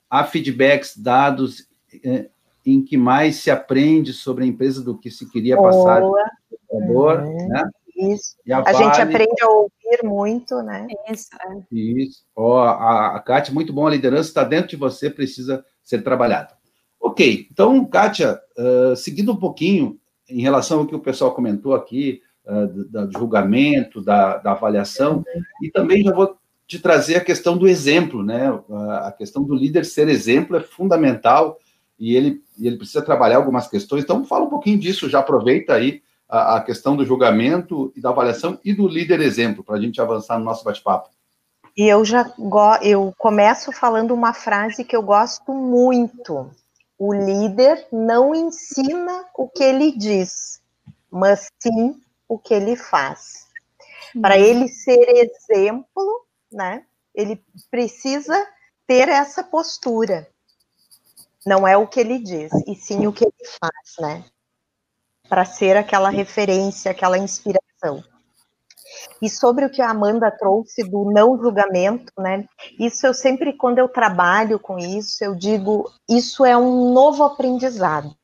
há 0.09 0.25
feedbacks 0.25 0.97
dados 0.97 1.69
é, 2.05 2.29
em 2.65 2.83
que 2.83 2.97
mais 2.97 3.37
se 3.37 3.51
aprende 3.51 4.13
sobre 4.13 4.45
a 4.45 4.47
empresa 4.47 4.83
do 4.83 4.97
que 4.97 5.11
se 5.11 5.31
queria 5.31 5.57
passar. 5.57 6.01
Boa. 6.01 7.23
Uhum. 7.23 7.49
Né? 7.49 7.71
Isso. 7.97 8.37
A, 8.51 8.59
a 8.59 8.63
vale... 8.63 8.79
gente 8.79 9.01
aprende 9.01 9.43
a 9.43 9.49
ouvir 9.49 10.03
muito, 10.03 10.63
né? 10.63 10.87
Isso. 11.09 11.29
É. 11.35 11.75
Isso. 11.75 12.25
Oh, 12.35 12.59
a, 12.59 13.17
a 13.17 13.21
Kátia, 13.21 13.55
muito 13.55 13.73
bom, 13.73 13.87
a 13.87 13.91
liderança 13.91 14.29
está 14.29 14.45
dentro 14.45 14.69
de 14.69 14.77
você, 14.77 15.09
precisa 15.09 15.65
ser 15.83 16.03
trabalhada. 16.03 16.55
Ok, 17.01 17.47
então, 17.51 17.85
Kátia, 17.85 18.41
uh, 18.59 18.97
seguindo 18.97 19.33
um 19.33 19.37
pouquinho 19.37 19.99
em 20.29 20.41
relação 20.41 20.81
ao 20.81 20.87
que 20.87 20.95
o 20.95 21.01
pessoal 21.01 21.35
comentou 21.35 21.75
aqui, 21.75 22.23
uh, 22.47 22.67
do, 22.67 23.07
do, 23.07 23.19
julgamento, 23.19 24.01
da, 24.01 24.39
da 24.39 24.53
avaliação, 24.53 25.17
uhum. 25.17 25.43
e 25.63 25.71
também 25.71 26.03
já 26.03 26.13
vou 26.13 26.37
te 26.67 26.79
trazer 26.79 27.17
a 27.17 27.25
questão 27.25 27.59
do 27.59 27.69
exemplo, 27.69 28.23
né? 28.23 28.49
A 29.03 29.13
questão 29.13 29.43
do 29.45 29.55
líder 29.55 29.85
ser 29.85 30.09
exemplo 30.09 30.57
é 30.57 30.61
fundamental 30.61 31.59
e 31.99 32.17
ele, 32.17 32.43
e 32.59 32.67
ele 32.67 32.79
precisa 32.79 33.03
trabalhar 33.03 33.37
algumas 33.37 33.69
questões. 33.69 34.03
Então, 34.03 34.25
fala 34.25 34.47
um 34.47 34.51
pouquinho 34.51 34.79
disso, 34.79 35.09
já 35.09 35.19
aproveita 35.19 35.75
aí 35.75 36.03
a, 36.29 36.57
a 36.57 36.61
questão 36.61 36.97
do 36.97 37.05
julgamento 37.05 37.93
e 37.95 38.01
da 38.01 38.11
avaliação 38.11 38.59
e 38.65 38.73
do 38.73 38.89
líder 38.89 39.21
exemplo, 39.21 39.63
para 39.63 39.77
a 39.77 39.81
gente 39.81 40.01
avançar 40.01 40.39
no 40.39 40.45
nosso 40.45 40.65
bate-papo. 40.65 41.11
E 41.77 41.89
eu 41.89 42.05
já 42.05 42.33
eu 42.83 43.13
começo 43.19 43.73
falando 43.73 44.15
uma 44.15 44.33
frase 44.33 44.85
que 44.85 44.95
eu 44.95 45.03
gosto 45.03 45.53
muito. 45.53 46.51
O 46.97 47.13
líder 47.13 47.87
não 47.93 48.35
ensina 48.35 49.25
o 49.37 49.49
que 49.49 49.65
ele 49.65 49.91
diz, 49.91 50.61
mas 51.11 51.49
sim 51.61 52.01
o 52.29 52.39
que 52.39 52.55
ele 52.55 52.77
faz. 52.77 53.49
Para 54.21 54.39
ele 54.39 54.69
ser 54.69 55.05
exemplo, 55.17 56.25
né? 56.53 56.85
Ele 57.13 57.43
precisa 57.69 58.47
ter 58.87 59.09
essa 59.09 59.43
postura. 59.43 60.29
Não 61.45 61.67
é 61.67 61.77
o 61.77 61.87
que 61.87 62.01
ele 62.01 62.21
diz, 62.21 62.53
e 62.67 62.75
sim 62.77 63.07
o 63.07 63.13
que 63.13 63.25
ele 63.25 63.49
faz, 63.61 63.95
né? 63.99 64.25
Para 65.29 65.45
ser 65.45 65.77
aquela 65.77 66.11
referência, 66.11 66.91
aquela 66.91 67.19
inspiração. 67.19 68.03
E 69.21 69.29
sobre 69.29 69.65
o 69.65 69.71
que 69.71 69.83
a 69.83 69.91
Amanda 69.91 70.31
trouxe 70.31 70.83
do 70.85 71.11
não 71.11 71.37
julgamento, 71.39 72.13
né? 72.19 72.45
Isso 72.79 73.07
eu 73.07 73.15
sempre, 73.15 73.53
quando 73.53 73.79
eu 73.79 73.89
trabalho 73.89 74.59
com 74.59 74.79
isso, 74.79 75.25
eu 75.25 75.35
digo, 75.35 75.91
isso 76.09 76.45
é 76.45 76.57
um 76.57 76.93
novo 76.93 77.25
aprendizado. 77.25 78.15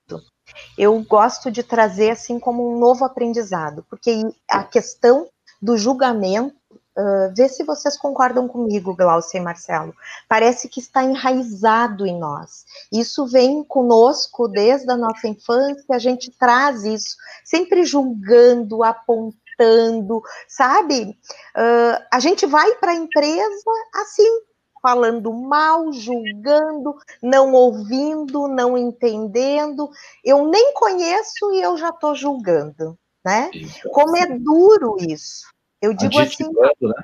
Eu 0.76 1.02
gosto 1.04 1.50
de 1.50 1.62
trazer 1.62 2.10
assim 2.10 2.38
como 2.38 2.68
um 2.68 2.78
novo 2.78 3.04
aprendizado, 3.04 3.84
porque 3.88 4.22
a 4.48 4.64
questão 4.64 5.28
do 5.62 5.76
julgamento 5.76 6.59
Uh, 6.96 7.32
vê 7.36 7.48
se 7.48 7.62
vocês 7.62 7.96
concordam 7.96 8.48
comigo, 8.48 8.96
Glaucia 8.96 9.38
e 9.38 9.42
Marcelo. 9.42 9.94
Parece 10.28 10.68
que 10.68 10.80
está 10.80 11.04
enraizado 11.04 12.04
em 12.04 12.18
nós. 12.18 12.64
Isso 12.92 13.26
vem 13.26 13.62
conosco 13.62 14.48
desde 14.48 14.90
a 14.90 14.96
nossa 14.96 15.28
infância, 15.28 15.84
a 15.90 15.98
gente 15.98 16.30
traz 16.32 16.84
isso, 16.84 17.16
sempre 17.44 17.84
julgando, 17.84 18.82
apontando, 18.82 20.20
sabe? 20.48 21.16
Uh, 21.56 22.04
a 22.10 22.18
gente 22.18 22.44
vai 22.44 22.74
para 22.76 22.90
a 22.90 22.96
empresa 22.96 23.70
assim, 23.94 24.42
falando 24.82 25.32
mal, 25.32 25.92
julgando, 25.92 26.96
não 27.22 27.52
ouvindo, 27.52 28.48
não 28.48 28.76
entendendo. 28.76 29.88
Eu 30.24 30.46
nem 30.48 30.74
conheço 30.74 31.52
e 31.52 31.62
eu 31.62 31.76
já 31.76 31.90
estou 31.90 32.14
julgando, 32.14 32.98
né? 33.24 33.50
Como 33.92 34.16
é 34.16 34.26
duro 34.26 34.96
isso. 34.98 35.44
Eu 35.80 35.94
digo 35.94 36.18
assim. 36.18 36.44
Né? 36.80 36.94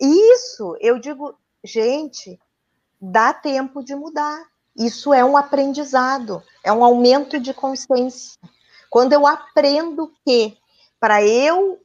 Isso, 0.00 0.76
eu 0.80 0.98
digo, 0.98 1.34
gente, 1.64 2.38
dá 3.00 3.32
tempo 3.32 3.82
de 3.82 3.94
mudar. 3.94 4.46
Isso 4.76 5.12
é 5.12 5.24
um 5.24 5.36
aprendizado, 5.36 6.42
é 6.62 6.72
um 6.72 6.84
aumento 6.84 7.40
de 7.40 7.52
consciência. 7.52 8.38
Quando 8.88 9.12
eu 9.12 9.26
aprendo 9.26 10.12
que 10.24 10.56
para 11.00 11.24
eu 11.24 11.80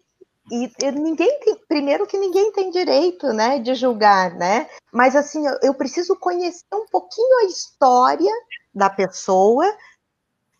e 0.51 0.71
ninguém 0.91 1.39
tem, 1.39 1.55
primeiro 1.67 2.05
que 2.05 2.17
ninguém 2.17 2.51
tem 2.51 2.69
direito, 2.69 3.27
né, 3.27 3.59
de 3.59 3.73
julgar, 3.75 4.35
né? 4.35 4.69
Mas 4.91 5.15
assim, 5.15 5.45
eu, 5.47 5.57
eu 5.63 5.73
preciso 5.73 6.15
conhecer 6.15 6.65
um 6.73 6.85
pouquinho 6.85 7.39
a 7.39 7.45
história 7.45 8.31
da 8.73 8.89
pessoa 8.89 9.65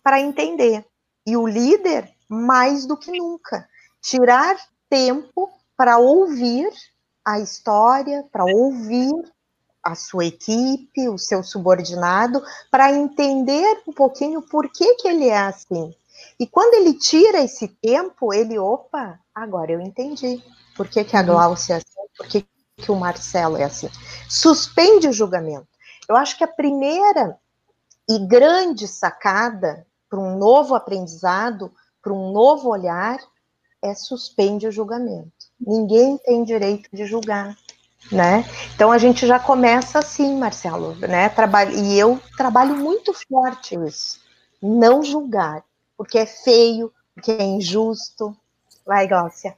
para 0.01 0.19
entender. 0.19 0.85
E 1.25 1.37
o 1.37 1.45
líder 1.45 2.11
mais 2.27 2.85
do 2.85 2.97
que 2.97 3.11
nunca, 3.11 3.67
tirar 4.01 4.57
tempo 4.93 5.51
para 5.75 5.97
ouvir 5.97 6.69
a 7.25 7.39
história, 7.39 8.23
para 8.31 8.45
ouvir 8.45 9.11
a 9.81 9.95
sua 9.95 10.25
equipe, 10.25 11.09
o 11.09 11.17
seu 11.17 11.43
subordinado, 11.43 12.43
para 12.69 12.93
entender 12.93 13.81
um 13.87 13.91
pouquinho 13.91 14.43
por 14.43 14.69
que, 14.71 14.93
que 14.95 15.07
ele 15.07 15.29
é 15.29 15.39
assim. 15.39 15.95
E 16.39 16.45
quando 16.45 16.75
ele 16.75 16.93
tira 16.93 17.41
esse 17.41 17.67
tempo, 17.67 18.31
ele, 18.31 18.59
opa, 18.59 19.19
agora 19.33 19.71
eu 19.71 19.81
entendi. 19.81 20.43
Por 20.77 20.87
que, 20.87 21.03
que 21.03 21.17
a 21.17 21.21
uhum. 21.21 21.25
Glaucia 21.25 21.73
é 21.73 21.77
assim? 21.77 22.07
Por 22.15 22.27
que, 22.27 22.45
que 22.77 22.91
o 22.91 22.95
Marcelo 22.95 23.57
é 23.57 23.63
assim? 23.63 23.89
Suspende 24.29 25.07
o 25.07 25.13
julgamento. 25.13 25.67
Eu 26.07 26.15
acho 26.15 26.37
que 26.37 26.43
a 26.43 26.47
primeira 26.47 27.35
e 28.07 28.19
grande 28.27 28.87
sacada 28.87 29.87
para 30.07 30.19
um 30.19 30.37
novo 30.37 30.75
aprendizado, 30.75 31.73
para 31.99 32.13
um 32.13 32.31
novo 32.31 32.69
olhar, 32.69 33.17
é 33.83 33.93
suspende 33.93 34.67
o 34.67 34.71
julgamento. 34.71 35.31
Ninguém 35.59 36.17
tem 36.17 36.43
direito 36.43 36.89
de 36.91 37.05
julgar, 37.05 37.55
né? 38.11 38.45
Então 38.73 38.91
a 38.91 38.97
gente 38.97 39.27
já 39.27 39.39
começa 39.39 39.99
assim, 39.99 40.37
Marcelo, 40.37 40.95
né? 40.95 41.29
Trabalho, 41.29 41.71
e 41.75 41.97
eu 41.97 42.19
trabalho 42.37 42.75
muito 42.75 43.13
forte 43.13 43.75
isso. 43.75 44.19
Não 44.61 45.03
julgar, 45.03 45.63
porque 45.97 46.17
é 46.17 46.25
feio, 46.25 46.91
porque 47.13 47.31
é 47.31 47.43
injusto. 47.43 48.35
Vai, 48.85 49.07
Glaucia. 49.07 49.55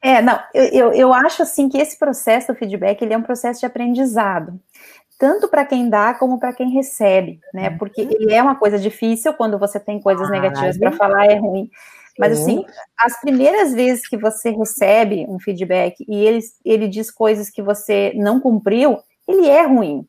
É, 0.00 0.20
não, 0.20 0.38
eu, 0.52 0.92
eu 0.92 1.14
acho 1.14 1.42
assim 1.42 1.68
que 1.68 1.78
esse 1.78 1.98
processo 1.98 2.52
do 2.52 2.58
feedback 2.58 3.00
ele 3.00 3.14
é 3.14 3.16
um 3.16 3.22
processo 3.22 3.60
de 3.60 3.66
aprendizado 3.66 4.60
tanto 5.18 5.48
para 5.48 5.64
quem 5.64 5.88
dá 5.88 6.14
como 6.14 6.38
para 6.38 6.52
quem 6.52 6.70
recebe, 6.70 7.40
né? 7.52 7.70
Uhum. 7.70 7.78
Porque 7.78 8.00
ele 8.00 8.32
é 8.32 8.42
uma 8.42 8.56
coisa 8.56 8.78
difícil 8.78 9.32
quando 9.34 9.58
você 9.58 9.78
tem 9.78 10.00
coisas 10.00 10.28
negativas 10.30 10.76
para 10.76 10.92
falar, 10.92 11.26
é 11.26 11.36
ruim. 11.36 11.70
Mas 12.18 12.40
assim, 12.40 12.64
as 12.98 13.20
primeiras 13.20 13.72
vezes 13.72 14.06
que 14.08 14.16
você 14.16 14.50
recebe 14.50 15.26
um 15.28 15.38
feedback 15.38 16.04
e 16.08 16.24
ele, 16.24 16.40
ele 16.64 16.88
diz 16.88 17.10
coisas 17.10 17.50
que 17.50 17.62
você 17.62 18.12
não 18.14 18.40
cumpriu, 18.40 18.98
ele 19.26 19.48
é 19.48 19.66
ruim. 19.66 20.06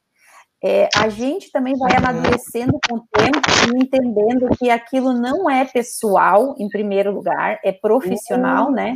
É, 0.63 0.89
a 0.95 1.09
gente 1.09 1.51
também 1.51 1.77
vai 1.77 1.95
amadurecendo 1.95 2.79
com 2.89 2.95
o 2.95 3.07
tempo 3.11 3.39
e 3.67 3.83
entendendo 3.83 4.49
que 4.57 4.69
aquilo 4.69 5.13
não 5.13 5.49
é 5.49 5.65
pessoal, 5.65 6.55
em 6.57 6.67
primeiro 6.69 7.11
lugar, 7.11 7.59
é 7.63 7.71
profissional, 7.71 8.71
né? 8.71 8.93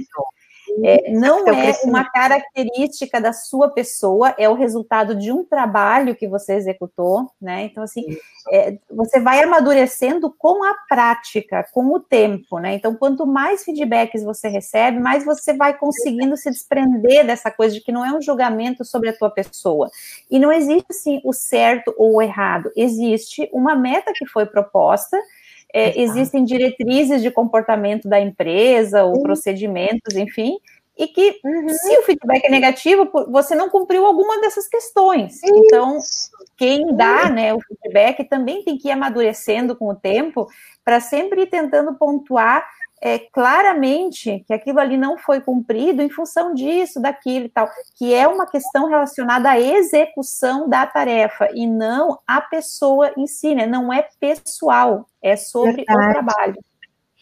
É, 0.83 1.11
não 1.11 1.47
é 1.47 1.73
uma 1.83 2.03
característica 2.09 3.19
da 3.19 3.33
sua 3.33 3.69
pessoa, 3.69 4.33
é 4.37 4.47
o 4.47 4.53
resultado 4.53 5.15
de 5.15 5.31
um 5.31 5.43
trabalho 5.43 6.15
que 6.15 6.27
você 6.27 6.53
executou, 6.53 7.29
né? 7.41 7.63
Então, 7.63 7.83
assim, 7.83 8.05
é, 8.51 8.77
você 8.89 9.19
vai 9.19 9.43
amadurecendo 9.43 10.33
com 10.37 10.63
a 10.63 10.73
prática, 10.87 11.65
com 11.73 11.85
o 11.93 11.99
tempo, 11.99 12.59
né? 12.59 12.75
Então, 12.75 12.95
quanto 12.95 13.25
mais 13.25 13.63
feedbacks 13.63 14.23
você 14.23 14.47
recebe, 14.47 14.99
mais 14.99 15.25
você 15.25 15.53
vai 15.53 15.77
conseguindo 15.77 16.37
se 16.37 16.49
desprender 16.49 17.25
dessa 17.25 17.51
coisa 17.51 17.75
de 17.75 17.81
que 17.81 17.91
não 17.91 18.05
é 18.05 18.11
um 18.11 18.21
julgamento 18.21 18.85
sobre 18.85 19.09
a 19.09 19.17
tua 19.17 19.29
pessoa. 19.29 19.89
E 20.29 20.39
não 20.39 20.51
existe, 20.51 20.87
assim, 20.89 21.21
o 21.23 21.33
certo 21.33 21.93
ou 21.97 22.15
o 22.15 22.21
errado. 22.21 22.71
Existe 22.75 23.49
uma 23.51 23.75
meta 23.75 24.11
que 24.13 24.25
foi 24.25 24.45
proposta, 24.45 25.17
é, 25.73 26.01
existem 26.01 26.43
diretrizes 26.43 27.21
de 27.21 27.29
comportamento 27.29 28.07
da 28.07 28.19
empresa, 28.19 29.03
ou 29.03 29.21
procedimentos, 29.21 30.15
enfim, 30.15 30.57
e 30.99 31.07
que 31.07 31.39
uhum. 31.45 31.69
se 31.69 31.97
o 31.99 32.03
feedback 32.03 32.43
é 32.43 32.49
negativo, 32.49 33.09
você 33.29 33.55
não 33.55 33.69
cumpriu 33.69 34.05
alguma 34.05 34.41
dessas 34.41 34.67
questões. 34.67 35.41
Isso. 35.41 35.55
Então, 35.55 35.97
quem 36.57 36.93
dá 36.93 37.29
né, 37.29 37.53
o 37.53 37.59
feedback 37.61 38.25
também 38.25 38.63
tem 38.63 38.77
que 38.77 38.89
ir 38.89 38.91
amadurecendo 38.91 39.77
com 39.77 39.87
o 39.87 39.95
tempo 39.95 40.47
para 40.83 40.99
sempre 40.99 41.43
ir 41.43 41.47
tentando 41.47 41.95
pontuar 41.95 42.67
é, 43.01 43.19
claramente 43.19 44.43
que 44.45 44.53
aquilo 44.53 44.79
ali 44.79 44.97
não 44.97 45.17
foi 45.17 45.39
cumprido 45.41 46.01
em 46.01 46.09
função 46.09 46.53
disso, 46.53 47.01
daquilo 47.01 47.45
e 47.45 47.49
tal, 47.49 47.69
que 47.97 48.13
é 48.13 48.27
uma 48.27 48.45
questão 48.45 48.87
relacionada 48.87 49.49
à 49.49 49.59
execução 49.59 50.67
da 50.67 50.85
tarefa 50.85 51.49
e 51.53 51.65
não 51.65 52.19
à 52.27 52.41
pessoa 52.41 53.13
em 53.17 53.25
si, 53.25 53.55
né? 53.55 53.65
Não 53.65 53.91
é 53.91 54.07
pessoal, 54.19 55.07
é 55.21 55.35
sobre 55.35 55.85
Verdade. 55.85 56.09
o 56.09 56.11
trabalho. 56.11 56.55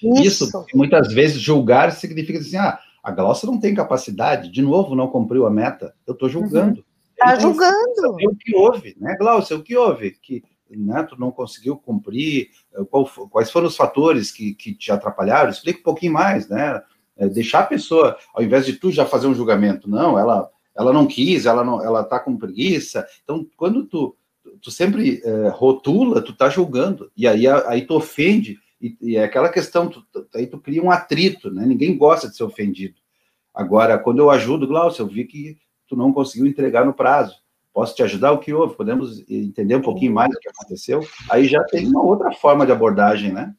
Isso, 0.02 0.46
Isso 0.46 0.66
muitas 0.74 1.12
vezes 1.12 1.42
julgar 1.42 1.92
significa 1.92 2.40
assim, 2.40 2.58
ah, 2.58 2.80
a 3.04 3.12
Glaucia 3.12 3.50
não 3.50 3.60
tem 3.60 3.74
capacidade, 3.74 4.52
de 4.52 4.62
novo 4.62 4.96
não 4.96 5.08
cumpriu 5.08 5.46
a 5.46 5.50
meta, 5.50 5.94
eu 6.06 6.14
estou 6.14 6.30
julgando. 6.30 6.86
Está 7.12 7.34
uhum. 7.34 7.40
julgando. 7.40 8.16
O 8.30 8.36
que 8.36 8.56
houve, 8.56 8.96
né, 9.00 9.16
Glaucia? 9.18 9.56
O 9.56 9.64
que 9.64 9.76
houve? 9.76 10.12
Que 10.12 10.44
né, 10.70 11.04
tu 11.04 11.20
não 11.20 11.32
conseguiu 11.32 11.78
cumprir, 11.78 12.50
eh, 12.74 12.84
qual, 12.90 13.06
quais 13.30 13.52
foram 13.52 13.68
os 13.68 13.76
fatores 13.76 14.32
que, 14.32 14.54
que 14.54 14.74
te 14.74 14.92
atrapalharam? 14.92 15.50
Explica 15.50 15.80
um 15.80 15.84
pouquinho 15.84 16.14
mais, 16.14 16.48
né? 16.48 16.82
É 17.16 17.28
deixar 17.28 17.60
a 17.60 17.66
pessoa, 17.66 18.18
ao 18.34 18.44
invés 18.44 18.66
de 18.66 18.74
tu 18.74 18.92
já 18.92 19.06
fazer 19.06 19.28
um 19.28 19.34
julgamento, 19.34 19.90
não, 19.90 20.20
ela, 20.20 20.50
ela 20.76 20.94
não 20.94 21.08
quis, 21.08 21.46
ela 21.46 21.64
não, 21.64 21.84
ela 21.84 22.04
tá 22.04 22.20
com 22.20 22.38
preguiça. 22.38 23.08
Então, 23.24 23.48
quando 23.58 23.86
tu, 23.86 24.16
tu 24.62 24.70
sempre 24.70 25.22
é, 25.24 25.50
rotula, 25.50 26.22
tu 26.22 26.34
tá 26.34 26.50
julgando, 26.50 27.12
e 27.18 27.28
aí, 27.28 27.48
aí 27.48 27.86
tu 27.86 27.96
ofende, 27.96 28.60
e, 28.80 28.96
e 29.02 29.18
é 29.18 29.24
aquela 29.24 29.50
questão, 29.50 29.88
tu, 29.88 30.06
aí 30.36 30.46
tu 30.46 30.60
cria 30.60 30.84
um 30.84 30.92
atrito, 30.92 31.50
né? 31.50 31.66
Ninguém 31.66 31.98
gosta 31.98 32.30
de 32.30 32.36
ser 32.36 32.44
ofendido. 32.44 32.96
Agora, 33.54 33.98
quando 33.98 34.20
eu 34.20 34.30
ajudo, 34.30 34.68
Glaucio, 34.68 35.02
eu 35.02 35.08
vi 35.08 35.26
que 35.26 35.58
tu 35.88 35.96
não 35.96 36.14
conseguiu 36.14 36.46
entregar 36.46 36.86
no 36.86 36.94
prazo 36.94 37.36
posso 37.78 37.94
te 37.94 38.02
ajudar? 38.02 38.32
O 38.32 38.40
que 38.40 38.52
houve? 38.52 38.76
Podemos 38.76 39.24
entender 39.30 39.76
um 39.76 39.84
pouquinho 39.84 40.12
mais 40.12 40.34
o 40.34 40.40
que 40.40 40.50
aconteceu? 40.50 41.08
Aí 41.30 41.48
já 41.48 41.64
tem 41.66 41.86
uma 41.86 42.02
outra 42.02 42.32
forma 42.32 42.66
de 42.66 42.72
abordagem, 42.72 43.32
né? 43.32 43.54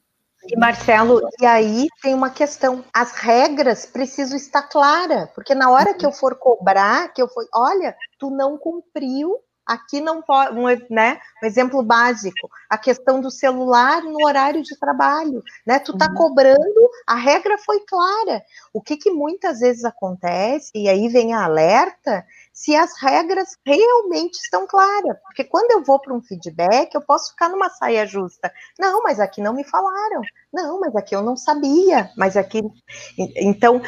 E 0.45 0.57
Marcelo, 0.57 1.21
e 1.41 1.47
aí 1.47 1.87
tem 2.03 2.15
uma 2.15 2.29
questão, 2.29 2.85
as 2.93 3.13
regras 3.13 3.87
precisam 3.87 4.37
estar 4.37 4.63
claras, 4.63 5.31
porque 5.37 5.55
na 5.55 5.71
hora 5.71 5.95
que 5.95 6.05
eu 6.05 6.11
for 6.11 6.35
cobrar, 6.35 7.13
que 7.13 7.23
eu 7.23 7.29
for, 7.29 7.45
olha, 7.55 7.95
tu 8.19 8.29
não 8.29 8.59
cumpriu, 8.59 9.37
aqui 9.65 10.01
não 10.01 10.21
pode, 10.23 10.59
um, 10.59 10.65
né, 10.91 11.21
um 11.43 11.47
exemplo 11.47 11.83
básico, 11.83 12.49
a 12.69 12.79
questão 12.79 13.21
do 13.21 13.31
celular 13.31 14.03
no 14.03 14.27
horário 14.27 14.63
de 14.63 14.77
trabalho, 14.81 15.43
né, 15.67 15.79
tu 15.79 15.97
tá 15.97 16.09
uhum. 16.09 16.15
cobrando, 16.15 16.91
a 17.07 17.15
regra 17.15 17.59
foi 17.59 17.81
clara, 17.87 18.43
o 18.73 18.81
que 18.81 18.97
que 18.97 19.11
muitas 19.11 19.61
vezes 19.61 19.85
acontece, 19.85 20.73
e 20.75 20.89
aí 20.89 21.09
vem 21.09 21.35
a 21.35 21.45
alerta, 21.45 22.25
se 22.59 22.75
as 22.75 22.91
regras 23.01 23.57
realmente 23.65 24.35
estão 24.35 24.67
claras. 24.67 25.17
Porque 25.23 25.45
quando 25.45 25.71
eu 25.71 25.85
vou 25.85 26.01
para 26.01 26.13
um 26.13 26.21
feedback, 26.21 26.93
eu 26.93 27.01
posso 27.01 27.31
ficar 27.31 27.49
numa 27.49 27.71
saia 27.71 28.05
justa. 28.05 28.53
Não, 28.77 29.01
mas 29.05 29.21
aqui 29.21 29.41
não 29.41 29.55
me 29.55 29.63
falaram. 29.63 30.21
Não, 30.53 30.81
mas 30.81 30.97
aqui 30.97 31.15
eu 31.15 31.23
não 31.23 31.37
sabia. 31.37 32.11
Mas 32.17 32.37
aqui. 32.37 32.61
Então, 33.17 33.81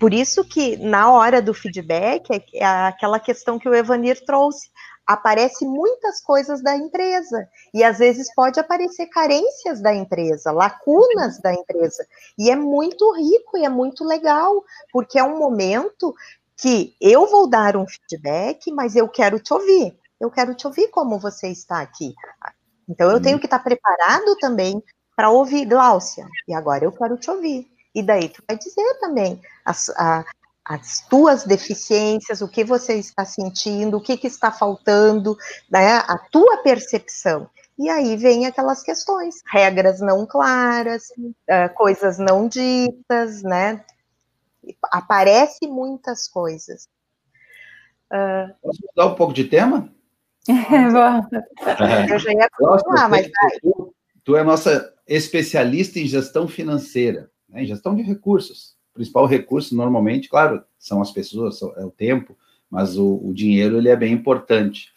por 0.00 0.12
isso 0.12 0.44
que 0.44 0.76
na 0.78 1.12
hora 1.12 1.40
do 1.40 1.54
feedback, 1.54 2.28
é, 2.32 2.58
é 2.58 2.66
aquela 2.88 3.20
questão 3.20 3.56
que 3.56 3.68
o 3.68 3.74
Evanir 3.74 4.20
trouxe. 4.26 4.68
Aparece 5.06 5.64
muitas 5.64 6.20
coisas 6.20 6.60
da 6.60 6.76
empresa 6.76 7.48
e 7.72 7.82
às 7.82 7.98
vezes 7.98 8.34
pode 8.34 8.60
aparecer 8.60 9.06
carências 9.06 9.80
da 9.80 9.94
empresa, 9.94 10.52
lacunas 10.52 11.40
da 11.40 11.50
empresa 11.50 12.06
e 12.38 12.50
é 12.50 12.54
muito 12.54 13.10
rico 13.16 13.56
e 13.56 13.64
é 13.64 13.70
muito 13.70 14.04
legal 14.04 14.62
porque 14.92 15.18
é 15.18 15.24
um 15.24 15.38
momento 15.38 16.14
que 16.58 16.94
eu 17.00 17.26
vou 17.26 17.48
dar 17.48 17.76
um 17.76 17.86
feedback, 17.86 18.70
mas 18.72 18.96
eu 18.96 19.08
quero 19.08 19.38
te 19.38 19.54
ouvir. 19.54 19.96
Eu 20.20 20.30
quero 20.30 20.54
te 20.54 20.66
ouvir 20.66 20.88
como 20.88 21.18
você 21.18 21.48
está 21.48 21.80
aqui. 21.80 22.12
Então, 22.88 23.10
eu 23.10 23.20
tenho 23.20 23.36
uhum. 23.36 23.40
que 23.40 23.46
estar 23.46 23.60
preparado 23.60 24.36
também 24.40 24.82
para 25.14 25.30
ouvir, 25.30 25.64
Gláucia, 25.64 26.26
e 26.46 26.54
agora 26.54 26.84
eu 26.84 26.92
quero 26.92 27.16
te 27.16 27.30
ouvir. 27.30 27.68
E 27.94 28.02
daí 28.02 28.28
tu 28.28 28.42
vai 28.46 28.56
dizer 28.56 28.98
também 29.00 29.40
as, 29.64 29.88
a, 29.90 30.24
as 30.64 31.00
tuas 31.08 31.44
deficiências, 31.44 32.40
o 32.40 32.48
que 32.48 32.64
você 32.64 32.94
está 32.94 33.24
sentindo, 33.24 33.96
o 33.96 34.00
que, 34.00 34.16
que 34.16 34.26
está 34.26 34.52
faltando, 34.52 35.36
né, 35.70 35.96
a 35.96 36.18
tua 36.18 36.58
percepção. 36.58 37.48
E 37.78 37.88
aí 37.88 38.16
vem 38.16 38.46
aquelas 38.46 38.82
questões, 38.82 39.36
regras 39.46 40.00
não 40.00 40.26
claras, 40.26 41.10
uh, 41.18 41.72
coisas 41.74 42.18
não 42.18 42.48
ditas, 42.48 43.42
né? 43.42 43.84
Aparece 44.92 45.66
muitas 45.66 46.28
coisas. 46.28 46.88
Uh, 48.12 48.54
Posso 48.62 48.80
mudar 48.88 49.12
um 49.12 49.14
pouco 49.14 49.32
de 49.32 49.44
tema? 49.44 49.92
É, 50.48 50.52
eu 52.12 52.18
já 52.18 52.32
ia 52.32 52.48
continuar, 52.56 53.08
mas 53.08 53.30
tu, 53.60 53.94
tu 54.24 54.36
é 54.36 54.42
nossa 54.42 54.94
especialista 55.06 55.98
em 55.98 56.06
gestão 56.06 56.48
financeira, 56.48 57.30
né, 57.48 57.62
em 57.62 57.66
gestão 57.66 57.94
de 57.94 58.02
recursos. 58.02 58.76
O 58.92 58.94
principal 58.94 59.26
recurso, 59.26 59.76
normalmente, 59.76 60.28
claro, 60.28 60.62
são 60.78 61.02
as 61.02 61.10
pessoas, 61.10 61.60
é 61.76 61.84
o 61.84 61.90
tempo, 61.90 62.36
mas 62.70 62.96
o, 62.96 63.20
o 63.22 63.32
dinheiro 63.32 63.76
ele 63.76 63.88
é 63.88 63.96
bem 63.96 64.12
importante. 64.12 64.92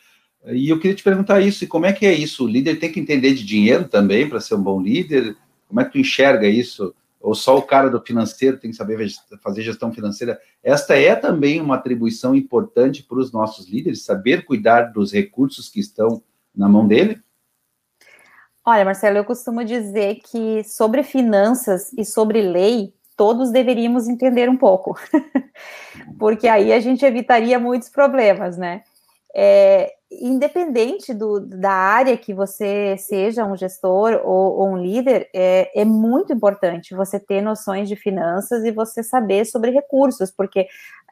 E 0.46 0.70
eu 0.70 0.80
queria 0.80 0.96
te 0.96 1.04
perguntar 1.04 1.40
isso, 1.42 1.64
e 1.64 1.68
como 1.68 1.86
é 1.86 1.94
que 1.94 2.06
é 2.06 2.14
isso? 2.14 2.46
O 2.46 2.48
líder 2.48 2.80
tem 2.80 2.92
que 2.92 3.00
entender 3.00 3.34
de 3.34 3.46
dinheiro 3.46 3.88
também 3.88 4.28
para 4.28 4.40
ser 4.40 4.56
um 4.56 4.64
bom 4.64 4.82
líder? 4.82 5.36
Como 5.68 5.80
é 5.80 5.86
que 5.86 5.92
tu 5.92 6.00
enxerga 6.00 6.48
isso? 6.48 6.96
Ou 7.22 7.36
só 7.36 7.58
o 7.58 7.62
cara 7.62 7.90
do 7.90 8.02
financeiro 8.02 8.58
tem 8.58 8.72
que 8.72 8.78
saber 8.78 9.10
fazer 9.42 9.62
gestão 9.62 9.94
financeira. 9.94 10.40
Esta 10.64 10.96
é 10.96 11.16
também 11.16 11.62
uma 11.62 11.76
atribuição 11.76 12.36
importante 12.36 13.04
para 13.04 13.20
os 13.20 13.32
nossos 13.32 13.70
líderes, 13.70 14.04
saber 14.04 14.46
cuidar 14.46 14.92
dos 14.92 15.14
recursos 15.14 15.70
que 15.70 15.80
estão 15.80 16.22
na 16.56 16.68
mão 16.68 16.88
dele? 16.88 17.22
Olha, 18.66 18.86
Marcelo, 18.86 19.18
eu 19.18 19.26
costumo 19.26 19.64
dizer 19.64 20.20
que 20.24 20.64
sobre 20.64 21.04
finanças 21.04 21.92
e 21.94 22.06
sobre 22.06 22.42
lei, 22.42 22.94
todos 23.18 23.52
deveríamos 23.52 24.08
entender 24.08 24.50
um 24.50 24.58
pouco, 24.58 24.96
porque 26.20 26.48
aí 26.48 26.72
a 26.72 26.80
gente 26.80 27.04
evitaria 27.04 27.60
muitos 27.60 27.90
problemas, 27.90 28.58
né? 28.58 28.84
É, 29.34 29.94
independente 30.12 31.14
do, 31.14 31.40
da 31.40 31.72
área 31.72 32.18
que 32.18 32.34
você 32.34 32.98
seja 32.98 33.46
um 33.46 33.56
gestor 33.56 34.22
ou, 34.24 34.58
ou 34.58 34.70
um 34.72 34.78
líder, 34.78 35.30
é, 35.34 35.82
é, 35.82 35.86
muito 35.86 36.34
importante 36.34 36.94
você 36.94 37.18
ter 37.20 37.42
noções 37.42 37.88
de 37.88 37.96
finanças 37.96 38.66
e 38.66 38.72
você 38.72 39.02
saber 39.02 39.46
sobre 39.46 39.72
recursos, 39.72 40.30
porque 40.30 40.68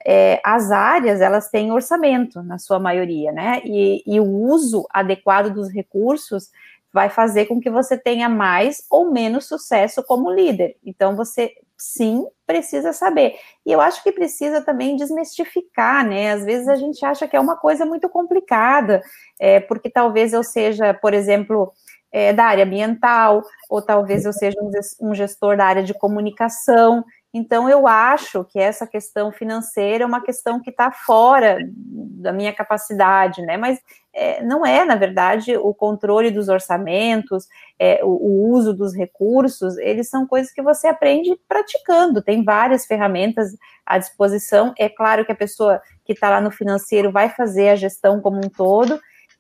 é, 0.06 0.41
as 0.43 0.70
áreas 0.70 1.22
elas 1.22 1.50
têm 1.50 1.72
orçamento 1.72 2.43
na 2.43 2.58
sua 2.58 2.80
maioria, 2.80 3.32
né? 3.32 3.62
E, 3.64 4.04
e 4.06 4.20
o 4.20 4.26
uso 4.26 4.86
adequado 4.91 5.54
dos 5.54 5.70
recursos 5.70 6.50
vai 6.91 7.10
fazer 7.10 7.45
com 7.45 7.60
que 7.62 7.70
você 7.70 7.97
tenha 7.97 8.28
mais 8.28 8.84
ou 8.89 9.12
menos 9.12 9.45
sucesso 9.45 10.04
como 10.04 10.32
líder. 10.32 10.76
Então, 10.84 11.16
você 11.16 11.54
sim 11.80 12.25
precisa 12.45 12.93
saber. 12.93 13.36
E 13.65 13.71
eu 13.71 13.80
acho 13.82 14.03
que 14.03 14.11
precisa 14.11 14.61
também 14.61 14.95
desmistificar, 14.95 16.05
né? 16.05 16.32
Às 16.34 16.43
vezes 16.43 16.67
a 16.67 16.75
gente 16.75 17.03
acha 17.05 17.27
que 17.27 17.36
é 17.36 17.39
uma 17.39 17.55
coisa 17.55 17.86
muito 17.86 18.09
complicada, 18.09 19.01
é, 19.39 19.59
porque 19.59 19.89
talvez 19.89 20.34
eu 20.34 20.43
seja, 20.43 20.93
por 20.93 21.13
exemplo, 21.13 21.71
é, 22.11 22.34
da 22.34 22.45
área 22.45 22.65
ambiental, 22.65 23.43
ou 23.69 23.82
talvez 23.82 24.25
eu 24.25 24.34
seja 24.34 24.57
um 25.01 25.13
gestor 25.13 25.55
da 25.57 25.65
área 25.65 25.84
de 25.84 25.93
comunicação, 25.93 27.03
então, 27.32 27.69
eu 27.69 27.88
acho 27.88 28.43
que 28.43 28.57
essa 28.57 28.88
questão 28.88 29.32
financeira 29.32 30.03
é 30.03 30.07
uma 30.07 30.21
questão 30.21 30.59
que 30.59 30.71
está 30.71 30.91
fora 30.91 31.59
da 31.71 32.34
minha 32.34 32.51
capacidade, 32.51 33.43
né? 33.43 33.55
Mas 33.55 33.80
é, 34.11 34.41
não 34.43 34.65
é, 34.65 34.84
na 34.84 34.95
verdade, 34.95 35.55
o 35.55 35.71
controle 35.71 36.32
dos 36.32 36.49
orçamentos, 36.49 37.47
é, 37.77 38.03
o, 38.03 38.09
o, 38.09 38.51
uso 38.51 38.73
dos 38.73 38.95
recursos, 38.95 39.77
eles 39.77 40.09
são 40.09 40.25
coisas 40.25 40.51
que 40.51 40.61
você 40.61 40.88
aprende 40.88 41.39
praticando. 41.47 42.21
Tem 42.21 42.43
várias 42.43 42.88
ferramentas 42.88 43.55
à 43.86 43.99
disposição. 43.99 44.73
É 44.77 44.89
claro 44.89 45.23
que 45.23 45.32
a 45.32 45.36
pessoa 45.36 45.80
que 46.03 46.13
está 46.13 46.32
lá 46.32 46.41
no 46.41 46.49
financeiro 46.49 47.11
vai 47.11 47.30
fazer 47.30 47.69
a 47.69 47.75
gestão 47.75 48.19
como 48.19 48.38
um 48.38 48.49
todo, 48.49 48.99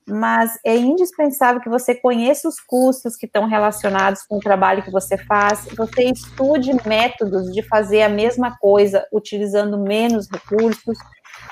mas 0.09 0.57
é 0.65 0.75
indispensável 0.75 1.61
que 1.61 1.69
você 1.69 1.93
conheça 1.95 2.47
os 2.47 2.59
custos 2.59 3.15
que 3.15 3.25
estão 3.25 3.47
relacionados 3.47 4.23
com 4.23 4.37
o 4.37 4.41
trabalho 4.41 4.83
que 4.83 4.91
você 4.91 5.17
faz, 5.17 5.67
você 5.77 6.05
estude 6.05 6.71
métodos 6.87 7.51
de 7.51 7.61
fazer 7.63 8.01
a 8.01 8.09
mesma 8.09 8.57
coisa 8.57 9.05
utilizando 9.11 9.77
menos 9.77 10.27
recursos. 10.29 10.97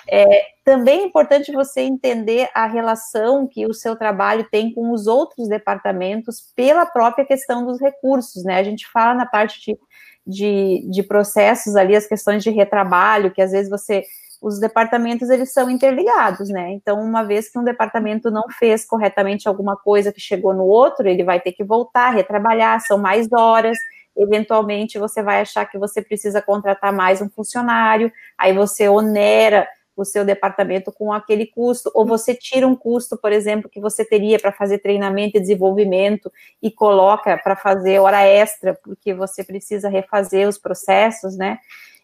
É, 0.09 0.25
também 0.63 1.01
é 1.01 1.05
importante 1.05 1.51
você 1.51 1.81
entender 1.81 2.49
a 2.53 2.65
relação 2.65 3.47
que 3.47 3.65
o 3.65 3.73
seu 3.73 3.95
trabalho 3.95 4.47
tem 4.49 4.73
com 4.73 4.91
os 4.91 5.05
outros 5.07 5.47
departamentos 5.47 6.51
pela 6.55 6.85
própria 6.85 7.25
questão 7.25 7.65
dos 7.65 7.79
recursos, 7.79 8.43
né? 8.43 8.59
A 8.59 8.63
gente 8.63 8.87
fala 8.91 9.13
na 9.13 9.25
parte 9.25 9.59
de, 9.61 9.77
de, 10.25 10.89
de 10.89 11.03
processos 11.03 11.75
ali, 11.75 11.95
as 11.95 12.07
questões 12.07 12.43
de 12.43 12.49
retrabalho, 12.49 13.31
que 13.31 13.41
às 13.41 13.51
vezes 13.51 13.69
você 13.69 14.03
os 14.41 14.59
departamentos 14.59 15.29
eles 15.29 15.51
são 15.51 15.69
interligados, 15.69 16.49
né? 16.49 16.71
Então, 16.71 17.01
uma 17.01 17.23
vez 17.23 17.49
que 17.49 17.57
um 17.57 17.63
departamento 17.63 18.29
não 18.29 18.43
fez 18.49 18.85
corretamente 18.85 19.47
alguma 19.47 19.75
coisa 19.75 20.11
que 20.11 20.21
chegou 20.21 20.53
no 20.53 20.65
outro, 20.65 21.07
ele 21.07 21.23
vai 21.23 21.39
ter 21.39 21.51
que 21.51 21.63
voltar, 21.63 22.11
retrabalhar, 22.11 22.79
são 22.81 22.97
mais 22.97 23.27
horas. 23.31 23.77
Eventualmente, 24.15 24.99
você 24.99 25.21
vai 25.21 25.41
achar 25.41 25.65
que 25.65 25.77
você 25.77 26.01
precisa 26.01 26.41
contratar 26.41 26.93
mais 26.93 27.21
um 27.21 27.29
funcionário, 27.29 28.11
aí 28.37 28.53
você 28.53 28.87
onera 28.87 29.67
o 29.95 30.05
seu 30.05 30.23
departamento 30.23 30.91
com 30.91 31.11
aquele 31.11 31.47
custo, 31.47 31.89
ou 31.95 32.05
você 32.05 32.35
tira 32.35 32.67
um 32.67 32.75
custo, 32.75 33.17
por 33.17 33.31
exemplo, 33.31 33.67
que 33.67 33.81
você 33.81 34.05
teria 34.05 34.39
para 34.39 34.51
fazer 34.51 34.77
treinamento 34.77 35.37
e 35.37 35.41
desenvolvimento 35.41 36.31
e 36.61 36.69
coloca 36.69 37.35
para 37.35 37.55
fazer 37.55 37.99
hora 37.99 38.23
extra, 38.23 38.75
porque 38.75 39.13
você 39.15 39.43
precisa 39.43 39.89
refazer 39.89 40.47
os 40.47 40.59
processos, 40.59 41.35
né? 41.35 41.57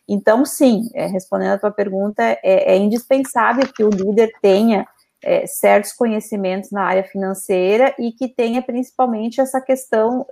Então, 0.08 0.45
sim, 0.45 0.89
é, 0.93 1.06
respondendo 1.06 1.54
a 1.54 1.58
tua 1.58 1.72
pergunta, 1.72 2.22
é, 2.24 2.74
é, 2.74 2.78
indispensável 2.78 3.66
que 3.74 3.84
o 3.84 3.89
líder 3.89 4.32
tenha 4.41 4.86
é, 5.24 5.47
certos 5.47 5.93
conhecimentos 5.93 6.72
na 6.72 6.84
área 6.84 7.04
financeira 7.04 7.95
e 7.97 8.12
que 8.12 8.28
tenha 8.28 8.62
principalmente 8.62 9.39
essa 9.39 9.62
questão 9.62 10.26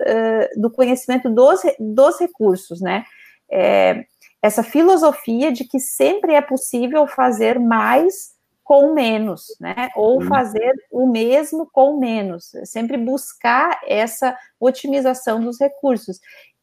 do 0.57 0.69
conhecimento 0.69 1.29
dos, 1.29 1.61
dos 1.79 2.19
recursos, 2.19 2.81
né? 2.81 3.05
É, 3.49 4.03
essa 4.41 4.63
filosofia 4.63 5.51
de 5.51 5.63
que 5.63 5.79
sempre 5.79 6.33
é 6.33 6.41
possível 6.41 7.07
fazer 7.07 7.59
mais 7.59 8.31
com 8.63 8.93
menos, 8.93 9.47
né? 9.59 9.89
Ou 9.95 10.21
fazer 10.21 10.73
o 10.91 11.05
mesmo 11.05 11.69
com 11.71 11.97
menos. 11.97 12.51
Sempre 12.63 12.97
buscar 12.97 13.79
essa 13.85 14.35
otimização 14.59 15.41
dos 15.41 15.59
recursos. 15.59 16.19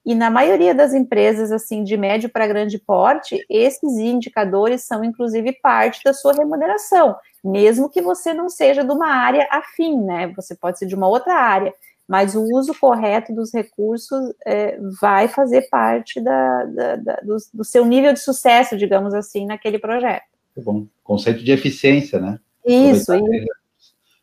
E 0.09 0.15
na 0.15 0.31
maioria 0.31 0.75
das 0.75 0.95
empresas, 0.95 1.53
assim, 1.53 1.85
de 1.85 1.95
médio 1.95 2.31
para 2.31 2.47
grande 2.47 2.79
porte, 2.79 3.45
esses 3.47 3.99
indicadores 3.99 4.83
são, 4.83 5.05
inclusive, 5.05 5.53
parte 5.63 6.03
da 6.03 6.15
sua 6.15 6.33
remuneração, 6.33 7.15
mesmo 7.45 7.91
que 7.91 8.01
você 8.01 8.33
não 8.33 8.49
seja 8.49 8.83
de 8.83 8.91
uma 8.91 9.09
área 9.09 9.47
afim, 9.51 10.01
né? 10.01 10.33
Você 10.35 10.57
pode 10.57 10.79
ser 10.79 10.87
de 10.87 10.95
uma 10.95 11.07
outra 11.07 11.35
área, 11.35 11.75
mas 12.09 12.35
o 12.35 12.43
uso 12.43 12.75
correto 12.75 13.35
dos 13.35 13.53
recursos 13.53 14.33
é, 14.47 14.79
vai 14.99 15.29
fazer 15.29 15.69
parte 15.69 16.23
da, 16.23 16.65
da, 16.65 16.97
da, 16.97 17.17
do, 17.17 17.37
do, 17.53 17.63
seu 17.63 17.85
nível 17.85 18.15
de 18.15 18.21
sucesso, 18.21 18.79
digamos 18.79 19.13
assim, 19.13 19.45
naquele 19.45 19.79
projeto. 19.79 20.25
Muito 20.57 20.65
bom. 20.65 20.87
Conceito 21.05 21.45
de 21.45 21.53
eficiência, 21.53 22.19
né? 22.19 22.41
Isso, 22.65 23.15
isso. 23.15 23.47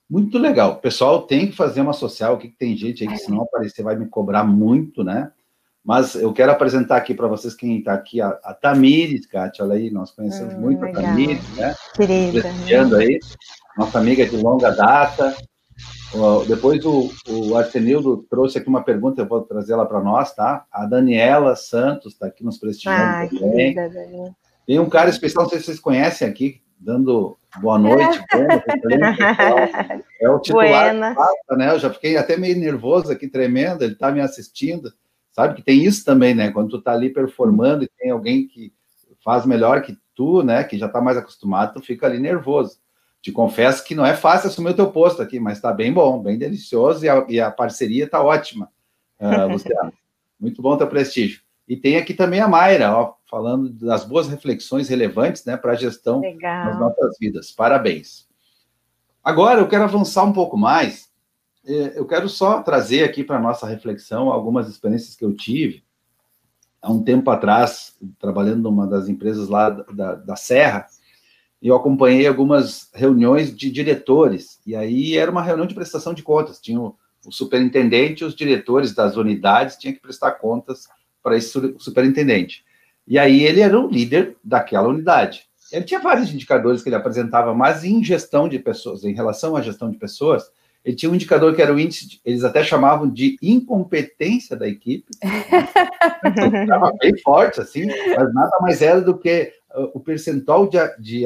Muito 0.09 0.39
legal. 0.39 0.71
O 0.71 0.77
pessoal 0.77 1.27
tem 1.27 1.45
que 1.45 1.55
fazer 1.55 1.81
uma 1.81 1.93
social, 1.93 2.33
o 2.33 2.37
que, 2.39 2.47
que 2.47 2.57
tem 2.57 2.75
gente 2.75 3.03
aí 3.03 3.07
que 3.07 3.13
é. 3.13 3.17
se 3.17 3.29
não 3.29 3.43
aparecer 3.43 3.83
vai 3.83 3.95
me 3.95 4.07
cobrar 4.07 4.43
muito, 4.43 5.03
né? 5.03 5.31
Mas 5.85 6.15
eu 6.15 6.33
quero 6.33 6.51
apresentar 6.51 6.97
aqui 6.97 7.13
para 7.13 7.27
vocês 7.27 7.53
quem 7.53 7.77
está 7.77 7.93
aqui, 7.93 8.19
a, 8.19 8.29
a 8.43 8.55
Tamires, 8.55 9.27
Kátia, 9.27 9.63
olha 9.63 9.75
aí, 9.75 9.91
nós 9.91 10.09
conhecemos 10.09 10.55
hum, 10.55 10.61
muito 10.61 10.81
legal. 10.81 11.03
a 11.03 11.05
Tamires, 11.05 11.49
né? 11.55 11.75
Querida. 11.93 12.97
aí, 12.97 13.19
nossa 13.77 13.99
amiga 13.99 14.25
de 14.25 14.35
longa 14.35 14.71
data. 14.71 15.35
depois 16.47 16.83
o, 16.83 17.11
o 17.29 17.55
Arsenildo 17.55 18.25
trouxe 18.27 18.57
aqui 18.57 18.67
uma 18.67 18.83
pergunta, 18.83 19.21
eu 19.21 19.27
vou 19.27 19.43
trazer 19.43 19.73
ela 19.73 19.85
para 19.85 20.01
nós, 20.01 20.33
tá? 20.33 20.65
A 20.71 20.87
Daniela 20.87 21.55
Santos 21.55 22.13
está 22.13 22.25
aqui 22.25 22.43
nos 22.43 22.57
prestigiando 22.57 23.03
ah, 23.03 23.27
também. 23.29 23.75
Querida, 23.75 24.35
Tem 24.65 24.79
um 24.79 24.89
cara 24.89 25.11
especial, 25.11 25.43
não 25.43 25.51
sei 25.51 25.59
se 25.59 25.65
vocês 25.65 25.79
conhecem 25.79 26.27
aqui, 26.27 26.63
dando 26.79 27.37
boa 27.61 27.77
noite. 27.77 28.23
é 30.19 30.29
o 30.31 30.39
titular, 30.39 30.95
né? 30.95 31.15
Eu 31.71 31.77
já 31.77 31.91
fiquei 31.91 32.17
até 32.17 32.37
meio 32.37 32.57
nervoso 32.57 33.11
aqui, 33.11 33.27
tremendo, 33.27 33.83
ele 33.83 33.93
está 33.93 34.11
me 34.11 34.19
assistindo. 34.19 34.91
Sabe 35.35 35.55
que 35.55 35.61
tem 35.61 35.83
isso 35.83 36.05
também, 36.05 36.33
né? 36.33 36.49
Quando 36.49 36.69
tu 36.69 36.81
tá 36.81 36.93
ali 36.93 37.09
performando 37.09 37.83
e 37.83 37.89
tem 37.99 38.09
alguém 38.09 38.47
que 38.47 38.71
faz 39.21 39.45
melhor 39.45 39.81
que 39.81 39.97
tu, 40.15 40.41
né? 40.41 40.63
Que 40.63 40.77
já 40.77 40.87
tá 40.87 41.01
mais 41.01 41.17
acostumado, 41.17 41.73
tu 41.73 41.85
fica 41.85 42.05
ali 42.05 42.19
nervoso. 42.19 42.79
Te 43.21 43.33
confesso 43.33 43.83
que 43.83 43.93
não 43.93 44.05
é 44.05 44.15
fácil 44.15 44.47
assumir 44.47 44.69
o 44.69 44.73
teu 44.73 44.89
posto 44.89 45.21
aqui, 45.21 45.37
mas 45.37 45.59
tá 45.59 45.73
bem 45.73 45.91
bom, 45.91 46.23
bem 46.23 46.37
delicioso 46.37 47.03
e 47.03 47.09
a, 47.09 47.25
e 47.27 47.41
a 47.41 47.51
parceria 47.51 48.09
tá 48.09 48.23
ótima, 48.23 48.69
uh, 49.19 49.45
Luciano. 49.51 49.91
Muito 50.39 50.61
bom 50.61 50.77
teu 50.77 50.87
prestígio. 50.87 51.41
E 51.67 51.75
tem 51.75 51.97
aqui 51.97 52.13
também 52.13 52.39
a 52.39 52.47
Mayra, 52.47 52.95
ó, 52.95 53.15
falando 53.29 53.67
das 53.73 54.05
boas 54.05 54.29
reflexões 54.29 54.87
relevantes 54.87 55.43
né, 55.43 55.57
para 55.57 55.73
a 55.73 55.75
gestão 55.75 56.21
Legal. 56.21 56.67
das 56.67 56.79
nossas 56.79 57.17
vidas. 57.19 57.51
Parabéns. 57.51 58.25
Agora 59.21 59.59
eu 59.59 59.67
quero 59.67 59.83
avançar 59.83 60.23
um 60.23 60.31
pouco 60.31 60.55
mais 60.55 61.09
eu 61.65 62.05
quero 62.05 62.29
só 62.29 62.61
trazer 62.61 63.03
aqui 63.03 63.23
para 63.23 63.39
nossa 63.39 63.67
reflexão 63.67 64.29
algumas 64.29 64.69
experiências 64.69 65.15
que 65.15 65.25
eu 65.25 65.33
tive 65.33 65.83
há 66.85 66.91
um 66.91 67.03
tempo 67.03 67.31
atrás, 67.31 67.95
trabalhando 68.19 68.61
numa 68.61 68.85
das 68.85 69.09
empresas 69.09 69.49
lá 69.49 69.71
da, 69.71 70.13
da 70.15 70.35
Serra, 70.35 70.85
eu 71.61 71.75
acompanhei 71.75 72.27
algumas 72.27 72.91
reuniões 72.93 73.55
de 73.55 73.71
diretores, 73.71 74.59
e 74.67 74.75
aí 74.75 75.17
era 75.17 75.31
uma 75.31 75.41
reunião 75.41 75.65
de 75.65 75.73
prestação 75.73 76.13
de 76.13 76.21
contas, 76.21 76.59
tinha 76.59 76.79
o, 76.79 76.95
o 77.25 77.31
superintendente 77.31 78.23
e 78.23 78.27
os 78.27 78.35
diretores 78.35 78.93
das 78.93 79.17
unidades 79.17 79.77
tinham 79.77 79.95
que 79.95 80.01
prestar 80.01 80.33
contas 80.33 80.87
para 81.23 81.35
esse 81.35 81.49
superintendente. 81.79 82.63
E 83.07 83.17
aí 83.17 83.43
ele 83.43 83.61
era 83.61 83.79
o 83.79 83.89
líder 83.89 84.37
daquela 84.43 84.87
unidade. 84.87 85.47
Ele 85.71 85.85
tinha 85.85 85.99
vários 85.99 86.31
indicadores 86.31 86.83
que 86.83 86.89
ele 86.89 86.95
apresentava, 86.95 87.51
mas 87.55 87.83
em 87.83 88.03
gestão 88.03 88.47
de 88.47 88.59
pessoas, 88.59 89.03
em 89.03 89.13
relação 89.13 89.55
à 89.55 89.61
gestão 89.61 89.89
de 89.89 89.97
pessoas, 89.97 90.51
ele 90.85 90.95
tinha 90.95 91.11
um 91.11 91.15
indicador 91.15 91.55
que 91.55 91.61
era 91.63 91.73
o 91.73 91.79
índice, 91.79 92.21
eles 92.23 92.43
até 92.43 92.63
chamavam 92.63 93.09
de 93.09 93.37
incompetência 93.41 94.55
da 94.55 94.67
equipe. 94.67 95.05
Estava 96.61 96.93
bem 97.01 97.17
forte, 97.23 97.59
assim, 97.59 97.87
mas 97.87 98.33
nada 98.33 98.57
mais 98.61 98.83
era 98.83 99.01
do 99.01 99.17
que 99.17 99.51
uh, 99.75 99.89
o 99.95 99.99
percentual 99.99 100.69
de, 100.69 100.77
de 100.99 101.25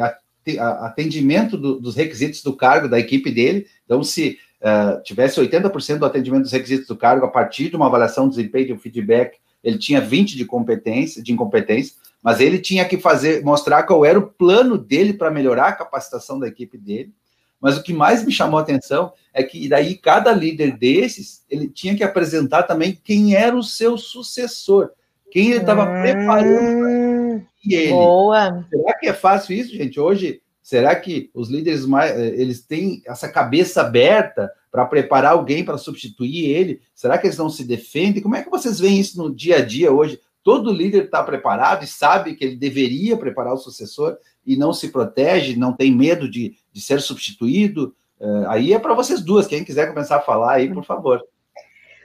atendimento 0.59 1.57
do, 1.57 1.77
dos 1.77 1.93
requisitos 1.93 2.41
do 2.41 2.55
cargo 2.55 2.87
da 2.87 2.97
equipe 2.97 3.29
dele. 3.29 3.67
Então, 3.83 4.01
se 4.01 4.39
uh, 4.61 5.03
tivesse 5.03 5.41
80% 5.41 5.97
do 5.97 6.05
atendimento 6.05 6.43
dos 6.43 6.53
requisitos 6.53 6.87
do 6.87 6.95
cargo 6.95 7.25
a 7.25 7.29
partir 7.29 7.69
de 7.69 7.75
uma 7.75 7.87
avaliação 7.87 8.29
de 8.29 8.37
desempenho, 8.37 8.67
de 8.67 8.73
um 8.73 8.79
feedback, 8.79 9.37
ele 9.61 9.77
tinha 9.77 9.99
20 9.99 10.37
de 10.37 10.45
competência, 10.45 11.21
de 11.21 11.33
incompetência, 11.33 11.95
mas 12.23 12.39
ele 12.39 12.59
tinha 12.59 12.85
que 12.85 12.97
fazer, 12.97 13.43
mostrar 13.43 13.83
qual 13.83 14.05
era 14.05 14.17
o 14.17 14.27
plano 14.27 14.77
dele 14.77 15.11
para 15.11 15.29
melhorar 15.29 15.67
a 15.67 15.75
capacitação 15.75 16.39
da 16.39 16.47
equipe 16.47 16.77
dele 16.77 17.13
mas 17.61 17.77
o 17.77 17.83
que 17.83 17.93
mais 17.93 18.23
me 18.25 18.31
chamou 18.31 18.59
a 18.59 18.61
atenção 18.61 19.11
é 19.33 19.43
que 19.43 19.67
daí 19.67 19.95
cada 19.95 20.31
líder 20.31 20.77
desses, 20.77 21.43
ele 21.49 21.69
tinha 21.69 21.95
que 21.95 22.03
apresentar 22.03 22.63
também 22.63 22.97
quem 23.03 23.35
era 23.35 23.55
o 23.55 23.63
seu 23.63 23.97
sucessor, 23.97 24.91
quem 25.31 25.51
ele 25.51 25.59
estava 25.59 25.83
hum, 25.83 26.01
preparando 26.01 27.45
e 27.65 27.75
ele. 27.75 27.91
Boa. 27.91 28.65
Será 28.69 28.93
que 28.97 29.07
é 29.07 29.13
fácil 29.13 29.55
isso, 29.55 29.75
gente? 29.75 29.99
Hoje, 29.99 30.41
será 30.61 30.95
que 30.95 31.29
os 31.33 31.49
líderes 31.49 31.85
mais 31.85 32.11
eh, 32.11 32.33
eles 32.35 32.61
têm 32.61 33.01
essa 33.05 33.29
cabeça 33.29 33.81
aberta 33.81 34.51
para 34.71 34.85
preparar 34.85 35.33
alguém 35.33 35.63
para 35.63 35.77
substituir 35.77 36.49
ele? 36.49 36.81
Será 36.95 37.17
que 37.17 37.27
eles 37.27 37.37
não 37.37 37.49
se 37.49 37.63
defendem? 37.63 38.21
Como 38.21 38.35
é 38.35 38.43
que 38.43 38.49
vocês 38.49 38.79
veem 38.79 38.99
isso 38.99 39.21
no 39.21 39.33
dia 39.33 39.57
a 39.57 39.65
dia 39.65 39.91
hoje? 39.91 40.19
Todo 40.43 40.71
líder 40.71 41.05
está 41.05 41.21
preparado 41.21 41.83
e 41.83 41.87
sabe 41.87 42.35
que 42.35 42.45
ele 42.45 42.55
deveria 42.55 43.17
preparar 43.17 43.53
o 43.53 43.57
sucessor 43.57 44.17
e 44.45 44.57
não 44.57 44.73
se 44.73 44.89
protege, 44.89 45.55
não 45.55 45.73
tem 45.73 45.95
medo 45.95 46.29
de, 46.29 46.57
de 46.71 46.81
ser 46.81 47.01
substituído. 47.01 47.95
Uh, 48.19 48.47
aí 48.47 48.73
é 48.73 48.79
para 48.79 48.93
vocês 48.93 49.21
duas. 49.21 49.47
Quem 49.47 49.63
quiser 49.63 49.87
começar 49.87 50.17
a 50.17 50.21
falar 50.21 50.53
aí, 50.53 50.73
por 50.73 50.83
favor. 50.83 51.23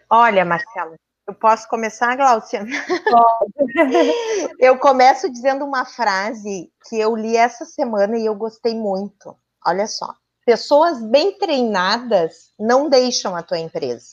Olha, 0.08 0.44
Marcelo, 0.44 0.96
eu 1.26 1.34
posso 1.34 1.68
começar, 1.68 2.14
Glaucia? 2.16 2.64
eu 4.60 4.78
começo 4.78 5.30
dizendo 5.30 5.64
uma 5.64 5.84
frase 5.84 6.70
que 6.88 7.00
eu 7.00 7.16
li 7.16 7.36
essa 7.36 7.64
semana 7.64 8.18
e 8.18 8.26
eu 8.26 8.34
gostei 8.34 8.74
muito. 8.74 9.36
Olha 9.66 9.86
só. 9.86 10.14
Pessoas 10.44 11.02
bem 11.02 11.38
treinadas 11.38 12.52
não 12.58 12.90
deixam 12.90 13.34
a 13.34 13.42
tua 13.42 13.58
empresa. 13.58 14.10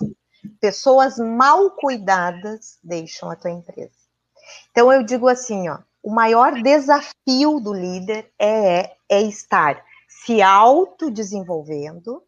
Pessoas 0.61 1.17
mal 1.17 1.71
cuidadas 1.71 2.79
deixam 2.81 3.29
a 3.29 3.35
tua 3.35 3.51
empresa. 3.51 3.91
Então 4.71 4.91
eu 4.91 5.03
digo 5.03 5.27
assim, 5.27 5.67
ó, 5.67 5.79
o 6.03 6.11
maior 6.11 6.53
desafio 6.61 7.59
do 7.59 7.73
líder 7.73 8.31
é, 8.39 8.91
é 9.09 9.21
estar 9.21 9.83
se 10.07 10.41
autodesenvolvendo, 10.41 12.21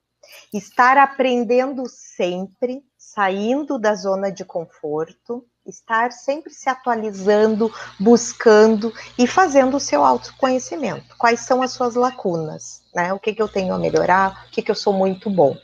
estar 0.53 0.97
aprendendo 0.97 1.83
sempre, 1.87 2.83
saindo 2.97 3.77
da 3.77 3.93
zona 3.93 4.31
de 4.31 4.43
conforto, 4.43 5.45
estar 5.65 6.11
sempre 6.11 6.51
se 6.51 6.69
atualizando, 6.69 7.71
buscando 7.99 8.91
e 9.17 9.27
fazendo 9.27 9.77
o 9.77 9.79
seu 9.79 10.03
autoconhecimento. 10.03 11.15
Quais 11.17 11.41
são 11.41 11.61
as 11.61 11.71
suas 11.71 11.95
lacunas, 11.95 12.81
né? 12.93 13.13
O 13.13 13.19
que, 13.19 13.33
que 13.33 13.41
eu 13.41 13.47
tenho 13.47 13.73
a 13.73 13.79
melhorar, 13.79 14.45
o 14.47 14.51
que, 14.51 14.61
que 14.61 14.71
eu 14.71 14.75
sou 14.75 14.93
muito 14.93 15.29
bom. 15.29 15.55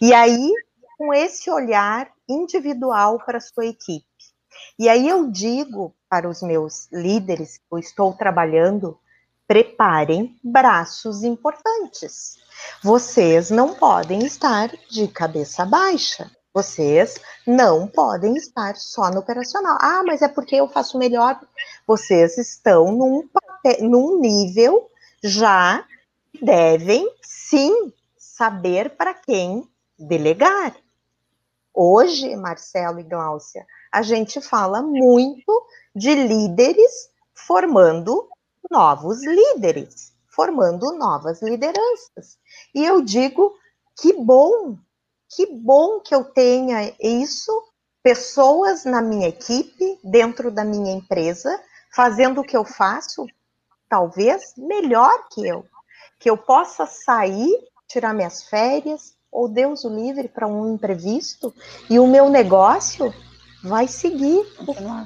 E 0.00 0.14
aí, 0.14 0.50
com 0.96 1.12
esse 1.12 1.50
olhar 1.50 2.10
individual 2.28 3.18
para 3.18 3.38
a 3.38 3.40
sua 3.40 3.66
equipe. 3.66 4.06
E 4.78 4.88
aí 4.88 5.08
eu 5.08 5.30
digo 5.30 5.94
para 6.08 6.28
os 6.28 6.42
meus 6.42 6.88
líderes 6.92 7.58
que 7.58 7.64
eu 7.70 7.78
estou 7.78 8.12
trabalhando, 8.12 8.98
preparem 9.46 10.38
braços 10.42 11.22
importantes. 11.22 12.38
Vocês 12.82 13.50
não 13.50 13.74
podem 13.74 14.24
estar 14.24 14.70
de 14.90 15.08
cabeça 15.08 15.64
baixa. 15.64 16.30
Vocês 16.54 17.18
não 17.46 17.86
podem 17.86 18.36
estar 18.36 18.76
só 18.76 19.10
no 19.10 19.20
operacional. 19.20 19.78
Ah, 19.80 20.02
mas 20.04 20.20
é 20.20 20.28
porque 20.28 20.56
eu 20.56 20.68
faço 20.68 20.98
melhor. 20.98 21.40
Vocês 21.86 22.36
estão 22.36 22.92
num, 22.92 23.28
num 23.80 24.20
nível 24.20 24.90
já 25.22 25.84
devem 26.42 27.08
sim 27.22 27.92
saber 28.18 28.90
para 28.90 29.14
quem 29.14 29.66
delegar. 29.98 30.74
Hoje, 31.72 32.34
Marcelo 32.36 33.00
e 33.00 33.04
Gláucia, 33.04 33.66
a 33.92 34.00
gente 34.00 34.40
fala 34.40 34.80
muito 34.80 35.66
de 35.94 36.14
líderes 36.14 37.10
formando 37.34 38.28
novos 38.70 39.22
líderes, 39.22 40.14
formando 40.28 40.96
novas 40.96 41.42
lideranças. 41.42 42.38
E 42.74 42.82
eu 42.84 43.02
digo 43.02 43.54
que 44.00 44.14
bom, 44.14 44.78
que 45.28 45.46
bom 45.46 46.00
que 46.00 46.14
eu 46.14 46.24
tenha 46.24 46.94
isso, 46.98 47.52
pessoas 48.02 48.84
na 48.84 49.02
minha 49.02 49.28
equipe, 49.28 49.98
dentro 50.02 50.50
da 50.50 50.64
minha 50.64 50.92
empresa, 50.92 51.60
fazendo 51.94 52.40
o 52.40 52.44
que 52.44 52.56
eu 52.56 52.64
faço, 52.64 53.26
talvez 53.88 54.54
melhor 54.56 55.28
que 55.30 55.46
eu. 55.46 55.66
Que 56.18 56.30
eu 56.30 56.38
possa 56.38 56.86
sair, 56.86 57.52
tirar 57.86 58.14
minhas 58.14 58.44
férias, 58.44 59.14
ou 59.30 59.48
Deus 59.48 59.84
o 59.84 59.88
livre 59.88 60.28
para 60.28 60.46
um 60.46 60.74
imprevisto, 60.74 61.54
e 61.90 61.98
o 61.98 62.06
meu 62.06 62.30
negócio 62.30 63.12
vai 63.62 63.86
seguir 63.88 64.44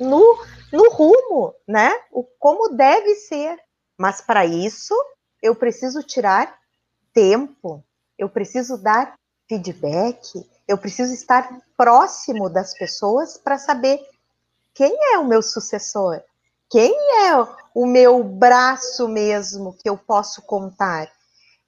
no, 0.01 0.39
no 0.73 0.91
rumo, 0.91 1.55
né? 1.67 1.91
O, 2.11 2.25
como 2.39 2.75
deve 2.75 3.15
ser. 3.15 3.59
Mas 3.99 4.21
para 4.21 4.45
isso, 4.45 4.95
eu 5.43 5.55
preciso 5.55 6.03
tirar 6.03 6.59
tempo, 7.13 7.83
eu 8.19 8.29
preciso 8.29 8.77
dar 8.77 9.15
feedback, 9.49 10.45
eu 10.69 10.77
preciso 10.77 11.15
estar 11.15 11.49
próximo 11.77 12.51
das 12.51 12.77
pessoas 12.77 13.39
para 13.39 13.59
saber 13.59 14.01
quem 14.75 14.95
é 15.15 15.19
o 15.19 15.25
meu 15.25 15.43
sucessor, 15.43 16.21
quem 16.69 16.93
é 17.25 17.33
o 17.75 17.87
meu 17.87 18.23
braço 18.23 19.09
mesmo 19.09 19.75
que 19.75 19.89
eu 19.89 19.97
posso 19.97 20.43
contar. 20.43 21.11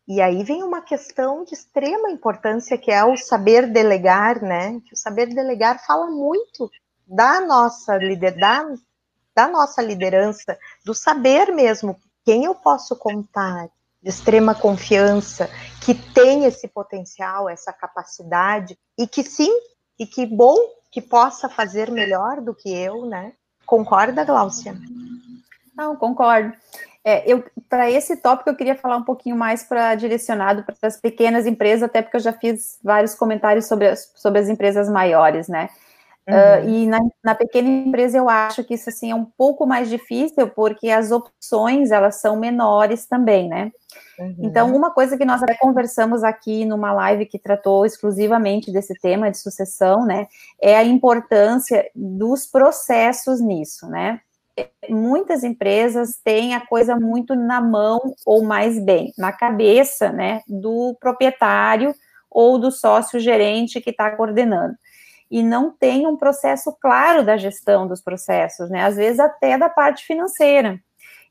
E 0.09 0.22
aí 0.22 0.42
vem 0.42 0.62
uma 0.62 0.80
questão 0.80 1.44
de 1.44 1.52
extrema 1.52 2.11
importância 2.11 2.78
que 2.78 2.90
é 2.90 3.04
o 3.04 3.14
saber 3.14 3.70
delegar, 3.70 4.42
né? 4.42 4.80
Que 4.86 4.94
o 4.94 4.96
saber 4.96 5.26
delegar 5.26 5.84
fala 5.86 6.06
muito 6.11 6.70
da 7.06 7.42
nossa 7.42 7.94
liderança, 7.98 8.82
da 9.36 9.46
nossa 9.46 9.82
liderança, 9.82 10.59
do 10.82 10.94
saber 10.94 11.52
mesmo 11.52 12.00
quem 12.24 12.44
eu 12.44 12.54
posso 12.54 12.96
contar, 12.96 13.68
de 14.02 14.09
extrema 14.09 14.54
confiança, 14.54 15.50
que 15.84 15.94
tem 15.94 16.46
esse 16.46 16.66
potencial, 16.68 17.46
essa 17.46 17.72
capacidade, 17.72 18.78
e 18.96 19.06
que 19.06 19.22
sim, 19.22 19.52
e 19.98 20.06
que 20.06 20.24
bom 20.24 20.56
que 20.90 21.02
possa 21.02 21.50
fazer 21.50 21.90
melhor 21.90 22.40
do 22.40 22.54
que 22.54 22.74
eu, 22.74 23.04
né? 23.04 23.34
Concorda, 23.66 24.24
Gláucia? 24.24 24.74
Não, 25.76 25.94
concordo. 25.96 26.54
É, 27.05 27.30
eu 27.30 27.44
para 27.68 27.90
esse 27.90 28.16
tópico 28.16 28.51
eu 28.51 28.57
queria 28.57 28.74
falar 28.74 28.96
um 28.96 29.05
pouquinho 29.05 29.36
mais 29.36 29.62
para 29.62 29.94
direcionado 29.94 30.64
para 30.64 30.74
as 30.82 31.01
pequenas 31.01 31.46
empresas, 31.46 31.84
até 31.84 32.03
porque 32.03 32.16
eu 32.16 32.20
já 32.20 32.32
fiz 32.32 32.78
vários 32.82 33.14
comentários 33.14 33.66
sobre 33.66 33.88
as, 33.88 34.12
sobre 34.16 34.40
as 34.40 34.49
empresas 34.49 34.88
maiores, 34.88 35.49
né? 35.49 35.68
Uhum. 36.28 36.34
Uh, 36.34 36.68
e 36.68 36.86
na, 36.86 36.99
na, 37.24 37.34
pequena 37.34 37.66
empresa 37.66 38.18
eu 38.18 38.28
acho 38.28 38.62
que 38.62 38.74
isso 38.74 38.90
assim 38.90 39.11
é 39.11 39.14
um 39.14 39.24
pouco 39.24 39.66
mais 39.66 39.88
difícil 39.88 40.46
porque 40.51 40.90
as 40.90 41.11
opções 41.11 41.90
elas 41.90 42.20
são 42.20 42.38
menores 42.38 43.07
também, 43.07 43.49
né? 43.49 43.72
Uhum. 44.18 44.36
Então 44.40 44.76
uma 44.76 44.90
coisa 44.90 45.16
que 45.16 45.24
nós 45.24 45.42
até 45.42 45.55
conversamos 45.55 46.22
aqui 46.22 46.66
numa 46.66 46.92
live 46.92 47.24
que 47.24 47.38
tratou 47.38 47.86
exclusivamente 47.86 48.70
desse 48.70 48.92
tema 49.01 49.30
de 49.30 49.38
sucessão, 49.38 50.05
né, 50.05 50.26
é 50.61 50.76
a 50.76 50.84
importância 50.84 51.88
dos 51.94 52.44
processos 52.44 53.40
nisso, 53.40 53.88
né? 53.88 54.20
Muitas 54.88 55.44
empresas 55.44 56.20
têm 56.22 56.54
a 56.54 56.66
coisa 56.66 56.96
muito 56.96 57.34
na 57.34 57.61
mão 57.61 58.00
ou 58.24 58.42
mais 58.42 58.78
bem 58.78 59.12
na 59.18 59.32
cabeça, 59.32 60.11
né, 60.11 60.42
do 60.48 60.96
proprietário 61.00 61.94
ou 62.30 62.59
do 62.59 62.70
sócio 62.70 63.18
gerente 63.18 63.80
que 63.80 63.90
está 63.90 64.11
coordenando 64.16 64.74
e 65.30 65.42
não 65.42 65.70
tem 65.70 66.06
um 66.06 66.16
processo 66.16 66.74
claro 66.80 67.22
da 67.24 67.36
gestão 67.36 67.86
dos 67.86 68.00
processos, 68.00 68.70
né? 68.70 68.84
Às 68.84 68.96
vezes 68.96 69.20
até 69.20 69.59
da 69.59 69.68
parte 69.68 70.04
financeira. 70.04 70.80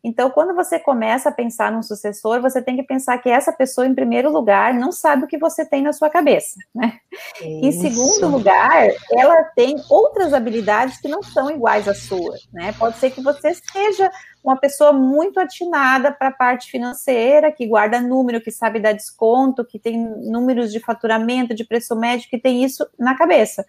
Então, 0.03 0.29
quando 0.29 0.55
você 0.55 0.79
começa 0.79 1.29
a 1.29 1.31
pensar 1.31 1.71
num 1.71 1.81
sucessor, 1.81 2.41
você 2.41 2.61
tem 2.61 2.75
que 2.75 2.83
pensar 2.83 3.17
que 3.17 3.29
essa 3.29 3.51
pessoa, 3.51 3.87
em 3.87 3.95
primeiro 3.95 4.31
lugar, 4.31 4.73
não 4.73 4.91
sabe 4.91 5.23
o 5.23 5.27
que 5.27 5.37
você 5.37 5.65
tem 5.65 5.81
na 5.81 5.91
sua 5.91 6.09
cabeça, 6.09 6.55
né? 6.73 6.99
Em 7.41 7.71
segundo 7.71 8.29
lugar, 8.29 8.87
ela 9.11 9.43
tem 9.55 9.75
outras 9.89 10.33
habilidades 10.33 10.99
que 11.01 11.07
não 11.07 11.21
são 11.23 11.49
iguais 11.49 11.87
às 11.87 11.99
suas, 11.99 12.47
né? 12.53 12.73
Pode 12.77 12.97
ser 12.97 13.11
que 13.11 13.21
você 13.21 13.53
seja 13.53 14.09
uma 14.43 14.57
pessoa 14.57 14.93
muito 14.93 15.39
atinada 15.39 16.11
para 16.11 16.29
a 16.29 16.33
parte 16.33 16.71
financeira, 16.71 17.51
que 17.51 17.67
guarda 17.67 17.99
número, 17.99 18.41
que 18.41 18.51
sabe 18.51 18.79
dar 18.79 18.93
desconto, 18.93 19.65
que 19.65 19.79
tem 19.79 19.97
números 19.97 20.71
de 20.71 20.79
faturamento, 20.79 21.53
de 21.53 21.65
preço 21.65 21.95
médio, 21.95 22.29
que 22.29 22.37
tem 22.37 22.63
isso 22.63 22.87
na 22.97 23.17
cabeça. 23.17 23.65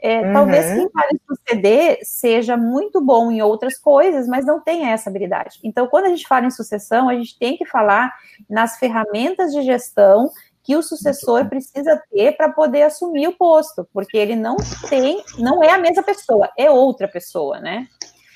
É, 0.00 0.20
uhum. 0.20 0.32
Talvez 0.32 0.66
quem 0.66 0.88
vai 0.94 1.08
suceder 1.26 1.98
seja 2.02 2.56
muito 2.56 3.00
bom 3.00 3.32
em 3.32 3.42
outras 3.42 3.76
coisas, 3.76 4.28
mas 4.28 4.46
não 4.46 4.60
tem 4.60 4.86
essa 4.86 5.10
habilidade. 5.10 5.58
Então, 5.64 5.88
quando 5.88 6.04
a 6.04 6.08
gente 6.08 6.26
fala 6.26 6.46
em 6.46 6.50
sucessão, 6.50 7.08
a 7.08 7.14
gente 7.14 7.36
tem 7.36 7.56
que 7.56 7.66
falar 7.66 8.14
nas 8.48 8.78
ferramentas 8.78 9.52
de 9.52 9.62
gestão 9.62 10.30
que 10.62 10.76
o 10.76 10.82
sucessor 10.82 11.48
precisa 11.48 12.00
ter 12.10 12.36
para 12.36 12.50
poder 12.50 12.82
assumir 12.82 13.26
o 13.26 13.36
posto, 13.36 13.88
porque 13.92 14.16
ele 14.16 14.36
não 14.36 14.56
tem, 14.88 15.22
não 15.38 15.64
é 15.64 15.70
a 15.70 15.78
mesma 15.78 16.02
pessoa, 16.02 16.48
é 16.56 16.70
outra 16.70 17.08
pessoa, 17.08 17.58
né? 17.58 17.88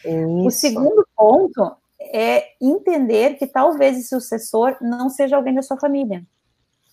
Isso. 0.05 0.47
O 0.47 0.51
segundo 0.51 1.07
ponto 1.15 1.77
é 2.01 2.45
entender 2.61 3.35
que 3.35 3.47
talvez 3.47 3.97
esse 3.97 4.09
sucessor 4.09 4.77
não 4.81 5.09
seja 5.09 5.37
alguém 5.37 5.55
da 5.55 5.63
sua 5.63 5.77
família 5.79 6.25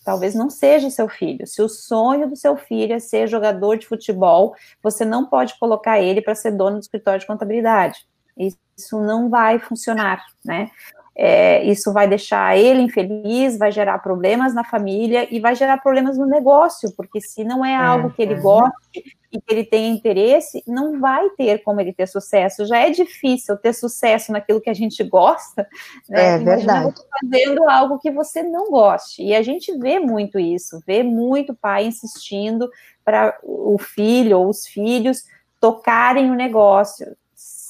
talvez 0.10 0.34
não 0.34 0.50
seja 0.50 0.90
seu 0.90 1.08
filho. 1.08 1.46
Se 1.46 1.62
o 1.62 1.70
sonho 1.70 2.28
do 2.28 2.36
seu 2.36 2.58
filho 2.58 2.94
é 2.94 3.00
ser 3.00 3.28
jogador 3.28 3.78
de 3.78 3.86
futebol, 3.86 4.56
você 4.82 5.06
não 5.06 5.30
pode 5.30 5.54
colocar 5.60 6.00
ele 6.00 6.20
para 6.20 6.34
ser 6.34 6.50
dono 6.50 6.78
do 6.78 6.82
escritório 6.82 7.20
de 7.20 7.28
contabilidade. 7.28 8.08
Isso 8.36 9.00
não 9.00 9.30
vai 9.30 9.60
funcionar, 9.60 10.26
né? 10.44 10.72
É, 11.16 11.64
isso 11.64 11.94
vai 11.94 12.08
deixar 12.08 12.58
ele 12.58 12.82
infeliz, 12.82 13.56
vai 13.56 13.72
gerar 13.72 14.00
problemas 14.00 14.52
na 14.52 14.64
família 14.64 15.28
e 15.30 15.40
vai 15.40 15.54
gerar 15.54 15.78
problemas 15.78 16.18
no 16.18 16.26
negócio, 16.26 16.92
porque 16.98 17.22
se 17.22 17.44
não 17.44 17.64
é 17.64 17.76
algo 17.76 18.10
que 18.10 18.24
ele 18.24 18.34
uhum. 18.34 18.42
goste 18.42 19.04
e 19.32 19.40
que 19.40 19.54
ele 19.54 19.64
tenha 19.64 19.90
interesse, 19.90 20.64
não 20.66 21.00
vai 21.00 21.30
ter 21.32 21.64
como 21.64 21.80
ele 21.80 21.94
ter 21.94 22.08
sucesso. 22.08 22.66
Já 22.66 22.80
é 22.80 22.90
difícil 22.90 23.58
ter 23.58 23.74
sucesso 23.74 24.32
naquilo 24.32 24.62
que 24.62 24.70
a 24.70 24.74
gente 24.74 25.04
gosta, 25.04 25.68
né? 26.10 26.36
É 26.36 26.38
verdade. 26.40 26.94
fazendo 27.22 27.70
algo 27.70 28.00
que 28.00 28.12
você 28.12 28.42
não 28.42 28.72
goste. 28.72 29.24
E 29.24 29.36
a 29.36 29.42
gente 29.42 29.78
vê 29.78 30.00
muito 30.00 30.40
isso, 30.40 30.82
vê 30.86 31.04
muito 31.04 31.54
pai 31.54 31.86
insistindo 31.86 32.70
para 33.06 33.38
o 33.44 33.78
filho 33.78 34.40
ou 34.40 34.50
os 34.50 34.66
filhos 34.68 35.24
tocarem 35.60 36.32
o 36.32 36.36
negócio, 36.36 37.16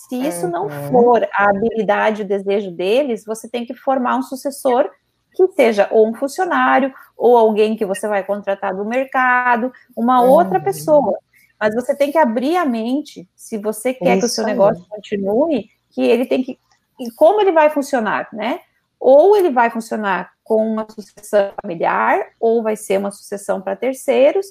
se 0.09 0.15
isso 0.15 0.47
não 0.47 0.67
for 0.89 1.23
a 1.31 1.49
habilidade, 1.51 2.23
o 2.23 2.27
desejo 2.27 2.71
deles, 2.71 3.23
você 3.23 3.47
tem 3.47 3.63
que 3.63 3.75
formar 3.75 4.15
um 4.15 4.23
sucessor 4.23 4.89
que 5.35 5.47
seja 5.49 5.87
ou 5.91 6.09
um 6.09 6.15
funcionário, 6.15 6.91
ou 7.15 7.37
alguém 7.37 7.77
que 7.77 7.85
você 7.85 8.07
vai 8.07 8.23
contratar 8.23 8.75
do 8.75 8.83
mercado, 8.83 9.71
uma 9.95 10.23
outra 10.23 10.59
pessoa. 10.59 11.15
Mas 11.59 11.75
você 11.75 11.95
tem 11.95 12.11
que 12.11 12.17
abrir 12.17 12.55
a 12.55 12.65
mente, 12.65 13.27
se 13.35 13.57
você 13.57 13.93
quer 13.93 14.17
isso 14.17 14.19
que 14.19 14.25
o 14.25 14.29
seu 14.29 14.45
negócio 14.45 14.85
continue, 14.87 15.69
que 15.89 16.01
ele 16.01 16.25
tem 16.25 16.43
que. 16.43 16.57
E 16.99 17.11
como 17.11 17.41
ele 17.41 17.51
vai 17.51 17.69
funcionar, 17.69 18.29
né? 18.31 18.61
Ou 18.99 19.35
ele 19.35 19.49
vai 19.49 19.69
funcionar 19.69 20.31
com 20.43 20.65
uma 20.65 20.87
sucessão 20.89 21.51
familiar, 21.61 22.27
ou 22.39 22.63
vai 22.63 22.75
ser 22.75 22.97
uma 22.97 23.11
sucessão 23.11 23.61
para 23.61 23.75
terceiros, 23.75 24.47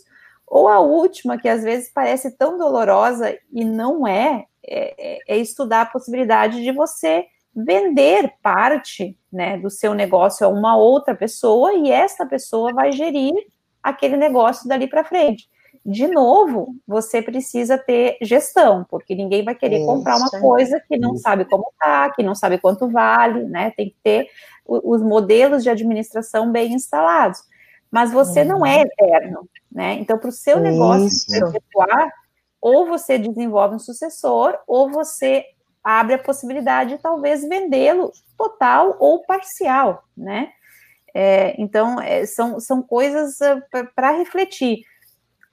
ou 0.47 0.69
a 0.69 0.81
última, 0.81 1.39
que 1.39 1.49
às 1.49 1.63
vezes 1.63 1.91
parece 1.93 2.31
tão 2.37 2.57
dolorosa 2.57 3.37
e 3.53 3.65
não 3.65 4.07
é, 4.07 4.47
é, 4.63 4.95
é, 4.99 5.19
é, 5.29 5.37
estudar 5.37 5.83
a 5.83 5.87
possibilidade 5.87 6.63
de 6.63 6.73
você 6.73 7.27
vender 7.55 8.33
parte 8.43 9.19
né, 9.33 9.59
do 9.59 9.69
seu 9.69 9.93
negócio 9.95 10.47
a 10.47 10.49
uma 10.49 10.77
outra 10.77 11.15
pessoa 11.15 11.73
e 11.75 11.91
essa 11.91 12.25
pessoa 12.25 12.73
vai 12.73 12.93
gerir 12.93 13.35
aquele 13.83 14.17
negócio 14.17 14.69
dali 14.69 14.87
para 14.87 15.05
frente. 15.05 15.49
De 15.91 16.07
novo, 16.07 16.77
você 16.87 17.23
precisa 17.23 17.79
ter 17.79 18.19
gestão, 18.21 18.85
porque 18.91 19.15
ninguém 19.15 19.43
vai 19.43 19.55
querer 19.55 19.79
Isso. 19.79 19.87
comprar 19.87 20.19
uma 20.19 20.31
coisa 20.39 20.79
que 20.87 20.99
não 20.99 21.17
sabe 21.17 21.47
como 21.47 21.73
tá, 21.81 22.11
que 22.11 22.23
não 22.23 22.35
sabe 22.35 22.59
quanto 22.59 22.91
vale, 22.91 23.45
né? 23.45 23.71
Tem 23.71 23.89
que 23.89 23.97
ter 24.05 24.29
os 24.67 25.01
modelos 25.01 25.63
de 25.63 25.71
administração 25.71 26.53
bem 26.53 26.75
instalados. 26.75 27.43
Mas 27.91 28.13
você 28.13 28.43
uhum. 28.43 28.49
não 28.49 28.67
é 28.67 28.83
eterno, 28.83 29.49
né? 29.73 29.95
Então, 29.95 30.19
para 30.19 30.29
o 30.29 30.33
seu 30.33 30.61
negócio 30.61 31.09
se 31.09 31.41
perpetuar, 31.41 32.13
ou 32.61 32.87
você 32.87 33.17
desenvolve 33.17 33.77
um 33.77 33.79
sucessor, 33.79 34.59
ou 34.67 34.91
você 34.91 35.43
abre 35.83 36.13
a 36.13 36.23
possibilidade 36.23 36.97
de 36.97 37.03
talvez 37.03 37.49
vendê-lo 37.49 38.13
total 38.37 38.95
ou 39.01 39.25
parcial, 39.25 40.05
né? 40.15 40.51
É, 41.15 41.59
então, 41.59 41.99
é, 41.99 42.27
são, 42.27 42.61
são 42.61 42.83
coisas 42.83 43.41
ah, 43.41 43.63
para 43.95 44.11
refletir. 44.11 44.83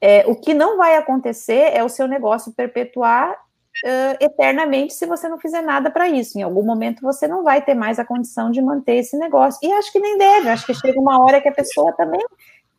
É, 0.01 0.25
o 0.27 0.35
que 0.35 0.53
não 0.53 0.77
vai 0.77 0.95
acontecer 0.95 1.71
é 1.73 1.83
o 1.83 1.89
seu 1.89 2.07
negócio 2.07 2.51
perpetuar 2.53 3.31
uh, 3.31 4.17
eternamente 4.19 4.93
se 4.93 5.05
você 5.05 5.27
não 5.27 5.37
fizer 5.37 5.61
nada 5.61 5.89
para 5.89 6.07
isso. 6.07 6.37
Em 6.37 6.43
algum 6.43 6.63
momento 6.63 7.01
você 7.01 7.27
não 7.27 7.43
vai 7.43 7.61
ter 7.61 7.73
mais 7.73 7.99
a 7.99 8.05
condição 8.05 8.51
de 8.51 8.61
manter 8.61 8.95
esse 8.95 9.17
negócio. 9.17 9.59
E 9.63 9.71
acho 9.73 9.91
que 9.91 9.99
nem 9.99 10.17
deve, 10.17 10.49
acho 10.49 10.65
que 10.65 10.73
chega 10.73 10.99
uma 10.99 11.21
hora 11.23 11.41
que 11.41 11.49
a 11.49 11.53
pessoa 11.53 11.91
também 11.93 12.21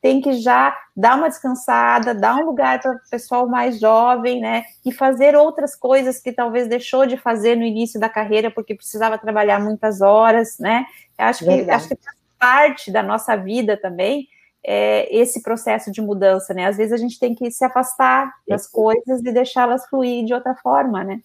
tem 0.01 0.21
que 0.21 0.35
já 0.35 0.77
dar 0.97 1.17
uma 1.17 1.29
descansada, 1.29 2.15
dar 2.15 2.37
um 2.37 2.45
lugar 2.45 2.81
para 2.81 2.93
o 2.93 3.11
pessoal 3.11 3.49
mais 3.49 3.81
jovem, 3.81 4.41
né? 4.41 4.65
E 4.85 4.93
fazer 4.93 5.35
outras 5.35 5.75
coisas 5.75 6.21
que 6.21 6.33
talvez 6.33 6.69
deixou 6.69 7.07
de 7.07 7.17
fazer 7.17 7.57
no 7.57 7.65
início 7.65 7.99
da 7.99 8.09
carreira 8.09 8.51
porque 8.51 8.75
precisava 8.75 9.19
trabalhar 9.19 9.59
muitas 9.59 10.01
horas, 10.01 10.59
né? 10.61 10.87
Acho 11.19 11.45
que, 11.45 11.71
acho 11.71 11.89
que 11.89 11.97
faz 11.97 12.17
parte 12.39 12.93
da 12.93 13.03
nossa 13.03 13.35
vida 13.37 13.77
também 13.77 14.29
é, 14.69 15.17
esse 15.17 15.41
processo 15.43 15.93
de 15.93 16.01
mudança, 16.01 16.53
né? 16.53 16.67
Às 16.67 16.77
vezes 16.77 16.93
a 16.93 16.97
gente 16.97 17.21
tem 17.21 17.37
que 17.37 17.49
se 17.53 17.65
afastar 17.65 18.35
das 18.49 18.67
coisas 18.67 19.21
e 19.25 19.33
deixá-las 19.33 19.89
fluir 19.89 20.25
de 20.25 20.35
outra 20.35 20.57
forma, 20.57 21.05
né? 21.05 21.21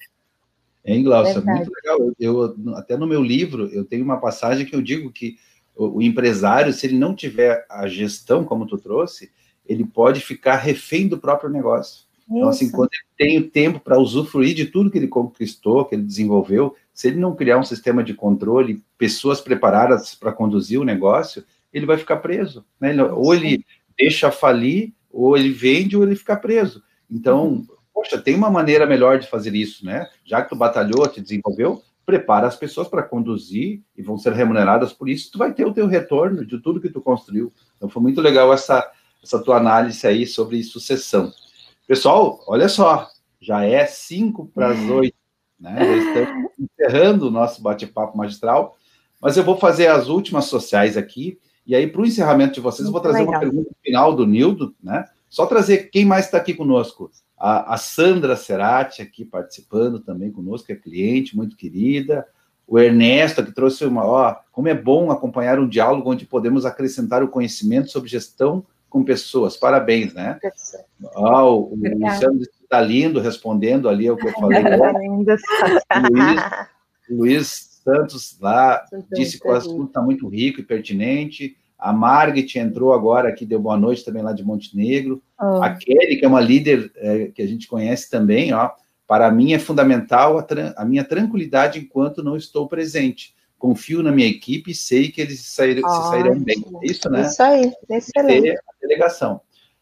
Hein, 0.86 1.04
Glaucio? 1.04 1.40
É 1.40 1.44
muito 1.44 1.72
legal. 1.74 2.14
Eu, 2.20 2.56
eu, 2.64 2.76
até 2.76 2.96
no 2.96 3.08
meu 3.08 3.24
livro, 3.24 3.68
eu 3.74 3.84
tenho 3.84 4.04
uma 4.04 4.20
passagem 4.20 4.64
que 4.64 4.76
eu 4.76 4.82
digo 4.82 5.12
que 5.12 5.38
o, 5.76 5.98
o, 5.98 6.02
empresário, 6.04 6.72
se 6.72 6.86
ele 6.86 7.00
não 7.00 7.16
tiver 7.16 7.66
a 7.68 7.88
gestão, 7.88 8.44
como 8.44 8.68
tu 8.68 8.78
trouxe, 8.78 9.32
ele 9.66 9.86
pode 9.86 10.20
ficar 10.20 10.58
refém 10.58 11.08
do 11.08 11.18
próprio 11.18 11.50
negócio. 11.50 12.06
Isso. 12.20 12.38
Então, 12.38 12.50
assim, 12.50 12.70
quando 12.70 12.90
ele 12.94 13.08
tem 13.18 13.40
o 13.40 13.50
tempo 13.50 13.80
para 13.80 13.98
usufruir 13.98 14.54
de 14.54 14.68
tudo 14.68 14.92
que 14.92 15.00
ele 15.00 15.08
conquistou, 15.08 15.86
que 15.86 15.96
ele 15.96 16.04
desenvolveu, 16.04 16.76
se 16.94 17.08
ele 17.08 17.18
não 17.18 17.36
criar 17.36 17.58
um 17.58 17.64
sistema 17.64 18.04
de 18.04 18.14
controle, 18.14 18.84
pessoas 19.00 19.42
preparadas 19.42 20.14
para 20.14 20.32
conduzir 20.32 20.80
o 20.80 20.86
negócio, 20.86 21.44
ele 21.74 21.86
vai 21.86 21.98
ficar 21.98 22.18
preso. 22.18 22.66
Né? 22.80 22.96
Ou 23.04 23.34
ele 23.34 23.66
deixa 23.98 24.32
falir, 24.32 24.94
ou 25.10 25.38
ele 25.38 25.52
vende, 25.52 25.96
ou 25.96 26.04
ele 26.04 26.16
fica 26.16 26.36
preso. 26.36 26.84
Então, 27.10 27.48
uhum. 27.48 27.68
poxa, 27.94 28.20
tem 28.20 28.36
uma 28.36 28.50
maneira 28.50 28.86
melhor 28.86 29.20
de 29.20 29.28
fazer 29.28 29.54
isso, 29.56 29.86
né? 29.86 30.08
Já 30.24 30.42
que 30.42 30.50
tu 30.50 30.56
batalhou, 30.56 31.08
te 31.08 31.22
desenvolveu, 31.22 31.82
prepara 32.06 32.48
as 32.48 32.56
pessoas 32.56 32.88
para 32.88 33.04
conduzir 33.04 33.82
e 33.96 34.02
vão 34.02 34.18
ser 34.18 34.34
remuneradas 34.34 34.92
por 34.94 35.08
isso, 35.10 35.32
tu 35.32 35.38
vai 35.38 35.54
ter 35.54 35.66
o 35.66 35.74
teu 35.74 35.88
retorno 35.88 36.46
de 36.46 36.60
tudo 36.60 36.82
que 36.82 36.90
tu 36.90 37.02
construiu. 37.02 37.52
Então, 37.76 37.90
foi 37.90 38.02
muito 38.02 38.22
legal 38.22 38.52
essa, 38.54 38.90
essa 39.22 39.40
tua 39.40 39.58
análise 39.58 40.06
aí 40.08 40.26
sobre 40.26 40.64
sucessão. 40.64 41.32
Pessoal, 41.88 42.40
olha 42.48 42.70
só, 42.70 43.10
já 43.40 43.66
é 43.66 43.86
cinco 43.86 44.48
para 44.48 44.70
as 44.70 44.80
oito, 44.90 45.18
né? 45.60 45.76
Já 45.78 45.98
estamos 45.98 46.52
encerrando 46.58 47.28
o 47.28 47.32
nosso 47.32 47.62
bate-papo 47.62 48.18
magistral, 48.18 48.78
mas 49.22 49.36
eu 49.38 49.44
vou 49.44 49.58
fazer 49.58 49.88
as 49.88 50.08
últimas 50.08 50.46
sociais 50.46 50.96
aqui. 50.96 51.38
E 51.66 51.76
aí, 51.76 51.88
para 51.88 52.02
o 52.02 52.06
encerramento 52.06 52.54
de 52.54 52.60
vocês, 52.60 52.86
eu 52.86 52.92
vou 52.92 53.02
trazer 53.02 53.20
Legal. 53.20 53.34
uma 53.34 53.40
pergunta 53.40 53.72
final 53.84 54.16
do 54.16 54.26
Nildo, 54.26 54.76
né? 54.82 55.06
Só 55.30 55.46
trazer 55.46 55.90
quem 55.90 56.06
mais 56.06 56.26
está 56.26 56.38
aqui 56.38 56.54
conosco. 56.54 57.10
A, 57.38 57.74
a, 57.74 57.78
Sandra 57.78 58.36
Serati 58.36 59.02
aqui 59.02 59.24
participando 59.24 60.00
também 60.00 60.32
conosco, 60.32 60.72
é 60.72 60.76
cliente, 60.76 61.36
muito 61.36 61.56
querida. 61.56 62.26
O 62.68 62.78
Ernesto, 62.78 63.44
que 63.44 63.52
trouxe 63.52 63.86
uma. 63.86 64.06
Ó, 64.06 64.36
como 64.52 64.68
é 64.68 64.74
bom 64.74 65.10
acompanhar 65.10 65.60
um 65.60 65.68
diálogo 65.68 66.12
onde 66.12 66.26
podemos 66.26 66.66
acrescentar 66.66 67.24
o 67.24 67.30
conhecimento 67.30 67.90
sobre 67.90 68.10
gestão 68.10 68.66
com 68.90 69.04
pessoas. 69.04 69.56
Parabéns, 69.56 70.14
né? 70.14 70.38
Ó, 71.16 71.54
o, 71.54 71.74
o 71.74 71.76
Luciano 71.76 72.42
está 72.42 72.82
lindo 72.82 73.20
respondendo 73.20 73.88
ali 73.88 74.08
ao 74.08 74.18
que 74.18 74.28
eu 74.28 74.34
falei. 74.40 74.64
Luiz, 76.10 76.42
Luiz 77.10 77.71
Santos 77.92 78.38
lá 78.40 78.86
disse 79.12 79.40
que 79.40 79.48
o 79.48 79.52
assunto 79.52 79.88
está 79.88 80.02
muito 80.02 80.28
rico 80.28 80.62
e 80.62 80.64
pertinente. 80.64 81.58
A 81.78 81.92
Margit 81.92 82.58
entrou 82.60 82.94
agora 82.94 83.30
aqui, 83.30 83.46
deu 83.46 83.60
boa 83.60 83.78
noite 83.78 84.06
também 84.06 84.24
lá 84.24 84.34
de 84.34 84.44
Montenegro. 84.44 85.22
Oh. 85.40 85.62
A 85.62 85.72
Kelly, 85.72 86.18
que 86.18 86.26
é 86.26 86.28
uma 86.28 86.40
líder 86.40 86.92
é, 86.96 87.26
que 87.28 87.42
a 87.42 87.48
gente 87.48 87.68
conhece 87.68 88.10
também, 88.10 88.54
ó. 88.54 88.72
Para 89.08 89.30
mim 89.30 89.54
é 89.54 89.60
fundamental 89.60 90.40
a, 90.40 90.46
a, 90.78 90.86
minha 90.86 91.04
tranquilidade 91.04 91.80
enquanto 91.80 92.24
não 92.24 92.38
estou 92.38 92.68
presente. 92.68 93.36
Confio 93.58 94.02
na 94.02 94.12
minha 94.12 94.28
equipe 94.28 94.72
e 94.72 94.76
sei 94.76 95.12
que 95.12 95.20
eles 95.20 95.42
sair, 95.42 95.82
oh, 95.84 95.90
se 95.90 96.10
sairão 96.10 96.40
bem. 96.40 96.64
É 96.82 96.86
isso, 96.86 97.10
né? 97.10 97.24
Isso 97.24 97.44
aí, 97.44 97.74
excelente. 97.90 98.52
a 98.52 98.62
delegação. 98.80 99.42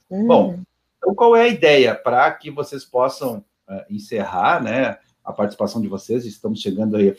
Hum. 0.10 0.26
Bom, 0.26 0.60
então 0.97 1.14
qual 1.14 1.36
é 1.36 1.43
a 1.43 1.47
ideia 1.47 1.93
para 1.93 2.32
que 2.32 2.49
vocês 2.49 2.84
possam 2.84 3.43
uh, 3.70 3.84
encerrar, 3.89 4.64
né? 4.64 4.97
a 5.30 5.34
participação 5.34 5.80
de 5.80 5.88
vocês, 5.88 6.26
estamos 6.26 6.60
chegando 6.60 6.97
aí, 6.97 7.16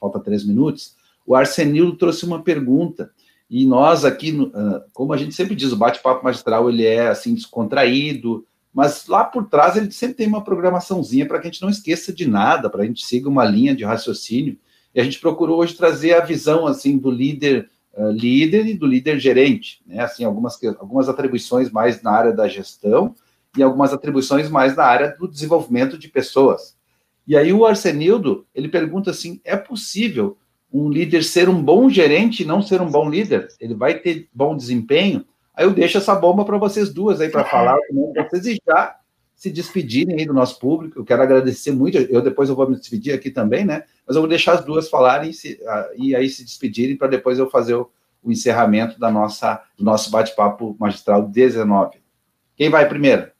falta 0.00 0.18
três 0.18 0.44
minutos. 0.44 0.96
O 1.26 1.34
Arsenil 1.34 1.94
trouxe 1.96 2.24
uma 2.24 2.42
pergunta, 2.42 3.10
e 3.50 3.66
nós 3.66 4.04
aqui, 4.04 4.50
ah, 4.54 4.84
como 4.92 5.12
a 5.12 5.16
gente 5.16 5.34
sempre 5.34 5.56
diz, 5.56 5.72
o 5.72 5.76
bate-papo 5.76 6.24
magistral 6.24 6.70
ele 6.70 6.84
é 6.84 7.08
assim 7.08 7.34
descontraído, 7.34 8.46
mas 8.72 9.08
lá 9.08 9.24
por 9.24 9.48
trás 9.48 9.76
ele 9.76 9.90
sempre 9.90 10.16
tem 10.16 10.28
uma 10.28 10.44
programaçãozinha 10.44 11.26
para 11.26 11.40
que 11.40 11.48
a 11.48 11.50
gente 11.50 11.62
não 11.62 11.68
esqueça 11.68 12.12
de 12.12 12.28
nada, 12.28 12.70
para 12.70 12.82
a 12.82 12.86
gente 12.86 13.04
siga 13.04 13.28
uma 13.28 13.44
linha 13.44 13.74
de 13.74 13.84
raciocínio. 13.84 14.56
E 14.94 15.00
a 15.00 15.04
gente 15.04 15.18
procurou 15.18 15.58
hoje 15.58 15.74
trazer 15.74 16.14
a 16.14 16.20
visão 16.20 16.66
assim 16.66 16.96
do 16.96 17.10
líder 17.10 17.68
uh, 17.94 18.10
líder 18.10 18.66
e 18.66 18.74
do 18.74 18.86
líder 18.86 19.18
gerente, 19.18 19.82
né? 19.84 20.02
Assim, 20.02 20.24
algumas 20.24 20.58
algumas 20.78 21.08
atribuições 21.08 21.70
mais 21.70 22.00
na 22.02 22.12
área 22.12 22.32
da 22.32 22.46
gestão 22.46 23.14
e 23.56 23.62
algumas 23.62 23.92
atribuições 23.92 24.48
mais 24.48 24.76
na 24.76 24.84
área 24.84 25.16
do 25.18 25.26
desenvolvimento 25.26 25.98
de 25.98 26.08
pessoas. 26.08 26.76
E 27.30 27.36
aí 27.36 27.52
o 27.52 27.64
Arsenildo, 27.64 28.44
ele 28.52 28.66
pergunta 28.66 29.12
assim, 29.12 29.40
é 29.44 29.56
possível 29.56 30.36
um 30.72 30.90
líder 30.90 31.22
ser 31.22 31.48
um 31.48 31.62
bom 31.62 31.88
gerente 31.88 32.42
e 32.42 32.44
não 32.44 32.60
ser 32.60 32.80
um 32.80 32.90
bom 32.90 33.08
líder? 33.08 33.46
Ele 33.60 33.72
vai 33.72 33.94
ter 34.00 34.28
bom 34.34 34.56
desempenho? 34.56 35.24
Aí 35.54 35.64
eu 35.64 35.70
deixo 35.70 35.96
essa 35.96 36.12
bomba 36.12 36.44
para 36.44 36.58
vocês 36.58 36.92
duas 36.92 37.20
aí 37.20 37.28
para 37.28 37.44
falar 37.44 37.78
com 37.88 38.12
vocês 38.12 38.46
e 38.46 38.60
já 38.66 38.96
se 39.36 39.48
despedirem 39.48 40.18
aí 40.18 40.26
do 40.26 40.34
nosso 40.34 40.58
público. 40.58 40.98
Eu 40.98 41.04
quero 41.04 41.22
agradecer 41.22 41.70
muito. 41.70 41.98
Eu 41.98 42.20
depois 42.20 42.48
eu 42.48 42.56
vou 42.56 42.68
me 42.68 42.74
despedir 42.74 43.14
aqui 43.14 43.30
também, 43.30 43.64
né? 43.64 43.84
Mas 44.04 44.16
eu 44.16 44.22
vou 44.22 44.28
deixar 44.28 44.54
as 44.54 44.64
duas 44.64 44.88
falarem 44.88 45.32
se, 45.32 45.60
e 45.94 46.16
aí 46.16 46.28
se 46.28 46.44
despedirem 46.44 46.96
para 46.96 47.06
depois 47.06 47.38
eu 47.38 47.48
fazer 47.48 47.74
o, 47.74 47.88
o, 48.24 48.32
encerramento 48.32 48.98
da 48.98 49.08
nossa 49.08 49.62
do 49.78 49.84
nosso 49.84 50.10
bate-papo 50.10 50.74
magistral 50.80 51.28
19. 51.28 51.96
Quem 52.56 52.68
vai 52.68 52.88
primeiro? 52.88 53.30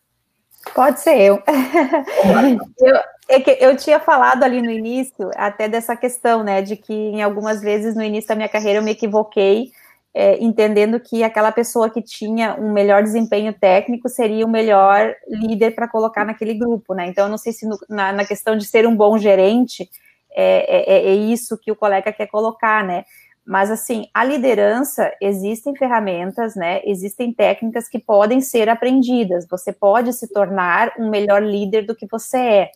Pode 0.74 1.00
ser 1.00 1.20
eu. 1.20 1.42
eu, 2.78 3.00
é 3.30 3.40
que 3.40 3.56
eu 3.60 3.76
tinha 3.76 4.00
falado 4.00 4.42
ali 4.42 4.60
no 4.60 4.70
início 4.70 5.30
até 5.36 5.68
dessa 5.68 5.96
questão, 5.96 6.42
né, 6.42 6.60
de 6.60 6.76
que 6.76 6.92
em 6.92 7.22
algumas 7.22 7.60
vezes 7.60 7.94
no 7.94 8.02
início 8.02 8.28
da 8.28 8.34
minha 8.34 8.48
carreira 8.48 8.80
eu 8.80 8.82
me 8.82 8.90
equivoquei, 8.90 9.70
é, 10.12 10.42
entendendo 10.42 10.98
que 10.98 11.22
aquela 11.22 11.52
pessoa 11.52 11.88
que 11.88 12.02
tinha 12.02 12.56
um 12.56 12.72
melhor 12.72 13.02
desempenho 13.02 13.52
técnico 13.52 14.08
seria 14.08 14.44
o 14.44 14.50
melhor 14.50 15.14
líder 15.28 15.74
para 15.74 15.86
colocar 15.86 16.24
naquele 16.24 16.54
grupo, 16.54 16.94
né? 16.94 17.06
Então 17.06 17.26
eu 17.26 17.30
não 17.30 17.38
sei 17.38 17.52
se 17.52 17.64
no, 17.66 17.78
na, 17.88 18.12
na, 18.12 18.24
questão 18.24 18.56
de 18.56 18.66
ser 18.66 18.86
um 18.88 18.96
bom 18.96 19.16
gerente 19.16 19.88
é, 20.32 20.94
é, 20.94 21.10
é 21.10 21.14
isso 21.14 21.56
que 21.56 21.70
o 21.70 21.76
colega 21.76 22.12
quer 22.12 22.26
colocar, 22.26 22.84
né? 22.84 23.04
Mas, 23.46 23.70
assim, 23.70 24.06
a 24.14 24.22
liderança, 24.22 25.12
existem 25.20 25.74
ferramentas, 25.74 26.54
né? 26.54 26.80
Existem 26.84 27.32
técnicas 27.32 27.88
que 27.88 27.98
podem 27.98 28.40
ser 28.40 28.68
aprendidas. 28.68 29.46
Você 29.48 29.72
pode 29.72 30.12
se 30.12 30.32
tornar 30.32 30.92
um 30.98 31.08
melhor 31.08 31.42
líder 31.42 31.86
do 31.86 31.94
que 31.94 32.06
você 32.08 32.38
é. 32.38 32.70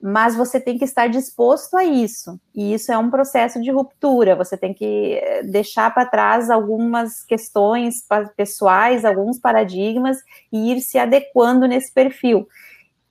Mas 0.00 0.36
você 0.36 0.60
tem 0.60 0.78
que 0.78 0.84
estar 0.84 1.08
disposto 1.08 1.76
a 1.76 1.84
isso. 1.84 2.40
E 2.54 2.72
isso 2.72 2.92
é 2.92 2.98
um 2.98 3.10
processo 3.10 3.60
de 3.60 3.70
ruptura. 3.70 4.36
Você 4.36 4.56
tem 4.56 4.72
que 4.72 5.14
eh, 5.14 5.42
deixar 5.42 5.92
para 5.92 6.06
trás 6.06 6.50
algumas 6.50 7.24
questões 7.24 8.04
pessoais, 8.36 9.04
alguns 9.04 9.40
paradigmas 9.40 10.18
e 10.52 10.72
ir 10.72 10.80
se 10.80 10.98
adequando 10.98 11.66
nesse 11.66 11.92
perfil. 11.92 12.46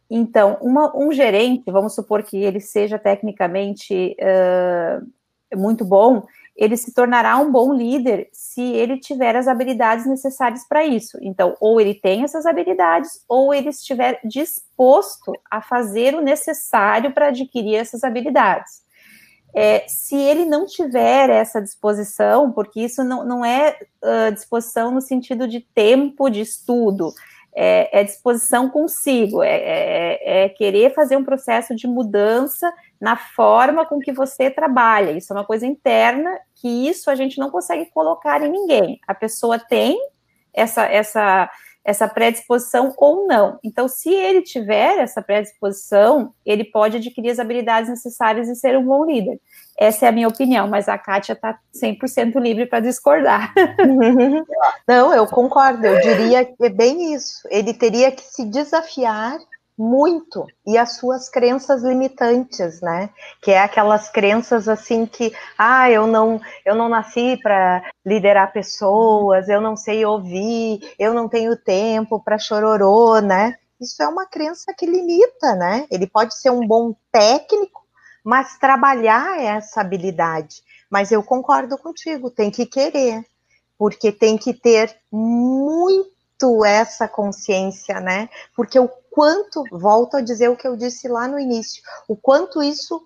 Então, 0.10 0.58
uma, 0.62 0.96
um 0.96 1.12
gerente, 1.12 1.70
vamos 1.70 1.94
supor 1.94 2.24
que 2.24 2.38
ele 2.38 2.62
seja 2.62 2.98
tecnicamente 2.98 4.16
uh, 4.22 5.58
muito 5.58 5.84
bom, 5.84 6.26
ele 6.58 6.76
se 6.76 6.92
tornará 6.92 7.38
um 7.38 7.52
bom 7.52 7.72
líder 7.72 8.30
se 8.34 8.62
ele 8.62 9.00
tiver 9.00 9.36
as 9.36 9.48
habilidades 9.48 10.08
necessárias 10.08 10.68
para 10.68 10.84
isso. 10.84 11.18
Então, 11.22 11.56
ou 11.62 11.80
ele 11.80 11.94
tem 11.94 12.24
essas 12.24 12.48
habilidades, 12.48 13.24
ou 13.30 13.54
ele 13.54 13.70
estiver 13.70 14.20
disposto 14.24 15.34
a 15.52 15.62
fazer 15.62 16.16
o 16.16 16.22
necessário 16.22 17.14
para 17.14 17.28
adquirir 17.28 17.76
essas 17.76 18.04
habilidades. 18.04 18.86
É, 19.56 19.86
se 19.88 20.16
ele 20.16 20.46
não 20.46 20.66
tiver 20.66 21.30
essa 21.30 21.62
disposição, 21.62 22.52
porque 22.52 22.82
isso 22.82 23.04
não, 23.04 23.24
não 23.24 23.46
é 23.46 23.78
uh, 24.04 24.34
disposição 24.34 24.92
no 24.92 25.02
sentido 25.02 25.48
de 25.48 25.62
tempo 25.62 26.30
de 26.30 26.42
estudo, 26.42 27.14
é, 27.60 28.02
é 28.02 28.04
disposição 28.04 28.70
consigo, 28.70 29.42
é, 29.42 29.50
é, 29.50 30.44
é, 30.44 30.50
querer 30.50 30.94
fazer 30.94 31.18
um 31.18 31.24
processo 31.24 31.74
de 31.76 31.88
mudança 31.88 32.72
na 33.02 33.16
forma 33.18 33.84
com 33.84 34.00
que 34.00 34.12
você 34.12 34.52
trabalha. 34.52 35.10
Isso 35.10 35.34
é 35.34 35.36
uma 35.36 35.44
coisa 35.44 35.66
interna 35.66 36.40
que 36.54 36.88
isso 36.88 37.10
a 37.10 37.16
gente 37.16 37.40
não 37.40 37.50
consegue 37.50 37.88
colocar 37.88 38.44
em 38.44 38.52
ninguém. 38.52 39.00
A 39.08 39.16
pessoa 39.16 39.58
tem 39.58 40.00
essa, 40.54 40.86
essa, 40.86 41.50
essa 41.88 42.06
predisposição 42.06 42.94
ou 42.98 43.26
não. 43.26 43.58
Então, 43.64 43.88
se 43.88 44.14
ele 44.14 44.42
tiver 44.42 44.98
essa 44.98 45.22
predisposição, 45.22 46.34
ele 46.46 46.66
pode 46.66 46.98
adquirir 46.98 47.30
as 47.30 47.40
habilidades 47.40 47.90
necessárias 47.90 48.50
e 48.50 48.56
ser 48.56 48.78
um 48.78 48.84
bom 48.84 49.06
líder. 49.06 49.40
Essa 49.80 50.06
é 50.06 50.10
a 50.10 50.12
minha 50.12 50.28
opinião, 50.28 50.68
mas 50.68 50.90
a 50.90 50.98
Kátia 50.98 51.32
está 51.32 51.58
100% 51.74 52.42
livre 52.42 52.66
para 52.66 52.82
discordar. 52.82 53.54
Não, 54.86 55.14
eu 55.14 55.26
concordo, 55.28 55.86
eu 55.88 56.02
diria 56.02 56.44
que 56.44 56.66
é 56.66 56.70
bem 56.70 57.14
isso. 57.14 57.48
Ele 57.50 57.74
teria 57.74 58.12
que 58.12 58.22
se 58.22 58.44
desafiar 58.44 59.38
muito 59.78 60.46
e 60.66 60.78
as 60.78 60.98
suas 60.98 61.30
crenças 61.30 61.84
limitantes, 61.84 62.82
né? 62.82 63.12
Que 63.42 63.52
é 63.52 63.62
aquelas 63.62 64.10
crenças 64.10 64.68
assim 64.68 65.06
que, 65.06 65.32
ah, 65.58 65.90
eu 65.92 66.08
não, 66.08 66.42
eu 66.66 66.74
não 66.74 66.90
nasci 66.90 67.38
para 67.42 67.84
liderar 68.06 68.52
pessoas, 68.52 69.48
eu 69.48 69.62
não 69.62 69.76
sei 69.76 70.04
ouvir, 70.04 70.80
eu 70.98 71.14
não 71.14 71.30
tenho 71.30 71.56
tempo 71.56 72.20
para 72.20 72.40
chororô, 72.40 73.20
né? 73.20 73.56
Isso 73.80 74.02
é 74.02 74.08
uma 74.08 74.26
crença 74.26 74.74
que 74.76 74.88
limita, 74.88 75.56
né? 75.56 75.86
Ele 75.92 76.08
pode 76.08 76.36
ser 76.36 76.50
um 76.50 76.66
bom 76.66 76.96
técnico, 77.12 77.86
mas 78.24 78.58
trabalhar 78.58 79.40
essa 79.40 79.82
habilidade. 79.82 80.64
Mas 80.90 81.12
eu 81.12 81.22
concordo 81.22 81.78
contigo, 81.78 82.32
tem 82.32 82.50
que 82.50 82.66
querer, 82.66 83.24
porque 83.78 84.12
tem 84.12 84.38
que 84.38 84.54
ter 84.54 84.98
muito 85.12 86.17
essa 86.66 87.08
consciência, 87.08 88.00
né? 88.00 88.30
Porque 88.56 88.80
o 88.80 88.90
quanto, 89.10 89.64
volto 89.72 90.18
a 90.18 90.22
dizer 90.22 90.50
o 90.50 90.56
que 90.56 90.68
eu 90.68 90.76
disse 90.76 91.08
lá 91.08 91.28
no 91.28 91.40
início, 91.40 91.82
o 92.08 92.16
quanto 92.16 92.62
isso 92.62 93.02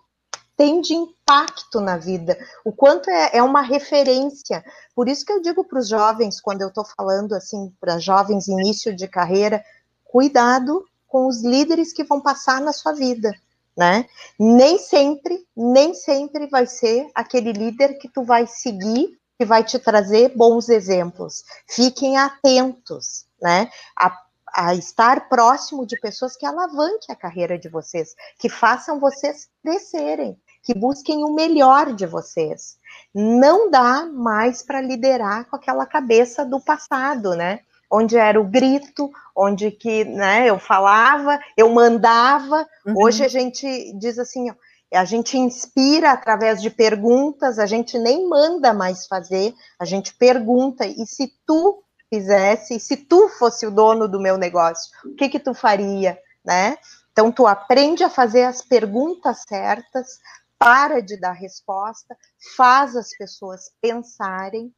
tem 0.57 0.81
de 0.81 0.93
impacto 0.93 1.79
na 1.79 1.97
vida, 1.97 2.37
o 2.63 2.71
quanto 2.71 3.09
é, 3.09 3.37
é 3.37 3.41
uma 3.41 3.61
referência. 3.61 4.63
Por 4.93 5.07
isso 5.07 5.25
que 5.25 5.31
eu 5.31 5.41
digo 5.41 5.63
para 5.63 5.79
os 5.79 5.87
jovens, 5.87 6.39
quando 6.39 6.61
eu 6.61 6.67
estou 6.67 6.85
falando 6.85 7.33
assim, 7.33 7.73
para 7.79 7.97
jovens 7.97 8.47
início 8.47 8.95
de 8.95 9.07
carreira, 9.07 9.63
cuidado 10.03 10.85
com 11.07 11.27
os 11.27 11.43
líderes 11.43 11.93
que 11.93 12.03
vão 12.03 12.21
passar 12.21 12.61
na 12.61 12.73
sua 12.73 12.93
vida, 12.93 13.33
né? 13.75 14.05
Nem 14.37 14.77
sempre, 14.77 15.45
nem 15.55 15.93
sempre 15.93 16.47
vai 16.47 16.67
ser 16.67 17.09
aquele 17.15 17.53
líder 17.53 17.97
que 17.97 18.09
tu 18.09 18.23
vai 18.23 18.45
seguir, 18.45 19.17
que 19.41 19.45
vai 19.45 19.63
te 19.63 19.79
trazer 19.79 20.33
bons 20.35 20.69
exemplos. 20.69 21.43
Fiquem 21.67 22.15
atentos, 22.15 23.25
né? 23.41 23.71
A 23.97 24.15
a 24.53 24.75
estar 24.75 25.29
próximo 25.29 25.85
de 25.85 25.97
pessoas 25.97 26.35
que 26.35 26.45
alavanquem 26.45 27.07
a 27.09 27.15
carreira 27.15 27.57
de 27.57 27.69
vocês, 27.69 28.13
que 28.37 28.49
façam 28.49 28.99
vocês 28.99 29.47
crescerem, 29.63 30.37
que 30.61 30.73
busquem 30.73 31.23
o 31.23 31.33
melhor 31.33 31.93
de 31.93 32.05
vocês. 32.05 32.75
Não 33.15 33.71
dá 33.71 34.05
mais 34.05 34.61
para 34.61 34.81
liderar 34.81 35.45
com 35.45 35.55
aquela 35.55 35.85
cabeça 35.85 36.43
do 36.43 36.59
passado, 36.59 37.33
né? 37.33 37.61
Onde 37.89 38.17
era 38.17 38.41
o 38.41 38.43
grito, 38.43 39.09
onde 39.33 39.71
que, 39.71 40.03
né, 40.03 40.49
eu 40.49 40.59
falava, 40.59 41.39
eu 41.55 41.69
mandava. 41.69 42.67
Uhum. 42.85 42.93
Hoje 42.97 43.23
a 43.23 43.29
gente 43.29 43.93
diz 43.97 44.19
assim, 44.19 44.51
ó, 44.51 44.53
a 44.93 45.05
gente 45.05 45.37
inspira 45.37 46.11
através 46.11 46.61
de 46.61 46.69
perguntas, 46.69 47.57
a 47.57 47.65
gente 47.65 47.97
nem 47.97 48.27
manda 48.27 48.73
mais 48.73 49.07
fazer, 49.07 49.53
a 49.79 49.85
gente 49.85 50.13
pergunta, 50.13 50.85
e 50.85 51.05
se 51.05 51.33
tu 51.45 51.83
fizesse, 52.09 52.79
se 52.79 52.97
tu 52.97 53.29
fosse 53.29 53.65
o 53.65 53.71
dono 53.71 54.07
do 54.07 54.19
meu 54.19 54.37
negócio, 54.37 54.91
o 55.05 55.15
que 55.15 55.29
que 55.29 55.39
tu 55.39 55.53
faria, 55.53 56.19
né? 56.43 56.77
Então 57.11 57.31
tu 57.31 57.47
aprende 57.47 58.03
a 58.03 58.09
fazer 58.09 58.43
as 58.43 58.61
perguntas 58.61 59.43
certas, 59.47 60.19
para 60.59 61.01
de 61.01 61.17
dar 61.17 61.31
resposta, 61.31 62.15
faz 62.55 62.95
as 62.95 63.17
pessoas 63.17 63.71
pensarem. 63.81 64.71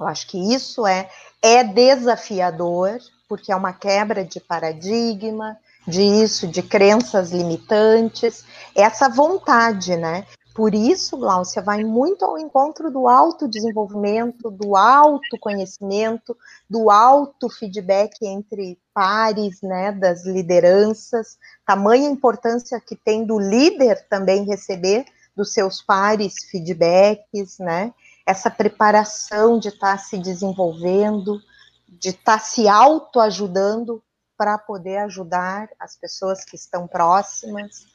Eu 0.00 0.06
acho 0.06 0.26
que 0.26 0.38
isso 0.54 0.86
é 0.86 1.10
é 1.42 1.62
desafiador, 1.62 2.98
porque 3.28 3.52
é 3.52 3.56
uma 3.56 3.72
quebra 3.72 4.24
de 4.24 4.40
paradigma, 4.40 5.58
disso, 5.86 6.46
de 6.46 6.62
crenças 6.62 7.30
limitantes, 7.30 8.44
essa 8.74 9.08
vontade, 9.08 9.96
né? 9.96 10.26
Por 10.54 10.74
isso, 10.74 11.16
Glaucia, 11.16 11.62
vai 11.62 11.82
muito 11.82 12.24
ao 12.24 12.38
encontro 12.38 12.90
do 12.90 13.08
autodesenvolvimento, 13.08 14.50
do 14.50 14.76
autoconhecimento, 14.76 16.36
do 16.68 16.90
auto-feedback 16.90 18.14
entre 18.22 18.78
pares, 18.92 19.62
né, 19.62 19.92
das 19.92 20.26
lideranças, 20.26 21.38
tamanha 21.64 22.08
importância 22.08 22.78
que 22.78 22.94
tem 22.94 23.24
do 23.24 23.38
líder 23.38 24.06
também 24.10 24.44
receber 24.44 25.06
dos 25.34 25.54
seus 25.54 25.80
pares 25.80 26.34
feedbacks, 26.50 27.58
né, 27.58 27.94
essa 28.26 28.50
preparação 28.50 29.58
de 29.58 29.68
estar 29.68 29.96
tá 29.96 29.98
se 29.98 30.18
desenvolvendo, 30.18 31.40
de 31.88 32.10
estar 32.10 32.38
tá 32.38 32.38
se 32.38 32.68
autoajudando 32.68 34.02
para 34.42 34.58
poder 34.58 34.96
ajudar 34.96 35.68
as 35.78 35.96
pessoas 35.96 36.44
que 36.44 36.56
estão 36.56 36.88
próximas. 36.88 37.86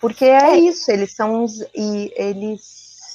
Porque 0.00 0.24
é, 0.24 0.56
isso, 0.56 0.90
eles 0.90 1.14
são 1.14 1.46
e 1.72 2.12
eles 2.16 2.62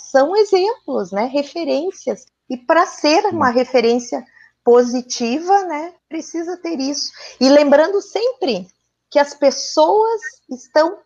são 0.09 0.34
exemplos, 0.34 1.11
né, 1.11 1.25
referências. 1.25 2.25
E 2.49 2.55
para 2.55 2.86
ser 2.86 3.25
uma 3.25 3.49
referência 3.49 4.25
positiva, 4.63 5.65
né, 5.65 5.93
precisa 6.07 6.55
ter 6.55 6.80
isso. 6.80 7.11
E 7.38 7.49
lembrando 7.49 8.01
sempre 8.01 8.65
que 9.11 9.19
as 9.19 9.34
pessoas 9.34 10.21
estão 10.49 10.99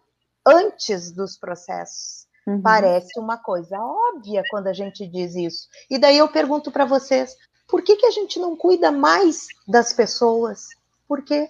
antes 0.46 1.12
dos 1.12 1.40
processos. 1.40 2.28
Uhum. 2.46 2.62
Parece 2.62 3.20
uma 3.20 3.38
coisa 3.40 3.80
óbvia 3.80 4.44
quando 4.52 4.68
a 4.68 4.74
gente 4.74 5.08
diz 5.08 5.34
isso. 5.34 5.68
E 5.90 5.98
daí 5.98 6.20
eu 6.20 6.28
pergunto 6.28 6.72
para 6.72 6.86
vocês, 6.86 7.36
por 7.68 7.82
que, 7.82 7.96
que 7.96 8.06
a 8.06 8.12
gente 8.12 8.38
não 8.38 8.56
cuida 8.56 8.92
mais 8.92 9.48
das 9.68 9.92
pessoas? 9.92 10.68
Por 11.08 11.24
quê? 11.24 11.50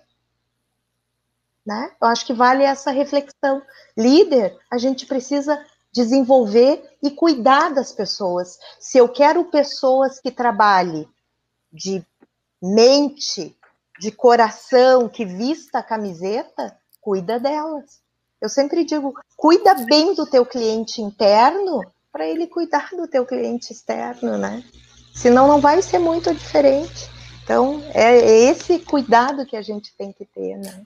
Né? 1.65 1.91
Eu 2.01 2.07
acho 2.07 2.25
que 2.25 2.33
vale 2.33 2.63
essa 2.63 2.91
reflexão. 2.91 3.61
Líder, 3.97 4.57
a 4.69 4.77
gente 4.77 5.05
precisa 5.05 5.63
desenvolver 5.93 6.83
e 7.01 7.11
cuidar 7.11 7.69
das 7.73 7.91
pessoas. 7.91 8.57
Se 8.79 8.97
eu 8.97 9.07
quero 9.07 9.45
pessoas 9.45 10.19
que 10.19 10.31
trabalhem 10.31 11.07
de 11.71 12.05
mente, 12.61 13.55
de 13.99 14.11
coração, 14.11 15.07
que 15.07 15.25
vista 15.25 15.79
a 15.79 15.83
camiseta, 15.83 16.77
cuida 16.99 17.39
delas. 17.39 18.01
Eu 18.41 18.49
sempre 18.49 18.83
digo, 18.83 19.13
cuida 19.37 19.73
bem 19.85 20.13
do 20.13 20.25
teu 20.25 20.45
cliente 20.45 21.01
interno 21.01 21.81
para 22.11 22.27
ele 22.27 22.47
cuidar 22.47 22.89
do 22.91 23.07
teu 23.07 23.25
cliente 23.25 23.71
externo, 23.71 24.37
né? 24.37 24.63
Senão 25.13 25.47
não 25.47 25.61
vai 25.61 25.81
ser 25.81 25.99
muito 25.99 26.33
diferente. 26.33 27.09
Então, 27.43 27.81
é 27.93 28.17
esse 28.17 28.79
cuidado 28.79 29.45
que 29.45 29.55
a 29.55 29.61
gente 29.61 29.95
tem 29.95 30.11
que 30.11 30.25
ter, 30.25 30.57
né? 30.57 30.85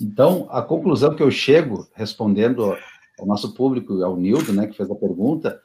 Então, 0.00 0.46
a 0.50 0.62
conclusão 0.62 1.14
que 1.14 1.22
eu 1.22 1.30
chego, 1.30 1.86
respondendo 1.94 2.76
ao 3.18 3.26
nosso 3.26 3.52
público, 3.54 4.02
ao 4.02 4.16
Nildo, 4.16 4.52
né, 4.52 4.66
que 4.66 4.76
fez 4.76 4.90
a 4.90 4.94
pergunta, 4.94 5.60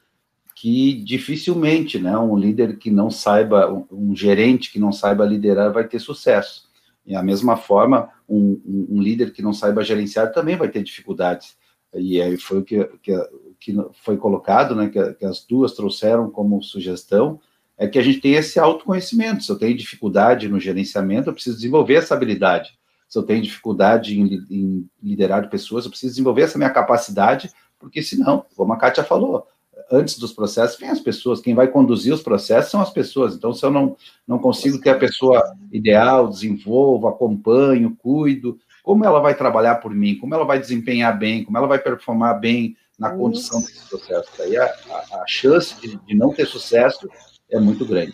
que 0.56 0.94
dificilmente, 1.04 2.00
né, 2.00 2.18
um 2.18 2.36
líder 2.36 2.78
que 2.78 2.92
não 2.92 3.10
saiba, 3.10 3.72
um, 3.72 3.86
um 3.92 4.16
gerente 4.16 4.72
que 4.72 4.80
não 4.80 4.92
saiba 4.92 5.26
liderar 5.26 5.72
vai 5.72 5.88
ter 5.88 6.00
sucesso. 6.00 6.68
E 7.06 7.16
a 7.16 7.24
mesma 7.24 7.56
forma, 7.56 8.10
um, 8.28 8.60
um, 8.66 8.98
um, 8.98 9.02
líder 9.02 9.32
que 9.32 9.42
não 9.42 9.54
saiba 9.54 9.84
gerenciar 9.84 10.34
também 10.34 10.58
vai 10.58 10.68
ter 10.68 10.84
dificuldades. 10.84 11.56
E 11.94 12.22
aí 12.22 12.38
foi 12.38 12.60
o 12.60 12.64
que, 12.64 12.84
que, 13.02 13.30
que 13.60 13.76
foi 14.04 14.18
colocado, 14.18 14.76
né, 14.76 14.90
que, 14.90 15.14
que 15.14 15.26
as 15.26 15.46
duas 15.46 15.72
trouxeram 15.72 16.30
como 16.30 16.62
sugestão, 16.62 17.40
é 17.78 17.88
que 17.88 17.98
a 17.98 18.02
gente 18.02 18.20
tem 18.20 18.34
esse 18.34 18.60
autoconhecimento. 18.60 19.44
Se 19.44 19.52
eu 19.52 19.58
tenho 19.58 19.78
dificuldade 19.78 20.50
no 20.50 20.60
gerenciamento, 20.60 21.30
eu 21.30 21.34
preciso 21.34 21.56
desenvolver 21.56 21.96
essa 21.96 22.14
habilidade 22.14 22.77
se 23.08 23.18
eu 23.18 23.24
tenho 23.24 23.42
dificuldade 23.42 24.20
em, 24.20 24.46
em 24.50 24.90
liderar 25.02 25.50
pessoas, 25.50 25.86
eu 25.86 25.92
preciso 25.92 26.12
desenvolver 26.12 26.42
essa 26.42 26.58
minha 26.58 26.70
capacidade, 26.70 27.50
porque 27.80 28.02
senão, 28.02 28.46
como 28.56 28.74
a 28.74 28.78
Kátia 28.78 29.04
falou, 29.04 29.48
antes 29.92 30.18
dos 30.18 30.34
processos 30.34 30.78
vem 30.78 30.90
as 30.90 31.00
pessoas, 31.00 31.40
quem 31.40 31.56
vai 31.56 31.68
conduzir 31.68 32.14
os 32.14 32.22
processos 32.22 32.72
são 32.72 32.82
as 32.82 32.90
pessoas. 32.90 33.36
Então, 33.36 33.54
se 33.54 33.66
eu 33.66 33.72
não, 33.72 33.96
não 34.28 34.40
consigo 34.40 34.80
ter 34.80 34.90
a 34.90 34.98
pessoa 34.98 35.42
ideal, 35.72 36.28
desenvolvo, 36.28 37.08
acompanho, 37.08 37.96
cuido, 37.96 38.60
como 38.84 39.06
ela 39.06 39.20
vai 39.20 39.36
trabalhar 39.36 39.76
por 39.76 39.94
mim, 39.94 40.18
como 40.18 40.34
ela 40.34 40.46
vai 40.46 40.60
desempenhar 40.60 41.18
bem, 41.18 41.44
como 41.44 41.58
ela 41.58 41.68
vai 41.68 41.80
performar 41.80 42.40
bem 42.40 42.76
na 43.00 43.12
condução 43.12 43.62
desse 43.62 43.88
processo. 43.88 44.30
Daí 44.38 44.58
a, 44.58 44.66
a, 44.66 45.22
a 45.22 45.26
chance 45.28 45.80
de, 45.80 45.98
de, 45.98 46.16
não 46.16 46.34
ter 46.34 46.48
sucesso 46.48 47.08
é 47.50 47.60
muito 47.60 47.86
grande. 47.86 48.14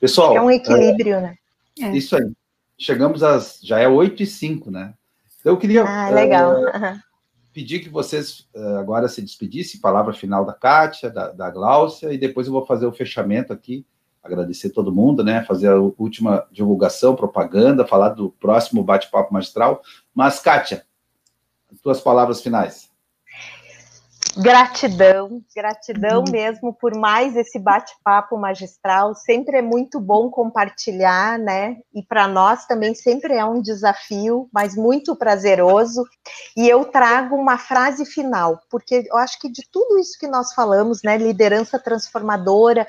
Pessoal. 0.00 0.36
É 0.36 0.40
um 0.40 0.50
equilíbrio, 0.50 1.14
é, 1.14 1.20
né? 1.20 1.34
É. 1.80 1.96
Isso 1.96 2.16
aí 2.16 2.32
chegamos 2.78 3.22
às. 3.22 3.60
Já 3.62 3.78
é 3.78 3.88
8 3.88 4.22
e 4.22 4.26
5, 4.26 4.70
né? 4.70 4.94
Então 5.40 5.52
eu 5.52 5.58
queria. 5.58 5.84
Ah, 5.84 6.10
legal. 6.10 6.62
Uh, 6.62 7.00
pedir 7.52 7.80
que 7.80 7.88
vocês 7.88 8.48
uh, 8.54 8.78
agora 8.78 9.08
se 9.08 9.20
despedissem, 9.20 9.80
palavra 9.80 10.12
final 10.12 10.44
da 10.44 10.52
Kátia, 10.52 11.10
da, 11.10 11.32
da 11.32 11.50
Gláucia, 11.50 12.12
e 12.12 12.18
depois 12.18 12.46
eu 12.46 12.52
vou 12.52 12.64
fazer 12.64 12.86
o 12.86 12.92
fechamento 12.92 13.52
aqui. 13.52 13.84
Agradecer 14.22 14.70
todo 14.70 14.94
mundo, 14.94 15.24
né? 15.24 15.42
Fazer 15.44 15.68
a 15.68 15.76
última 15.76 16.46
divulgação, 16.52 17.16
propaganda, 17.16 17.86
falar 17.86 18.10
do 18.10 18.30
próximo 18.30 18.84
bate-papo 18.84 19.32
magistral. 19.32 19.82
Mas, 20.14 20.38
Kátia, 20.40 20.84
tuas 21.82 22.00
palavras 22.00 22.40
finais. 22.40 22.87
Gratidão, 24.36 25.42
gratidão 25.54 26.20
uhum. 26.20 26.30
mesmo 26.30 26.72
por 26.72 26.94
mais 26.96 27.36
esse 27.36 27.58
bate-papo 27.58 28.36
magistral. 28.36 29.14
Sempre 29.14 29.58
é 29.58 29.62
muito 29.62 29.98
bom 29.98 30.30
compartilhar, 30.30 31.38
né? 31.38 31.78
E 31.94 32.02
para 32.02 32.28
nós 32.28 32.66
também 32.66 32.94
sempre 32.94 33.34
é 33.34 33.44
um 33.44 33.60
desafio, 33.60 34.48
mas 34.52 34.76
muito 34.76 35.16
prazeroso. 35.16 36.04
E 36.56 36.68
eu 36.68 36.84
trago 36.84 37.36
uma 37.36 37.58
frase 37.58 38.04
final, 38.04 38.60
porque 38.70 39.06
eu 39.10 39.16
acho 39.16 39.38
que 39.40 39.50
de 39.50 39.62
tudo 39.70 39.98
isso 39.98 40.18
que 40.18 40.28
nós 40.28 40.52
falamos, 40.54 41.02
né? 41.02 41.16
Liderança 41.16 41.78
transformadora, 41.78 42.86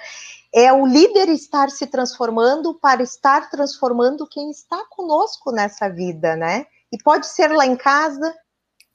é 0.54 0.74
o 0.74 0.86
líder 0.86 1.30
estar 1.30 1.70
se 1.70 1.86
transformando 1.86 2.74
para 2.74 3.04
estar 3.04 3.50
transformando 3.50 4.28
quem 4.28 4.50
está 4.50 4.84
conosco 4.90 5.52
nessa 5.52 5.90
vida, 5.90 6.36
né? 6.36 6.66
E 6.92 6.98
pode 6.98 7.28
ser 7.28 7.50
lá 7.50 7.66
em 7.66 7.76
casa, 7.76 8.36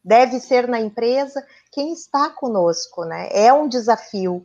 deve 0.05 0.40
ser 0.40 0.68
na 0.68 0.80
empresa, 0.80 1.45
quem 1.75 1.93
está 1.93 2.31
conosco, 2.31 3.05
né? 3.05 3.29
É 3.33 3.53
um 3.53 3.68
desafio. 3.68 4.45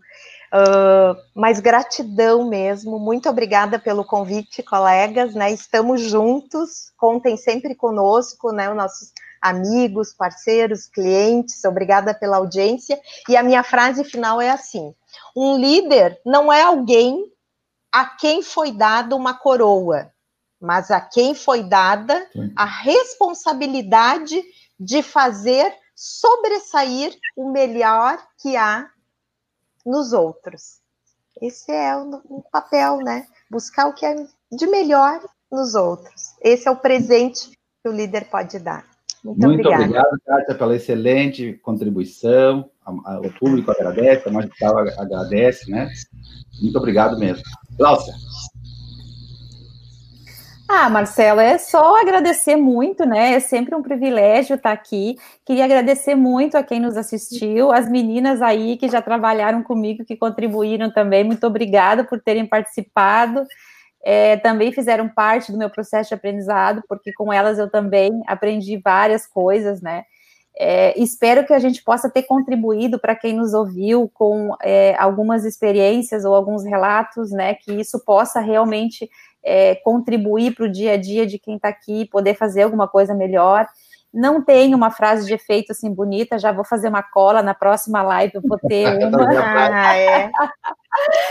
Uh, 0.51 1.15
mas 1.35 1.59
gratidão 1.59 2.49
mesmo, 2.49 2.97
muito 2.97 3.29
obrigada 3.29 3.77
pelo 3.77 4.03
convite, 4.03 4.63
colegas, 4.63 5.35
né? 5.35 5.51
Estamos 5.51 6.01
juntos, 6.01 6.91
contem 6.97 7.37
sempre 7.37 7.75
conosco, 7.75 8.51
né? 8.51 8.67
Os 8.67 8.75
nossos 8.75 9.13
amigos, 9.39 10.11
parceiros, 10.11 10.87
clientes, 10.87 11.63
obrigada 11.63 12.15
pela 12.15 12.37
audiência. 12.37 12.99
E 13.29 13.37
a 13.37 13.43
minha 13.43 13.61
frase 13.61 14.03
final 14.03 14.41
é 14.41 14.49
assim: 14.49 14.91
um 15.35 15.55
líder 15.55 16.19
não 16.25 16.51
é 16.51 16.63
alguém 16.63 17.31
a 17.91 18.05
quem 18.05 18.41
foi 18.41 18.71
dada 18.71 19.15
uma 19.15 19.35
coroa, 19.35 20.11
mas 20.59 20.89
a 20.89 20.99
quem 20.99 21.35
foi 21.35 21.61
dada 21.61 22.27
a 22.55 22.65
responsabilidade 22.65 24.43
de 24.79 25.03
fazer 25.03 25.71
sobressair 25.99 27.13
o 27.35 27.51
melhor 27.51 28.17
que 28.41 28.55
há 28.55 28.89
nos 29.85 30.13
outros. 30.13 30.79
Esse 31.41 31.73
é 31.73 31.93
o, 31.97 32.21
o 32.29 32.41
papel, 32.49 32.99
né? 32.99 33.27
Buscar 33.51 33.87
o 33.87 33.93
que 33.93 34.05
é 34.05 34.15
de 34.49 34.65
melhor 34.67 35.19
nos 35.51 35.75
outros. 35.75 36.35
Esse 36.41 36.69
é 36.69 36.71
o 36.71 36.77
presente 36.77 37.49
que 37.83 37.89
o 37.89 37.91
líder 37.91 38.29
pode 38.29 38.59
dar. 38.59 38.85
Muito, 39.21 39.45
Muito 39.45 39.67
obrigado, 39.67 40.21
Kátia, 40.25 40.55
pela 40.55 40.75
excelente 40.77 41.53
contribuição. 41.61 42.71
O 43.21 43.31
público 43.37 43.69
agradece, 43.69 44.29
a 44.29 44.31
magistral 44.31 44.77
agradece, 44.77 45.69
né? 45.69 45.91
Muito 46.61 46.77
obrigado 46.77 47.19
mesmo. 47.19 47.43
Cláudia. 47.75 48.13
Ah, 50.71 50.87
Marcelo, 50.87 51.39
é 51.39 51.57
só 51.57 51.99
agradecer 51.99 52.55
muito, 52.55 53.03
né? 53.03 53.33
É 53.33 53.39
sempre 53.39 53.73
um 53.73 53.81
privilégio 53.81 54.55
estar 54.55 54.71
aqui. 54.71 55.15
Queria 55.43 55.65
agradecer 55.65 56.13
muito 56.13 56.55
a 56.55 56.61
quem 56.61 56.79
nos 56.79 56.95
assistiu, 56.95 57.71
as 57.71 57.89
meninas 57.89 58.39
aí 58.39 58.77
que 58.77 58.87
já 58.87 59.01
trabalharam 59.01 59.63
comigo, 59.63 60.05
que 60.05 60.15
contribuíram 60.15 60.91
também. 60.93 61.23
Muito 61.23 61.47
obrigada 61.47 62.03
por 62.03 62.21
terem 62.21 62.45
participado. 62.45 63.47
É, 64.03 64.37
também 64.37 64.71
fizeram 64.71 65.09
parte 65.09 65.51
do 65.51 65.57
meu 65.57 65.71
processo 65.71 66.09
de 66.09 66.13
aprendizado, 66.13 66.83
porque 66.87 67.11
com 67.13 67.33
elas 67.33 67.57
eu 67.57 67.67
também 67.67 68.21
aprendi 68.27 68.77
várias 68.77 69.25
coisas, 69.25 69.81
né? 69.81 70.03
É, 70.55 70.93
espero 71.01 71.47
que 71.47 71.53
a 71.53 71.59
gente 71.59 71.83
possa 71.83 72.09
ter 72.11 72.23
contribuído 72.23 72.99
para 72.99 73.15
quem 73.15 73.33
nos 73.33 73.53
ouviu 73.55 74.07
com 74.13 74.55
é, 74.61 74.95
algumas 74.99 75.45
experiências 75.45 76.25
ou 76.25 76.35
alguns 76.35 76.63
relatos, 76.63 77.31
né? 77.31 77.55
Que 77.55 77.73
isso 77.73 78.03
possa 78.05 78.39
realmente 78.39 79.09
é, 79.43 79.75
contribuir 79.75 80.55
para 80.55 80.65
o 80.65 80.71
dia 80.71 80.93
a 80.93 80.97
dia 80.97 81.25
de 81.25 81.39
quem 81.39 81.55
está 81.55 81.69
aqui, 81.69 82.05
poder 82.05 82.35
fazer 82.35 82.63
alguma 82.63 82.87
coisa 82.87 83.13
melhor. 83.13 83.67
Não 84.11 84.43
tenho 84.43 84.75
uma 84.75 84.89
frase 84.89 85.27
de 85.27 85.33
efeito 85.33 85.71
assim 85.71 85.93
bonita, 85.93 86.39
já 86.39 86.51
vou 86.51 86.65
fazer 86.65 86.87
uma 86.87 87.03
cola 87.03 87.43
na 87.43 87.53
próxima 87.53 88.01
live, 88.01 88.33
eu 88.35 88.41
vou 88.41 88.57
ter 88.57 88.87
uma. 89.05 89.27
ah, 89.29 89.95
é. 89.95 90.31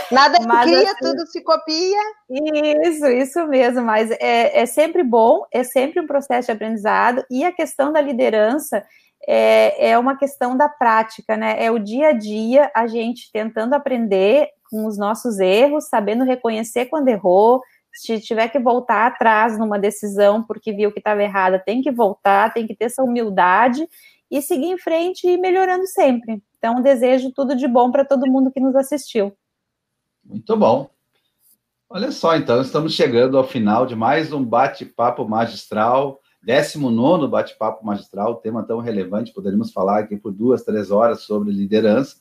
Nada 0.09 0.37
se 0.41 0.47
cria, 0.47 0.83
assim, 0.83 0.95
tudo 1.01 1.27
se 1.27 1.43
copia. 1.43 1.99
Isso, 2.29 3.05
isso 3.07 3.47
mesmo, 3.47 3.83
mas 3.83 4.09
é, 4.11 4.61
é 4.61 4.65
sempre 4.65 5.03
bom, 5.03 5.45
é 5.51 5.63
sempre 5.63 5.99
um 5.99 6.07
processo 6.07 6.47
de 6.47 6.51
aprendizado, 6.53 7.25
e 7.29 7.43
a 7.43 7.51
questão 7.51 7.91
da 7.91 7.99
liderança 7.99 8.83
é, 9.27 9.91
é 9.91 9.97
uma 9.97 10.17
questão 10.17 10.55
da 10.55 10.69
prática, 10.69 11.35
né? 11.35 11.63
É 11.63 11.69
o 11.69 11.77
dia 11.77 12.09
a 12.09 12.13
dia 12.13 12.71
a 12.73 12.87
gente 12.87 13.29
tentando 13.31 13.73
aprender 13.73 14.47
com 14.69 14.85
os 14.85 14.97
nossos 14.97 15.39
erros, 15.39 15.89
sabendo 15.89 16.23
reconhecer 16.23 16.85
quando 16.85 17.09
errou, 17.09 17.61
se 17.99 18.17
tiver 18.21 18.47
que 18.47 18.57
voltar 18.57 19.07
atrás 19.07 19.59
numa 19.59 19.77
decisão 19.77 20.41
porque 20.41 20.71
viu 20.71 20.91
que 20.91 20.99
estava 20.99 21.21
errada, 21.21 21.59
tem 21.59 21.81
que 21.81 21.91
voltar, 21.91 22.53
tem 22.53 22.65
que 22.65 22.73
ter 22.73 22.85
essa 22.85 23.03
humildade 23.03 23.85
e 24.31 24.41
seguir 24.41 24.67
em 24.67 24.77
frente 24.77 25.27
e 25.27 25.37
melhorando 25.37 25.85
sempre. 25.85 26.41
Então, 26.57 26.81
desejo 26.81 27.33
tudo 27.33 27.57
de 27.57 27.67
bom 27.67 27.91
para 27.91 28.05
todo 28.05 28.29
mundo 28.31 28.51
que 28.51 28.59
nos 28.61 28.73
assistiu. 28.73 29.35
Muito 30.23 30.55
bom. 30.55 30.89
Olha 31.89 32.09
só, 32.11 32.37
então, 32.37 32.61
estamos 32.61 32.93
chegando 32.93 33.37
ao 33.37 33.43
final 33.43 33.85
de 33.85 33.97
mais 33.97 34.31
um 34.31 34.45
bate-papo 34.45 35.27
magistral, 35.27 36.21
19 36.41 37.27
bate-papo 37.27 37.85
magistral, 37.85 38.37
tema 38.37 38.63
tão 38.63 38.79
relevante, 38.79 39.33
poderíamos 39.33 39.73
falar 39.73 39.99
aqui 39.99 40.15
por 40.15 40.31
duas, 40.31 40.63
três 40.63 40.89
horas 40.89 41.23
sobre 41.23 41.51
liderança, 41.51 42.15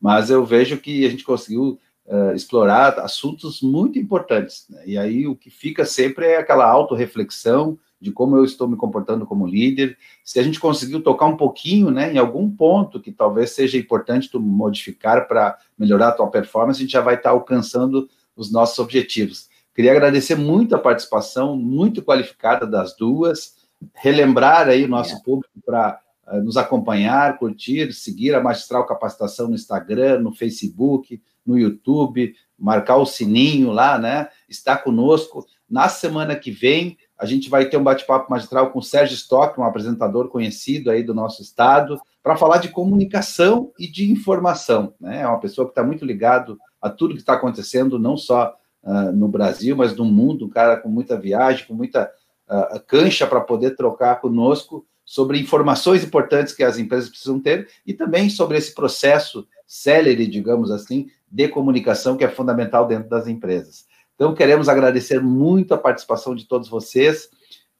mas 0.00 0.30
eu 0.30 0.44
vejo 0.44 0.76
que 0.78 1.04
a 1.04 1.08
gente 1.08 1.24
conseguiu 1.24 1.80
uh, 2.06 2.34
explorar 2.34 2.98
assuntos 3.00 3.60
muito 3.60 3.98
importantes. 3.98 4.66
Né? 4.68 4.82
E 4.86 4.98
aí 4.98 5.26
o 5.26 5.36
que 5.36 5.50
fica 5.50 5.84
sempre 5.84 6.26
é 6.26 6.38
aquela 6.38 6.68
autorreflexão 6.68 7.78
de 8.00 8.12
como 8.12 8.36
eu 8.36 8.44
estou 8.44 8.68
me 8.68 8.76
comportando 8.76 9.24
como 9.24 9.46
líder. 9.46 9.96
Se 10.22 10.38
a 10.38 10.42
gente 10.42 10.60
conseguiu 10.60 11.02
tocar 11.02 11.24
um 11.24 11.36
pouquinho, 11.36 11.90
né, 11.90 12.12
em 12.12 12.18
algum 12.18 12.50
ponto 12.50 13.00
que 13.00 13.10
talvez 13.10 13.52
seja 13.52 13.78
importante 13.78 14.30
tu 14.30 14.38
modificar 14.38 15.26
para 15.26 15.58
melhorar 15.78 16.08
a 16.08 16.12
tua 16.12 16.28
performance, 16.28 16.78
a 16.78 16.82
gente 16.82 16.92
já 16.92 17.00
vai 17.00 17.14
estar 17.14 17.30
alcançando 17.30 18.08
os 18.36 18.52
nossos 18.52 18.78
objetivos. 18.78 19.48
Queria 19.74 19.92
agradecer 19.92 20.34
muito 20.34 20.76
a 20.76 20.78
participação 20.78 21.56
muito 21.56 22.02
qualificada 22.02 22.66
das 22.66 22.94
duas, 22.94 23.54
relembrar 23.94 24.68
aí 24.68 24.84
o 24.84 24.88
nosso 24.88 25.16
é. 25.16 25.20
público 25.20 25.54
para 25.64 25.98
nos 26.42 26.56
acompanhar, 26.56 27.38
curtir, 27.38 27.92
seguir 27.92 28.34
a 28.34 28.40
Magistral 28.40 28.86
Capacitação 28.86 29.48
no 29.48 29.54
Instagram, 29.54 30.20
no 30.20 30.32
Facebook, 30.32 31.20
no 31.44 31.58
YouTube, 31.58 32.34
marcar 32.58 32.96
o 32.96 33.06
sininho 33.06 33.70
lá, 33.70 33.98
né? 33.98 34.28
Está 34.48 34.76
conosco. 34.76 35.46
Na 35.68 35.88
semana 35.88 36.36
que 36.36 36.50
vem, 36.50 36.96
a 37.18 37.26
gente 37.26 37.48
vai 37.48 37.66
ter 37.66 37.76
um 37.76 37.82
bate-papo 37.82 38.30
magistral 38.30 38.70
com 38.70 38.78
o 38.78 38.82
Sérgio 38.82 39.14
Stock, 39.14 39.58
um 39.58 39.64
apresentador 39.64 40.28
conhecido 40.28 40.90
aí 40.90 41.02
do 41.02 41.14
nosso 41.14 41.42
estado, 41.42 41.98
para 42.22 42.36
falar 42.36 42.58
de 42.58 42.68
comunicação 42.68 43.72
e 43.78 43.86
de 43.86 44.10
informação. 44.10 44.94
Né? 45.00 45.20
É 45.22 45.26
uma 45.26 45.40
pessoa 45.40 45.66
que 45.66 45.72
está 45.72 45.82
muito 45.82 46.04
ligado 46.04 46.58
a 46.80 46.90
tudo 46.90 47.14
que 47.14 47.20
está 47.20 47.34
acontecendo, 47.34 47.98
não 47.98 48.16
só 48.16 48.54
uh, 48.82 49.12
no 49.12 49.28
Brasil, 49.28 49.76
mas 49.76 49.94
no 49.96 50.04
mundo, 50.04 50.46
um 50.46 50.50
cara 50.50 50.76
com 50.76 50.88
muita 50.88 51.18
viagem, 51.18 51.66
com 51.66 51.74
muita 51.74 52.10
uh, 52.48 52.80
cancha 52.86 53.26
para 53.26 53.40
poder 53.40 53.76
trocar 53.76 54.20
conosco 54.20 54.86
sobre 55.14 55.38
informações 55.38 56.02
importantes 56.02 56.52
que 56.52 56.64
as 56.64 56.76
empresas 56.76 57.08
precisam 57.08 57.38
ter 57.38 57.68
e 57.86 57.94
também 57.94 58.28
sobre 58.28 58.58
esse 58.58 58.74
processo 58.74 59.46
célere, 59.64 60.26
digamos 60.26 60.72
assim, 60.72 61.06
de 61.30 61.46
comunicação 61.46 62.16
que 62.16 62.24
é 62.24 62.28
fundamental 62.28 62.84
dentro 62.84 63.08
das 63.08 63.28
empresas. 63.28 63.86
Então, 64.16 64.34
queremos 64.34 64.68
agradecer 64.68 65.20
muito 65.20 65.72
a 65.72 65.78
participação 65.78 66.34
de 66.34 66.48
todos 66.48 66.68
vocês. 66.68 67.28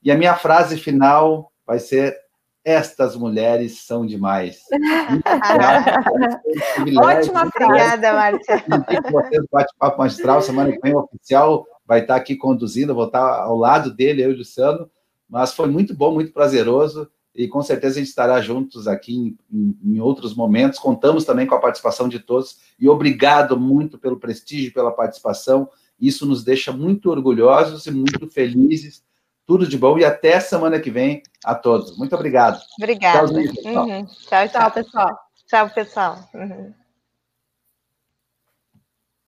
E 0.00 0.12
a 0.12 0.16
minha 0.16 0.36
frase 0.36 0.76
final 0.76 1.50
vai 1.66 1.80
ser: 1.80 2.16
Estas 2.64 3.16
mulheres 3.16 3.84
são 3.84 4.06
demais. 4.06 4.60
Ótima 7.02 7.48
obrigada, 7.48 8.12
Márcia. 8.12 8.64
Vocês 9.10 9.44
bate-papo 9.50 9.98
magistral, 9.98 10.40
semana 10.40 10.70
que 10.70 10.78
vem 10.78 10.94
o 10.94 11.00
oficial 11.00 11.66
vai 11.84 12.02
estar 12.02 12.14
aqui 12.14 12.36
conduzindo, 12.36 12.94
vou 12.94 13.06
estar 13.06 13.42
ao 13.42 13.56
lado 13.56 13.92
dele, 13.92 14.22
eu 14.22 14.30
e 14.30 14.34
o 14.34 14.38
Luciano. 14.38 14.88
Mas 15.28 15.52
foi 15.52 15.66
muito 15.66 15.96
bom, 15.96 16.14
muito 16.14 16.32
prazeroso 16.32 17.10
e 17.34 17.48
com 17.48 17.62
certeza 17.62 17.96
a 17.96 17.98
gente 17.98 18.08
estará 18.08 18.40
juntos 18.40 18.86
aqui 18.86 19.36
em, 19.52 19.76
em, 19.84 20.00
outros 20.00 20.34
momentos. 20.34 20.78
Contamos 20.78 21.24
também 21.24 21.46
com 21.46 21.54
a 21.54 21.60
participação 21.60 22.08
de 22.08 22.20
todos 22.20 22.58
e 22.78 22.88
obrigado 22.88 23.58
muito 23.58 23.98
pelo 23.98 24.18
prestígio, 24.18 24.72
pela 24.72 24.92
participação. 24.92 25.68
Isso 26.00 26.26
nos 26.26 26.44
deixa 26.44 26.72
muito 26.72 27.10
orgulhosos 27.10 27.86
e 27.86 27.90
muito 27.90 28.30
felizes. 28.30 29.02
Tudo 29.46 29.66
de 29.66 29.76
bom 29.76 29.98
e 29.98 30.04
até 30.04 30.38
semana 30.40 30.80
que 30.80 30.90
vem 30.90 31.22
a 31.44 31.54
todos. 31.54 31.98
Muito 31.98 32.14
obrigado. 32.14 32.60
Obrigada. 32.78 33.30
Uhum. 33.32 34.06
Tchau, 34.06 34.48
tchau, 34.48 34.70
pessoal. 34.70 35.18
Tchau, 35.46 35.70
pessoal. 35.70 36.30
Uhum. 36.34 36.83